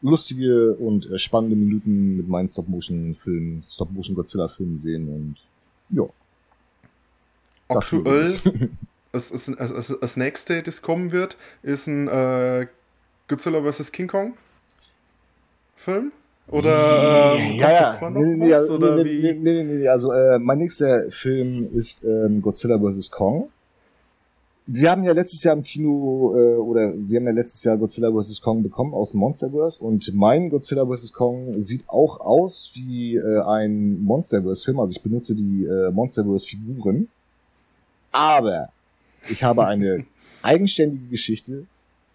[0.00, 5.36] lustige und äh, spannende Minuten mit meinen Stop-Motion-Filmen, Stop-Motion-Godzilla-Filmen sehen und
[5.90, 6.04] ja.
[7.68, 8.38] Aktuell,
[9.12, 12.66] das, das, das, das nächste, das kommen wird, ist ein äh,
[13.28, 13.92] Godzilla vs.
[13.92, 14.34] King Kong
[15.76, 16.12] Film?
[16.48, 18.22] Oder ähm, ja, kommt ja.
[18.22, 18.60] Nee, nee, was?
[18.60, 19.22] also, oder nee, wie?
[19.22, 23.10] nee, nee, nee, nee, also äh, mein nächster Film ist ähm, Godzilla vs.
[23.10, 23.50] Kong.
[24.66, 28.10] Wir haben ja letztes Jahr im Kino, äh, oder wir haben ja letztes Jahr Godzilla
[28.10, 28.40] vs.
[28.40, 31.12] Kong bekommen aus Monsterverse und mein Godzilla vs.
[31.12, 37.08] Kong sieht auch aus wie äh, ein Monsterverse-Film, also ich benutze die äh, Monsterverse-Figuren,
[38.12, 38.68] aber
[39.28, 40.04] ich habe eine
[40.42, 41.66] eigenständige Geschichte,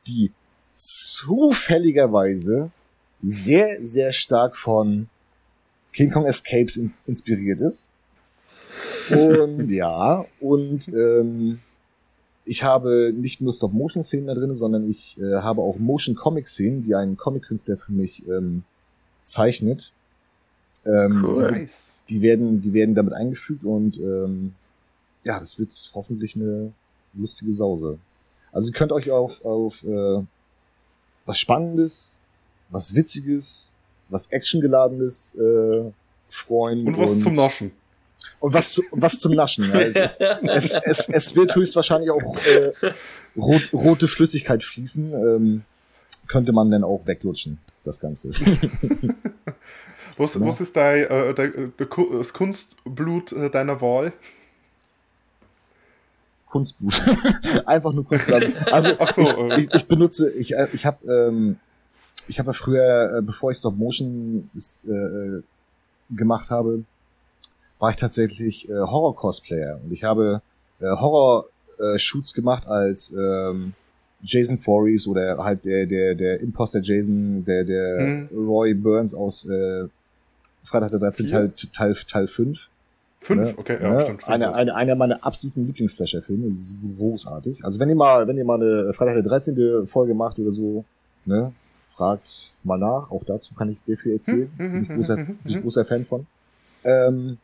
[0.07, 0.31] die
[0.73, 2.71] zufälligerweise
[3.21, 5.07] sehr, sehr stark von
[5.93, 7.89] King Kong Escapes in, inspiriert ist.
[9.11, 11.59] Und ja, und ähm,
[12.45, 17.15] ich habe nicht nur Stop-Motion-Szenen da drin, sondern ich äh, habe auch Motion-Comic-Szenen, die ein
[17.15, 18.63] Comic-Künstler für mich ähm,
[19.21, 19.93] zeichnet.
[20.85, 21.65] Ähm, Cool.
[21.65, 21.69] die,
[22.09, 24.53] die werden, die werden damit eingefügt und ähm,
[25.23, 26.73] ja, das wird hoffentlich eine
[27.13, 27.97] lustige Sause.
[28.51, 30.23] Also ihr könnt euch auf, auf äh,
[31.25, 32.21] was Spannendes,
[32.69, 33.77] was Witziges,
[34.09, 35.91] was Actiongeladenes äh,
[36.29, 36.87] freuen.
[36.87, 37.71] Und was zum Naschen.
[38.39, 39.69] Und was, zu, und was zum Naschen.
[39.69, 39.79] Ja.
[39.81, 42.71] Es, ist, es, es, es wird höchstwahrscheinlich auch äh,
[43.35, 45.13] rot, rote Flüssigkeit fließen.
[45.13, 45.63] Ähm,
[46.27, 48.29] könnte man dann auch weglutschen, das Ganze.
[50.17, 50.41] Was, Ja.
[50.41, 54.13] was ist dein, äh, dein, äh, das Kunstblut äh, deiner Wahl?
[56.53, 57.01] Kunstblut.
[57.65, 58.71] Einfach nur Kunstblut.
[58.71, 59.61] Also Ach so, ich, äh.
[59.61, 61.57] ich, ich benutze, ich, äh, ich habe ähm,
[62.27, 65.41] ich habe ja früher, äh, bevor ich Stop Motion äh,
[66.15, 66.83] gemacht habe,
[67.79, 70.43] war ich tatsächlich äh, Horror-Cosplayer und ich habe
[70.79, 73.73] äh, Horror-Shoots gemacht als ähm,
[74.21, 78.29] Jason Voorhees oder halt der der der Imposter Jason, der der Hm.
[78.47, 79.85] Roy Burns aus äh,
[80.63, 81.27] Freitag der 13.
[81.27, 81.35] Vier?
[81.35, 82.69] Teil Teil Teil 5.
[83.23, 83.41] Fünf?
[83.41, 83.53] Ne?
[83.57, 83.99] Okay, ja, Ne?
[84.01, 84.21] stimmt.
[84.23, 86.47] fünf Eine, eine, einer meiner absoluten Lieblings-Slasher-Filme.
[86.49, 87.63] Das ist großartig.
[87.63, 89.87] Also wenn ihr mal, wenn ihr mal eine Freitag der 13.
[89.87, 90.83] Folge macht oder so,
[91.25, 91.53] ne,
[91.95, 93.09] fragt mal nach.
[93.11, 94.51] Auch dazu kann ich sehr viel erzählen.
[94.57, 96.25] Hm, Bin ich großer, bin ich großer Fan von.
[96.83, 97.37] Ähm,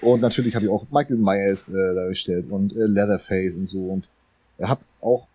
[0.00, 3.78] und natürlich habe ich auch Michael Myers äh, dargestellt und äh, Leatherface und so.
[3.86, 4.10] Und
[4.58, 5.26] er habe auch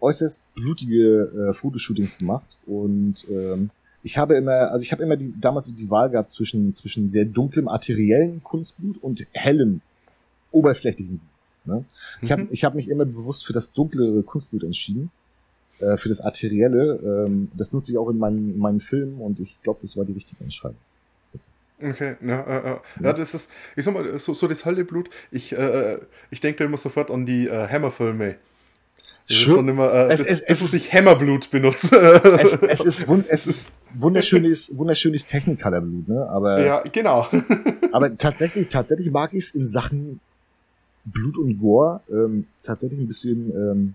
[0.00, 3.70] äußerst blutige äh, Fotoshootings gemacht und ähm,
[4.02, 7.24] ich habe immer, also ich habe immer die, damals die Wahl gehabt zwischen, zwischen sehr
[7.24, 9.80] dunklem arteriellen Kunstblut und hellem
[10.50, 11.76] oberflächlichen Blut.
[11.76, 11.84] Ne?
[12.22, 12.48] Ich habe Mhm.
[12.50, 15.10] ich hab mich immer bewusst für das dunklere Kunstblut entschieden,
[15.80, 17.26] äh, für das arterielle.
[17.26, 20.04] Ähm, das nutze ich auch in meinen, in meinen Filmen und ich glaube, das war
[20.04, 20.78] die richtige Entscheidung.
[21.80, 22.76] Okay, ja, äh, äh.
[23.04, 25.98] ja, das ist, ich sag mal, so, so das Hölleblut, ich, äh,
[26.28, 28.34] ich denke da immer sofort an die äh, Hammer-Filme.
[29.30, 31.94] Ist dann immer, äh, es- es- das, es- muss ich Hammerblut benutzen.
[31.94, 36.26] Es, es, ist, wun es ist wunderschönes, wunderschönes Technicolor-Blut, ne?
[36.30, 37.26] Aber, ja, genau.
[37.92, 40.20] aber tatsächlich, tatsächlich mag ich es in Sachen
[41.04, 43.94] Blut und Gore ähm, tatsächlich ein bisschen ähm,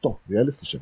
[0.00, 0.80] doch realistischer.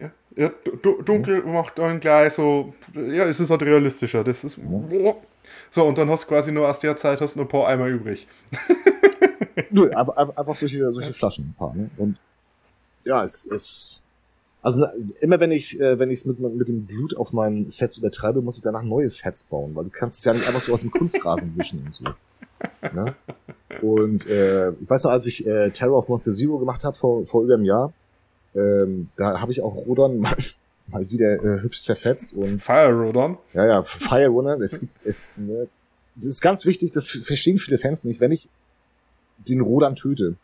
[0.00, 4.22] Ja, ja, du- du- dunkel macht dann gleich so, ja, es ist halt realistischer.
[4.24, 4.58] Das ist.
[5.70, 7.66] So, und dann hast du quasi nur aus der Zeit hast du nur ein paar
[7.66, 8.28] Eimer übrig.
[9.70, 11.90] Nur, aber, aber einfach solche, solche Flaschen, ein paar, ne?
[11.98, 12.16] Und
[13.04, 14.02] ja, es ist.
[14.64, 14.86] Also
[15.20, 18.42] immer wenn ich, äh, wenn ich es mit, mit dem Blut auf meinen Sets übertreibe,
[18.42, 20.82] muss ich danach neue Sets bauen, weil du kannst es ja nicht einfach so aus
[20.82, 22.04] dem Kunstrasen wischen und so.
[22.94, 23.16] Ne?
[23.80, 27.26] Und äh, ich weiß noch, als ich äh, Terror of Monster Zero gemacht habe vor,
[27.26, 27.92] vor über einem Jahr,
[28.54, 30.36] ähm, da habe ich auch Rodon mal,
[30.86, 33.38] mal wieder äh, hübsch zerfetzt und Fire Rodon.
[33.54, 35.66] ja, ja, Fire Runner, es gibt, es, ne,
[36.14, 38.20] das ist ganz wichtig, das verstehen viele Fans nicht.
[38.20, 38.48] Wenn ich
[39.38, 40.36] den Rodan töte,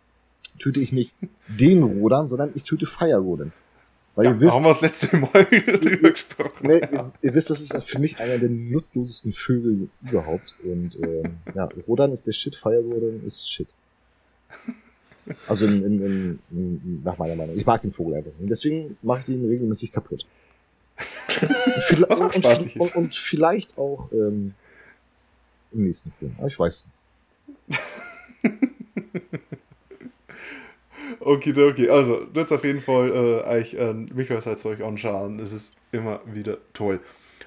[0.58, 1.14] töte ich nicht
[1.48, 3.52] den Rodan, sondern ich töte Fire Rodan.
[4.14, 5.30] Weil ihr Da wisst, haben wir das letzte Mal
[5.80, 6.66] drüber gesprochen.
[6.66, 10.54] ne, ihr, ihr wisst, das ist für mich einer der nutzlosesten Vögel überhaupt.
[10.64, 13.68] Und ähm, ja, Rodan ist der Shit, Fire Rodan ist Shit.
[15.46, 17.56] Also in, in, in, nach meiner Meinung.
[17.58, 18.32] Ich mag den Vogel einfach.
[18.40, 20.26] Und deswegen mache ich den regelmäßig kaputt.
[21.42, 22.96] Und vielleicht- Was auch und, und, spaßig ist.
[22.96, 24.54] und, und vielleicht auch ähm,
[25.72, 26.34] im nächsten Film.
[26.38, 26.88] Aber ich weiß.
[27.68, 27.78] Okay,
[31.20, 31.88] okay.
[31.88, 35.38] Also, jetzt auf jeden Fall äh, euch äh, Michael seid euch anschauen.
[35.40, 37.00] Es ist immer wieder toll.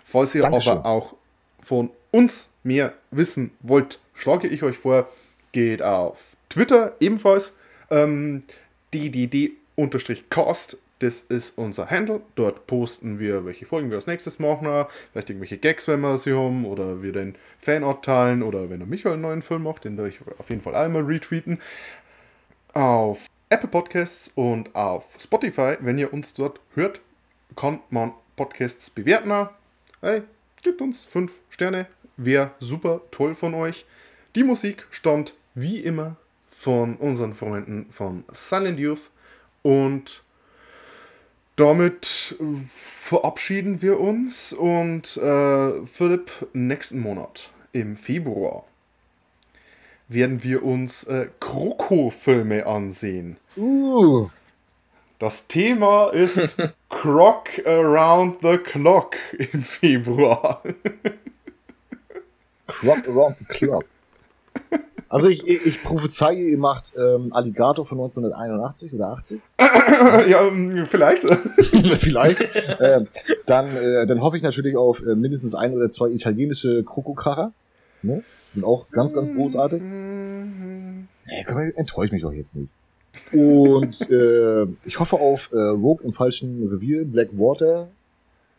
[0.04, 0.74] Falls ihr Dankeschön.
[0.74, 1.16] aber auch
[1.60, 5.10] von uns mehr wissen wollt, schlage ich euch vor,
[5.52, 6.18] geht auf
[6.50, 7.56] Twitter ebenfalls
[7.90, 8.44] ähm,
[8.94, 10.78] ddd-cast.
[11.00, 12.22] Das ist unser Handle.
[12.36, 14.86] Dort posten wir, welche Folgen wir als nächstes machen.
[15.12, 16.64] Vielleicht irgendwelche Gags, wenn wir sie haben.
[16.64, 18.44] Oder wir den Fanart teilen.
[18.44, 21.02] Oder wenn der Michael einen neuen Film macht, den werde ich auf jeden Fall einmal
[21.02, 21.60] retweeten
[22.74, 25.76] auf Apple Podcasts und auf Spotify.
[25.82, 27.02] Wenn ihr uns dort hört,
[27.58, 29.50] kann man Podcasts bewerten.
[30.00, 30.22] Hey,
[30.62, 31.88] gebt uns 5 Sterne.
[32.16, 33.86] Wäre super toll von euch.
[34.36, 36.16] Die Musik stammt wie immer
[36.50, 39.10] von unseren Freunden von Silent Youth.
[39.64, 40.24] Und
[41.58, 44.54] damit äh, verabschieden wir uns.
[44.54, 48.64] Und äh, Philipp, nächsten Monat im Februar
[50.14, 53.38] werden wir uns äh, Kroko-Filme ansehen.
[53.58, 54.30] Uh,
[55.20, 56.58] Das Thema ist
[56.90, 60.64] Croc Around the Clock im Februar.
[62.68, 63.86] Crop around the clock.
[65.10, 69.42] Also ich, ich, ich prophezeie, ihr macht ähm, Alligator von 1981 oder 80.
[69.60, 71.24] ja, ähm, vielleicht.
[72.00, 72.78] Vielleicht.
[72.80, 73.08] ähm,
[73.46, 77.52] dann, äh, dann hoffe ich natürlich auf äh, mindestens ein oder zwei italienische Krokokracher.
[78.04, 78.24] Ne?
[78.48, 79.82] Die sind auch ganz, ganz großartig.
[79.82, 82.70] Nee, komm, enttäusch mich doch jetzt nicht.
[83.32, 87.90] Und äh, ich hoffe auf äh, Rogue im falschen Revier, Blackwater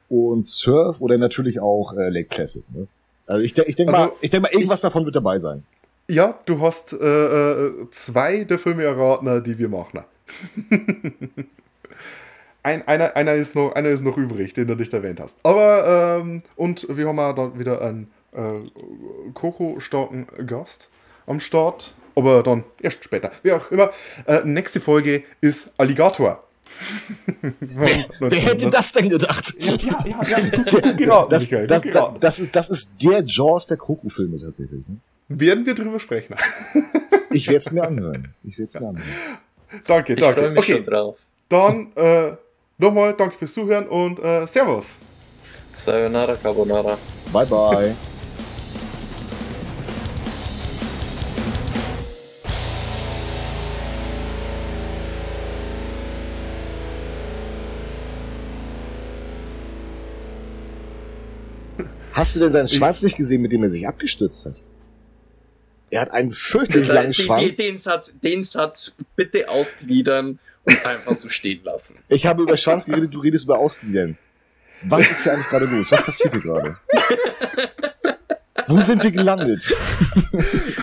[0.08, 2.64] und Surf oder natürlich auch äh, Lake Classic.
[2.74, 2.86] Ne?
[3.26, 5.64] Also ich, ich denke Also, mal, ich denk mal, irgendwas davon wird dabei sein.
[6.08, 10.00] Ja, du hast äh, äh, zwei der Filme erraten, die wir machen.
[12.64, 15.36] Ein, einer, einer, ist noch, einer ist noch übrig, den du nicht erwähnt hast.
[15.42, 18.60] Aber, ähm, und wir haben auch dann wieder einen äh,
[19.34, 20.88] Koko-starken Gast
[21.26, 21.94] am Start.
[22.14, 23.30] Aber dann erst später.
[23.42, 23.90] Wie auch immer.
[24.26, 26.42] Äh, nächste Folge ist Alligator.
[27.60, 29.54] Wer, wer hätte das denn gedacht?
[29.58, 30.04] Ja, ja,
[30.98, 31.26] ja.
[31.26, 32.16] Das, Michael, das, gut das, geraten.
[32.20, 34.80] das, ist, das ist der Jaws der Kroko-Filme tatsächlich.
[34.88, 34.96] Ne?
[35.28, 36.34] Werden wir drüber sprechen.
[37.34, 38.34] Ich werde es mir anhören.
[38.44, 39.08] Ich werde es mir anhören.
[39.86, 40.50] Danke, Ich freue danke.
[40.50, 41.18] mich Okay, schon drauf.
[41.48, 42.32] dann äh,
[42.76, 44.98] nochmal danke fürs Zuhören und äh, Servus.
[45.72, 46.98] Sayonara Carbonara.
[47.32, 48.11] Bye bye.
[62.12, 64.62] Hast du denn seinen Schwanz nicht gesehen, mit dem er sich abgestützt hat?
[65.90, 67.56] Er hat einen fürchterlich Den, langen den, Schwanz.
[67.56, 71.98] den, Satz, den Satz bitte ausgliedern und einfach so stehen lassen.
[72.08, 74.16] Ich habe über Schwanz geredet, du redest über Ausgliedern.
[74.84, 75.90] Was ist hier eigentlich gerade los?
[75.92, 76.76] Was passiert hier gerade?
[78.68, 79.70] Wo sind wir gelandet?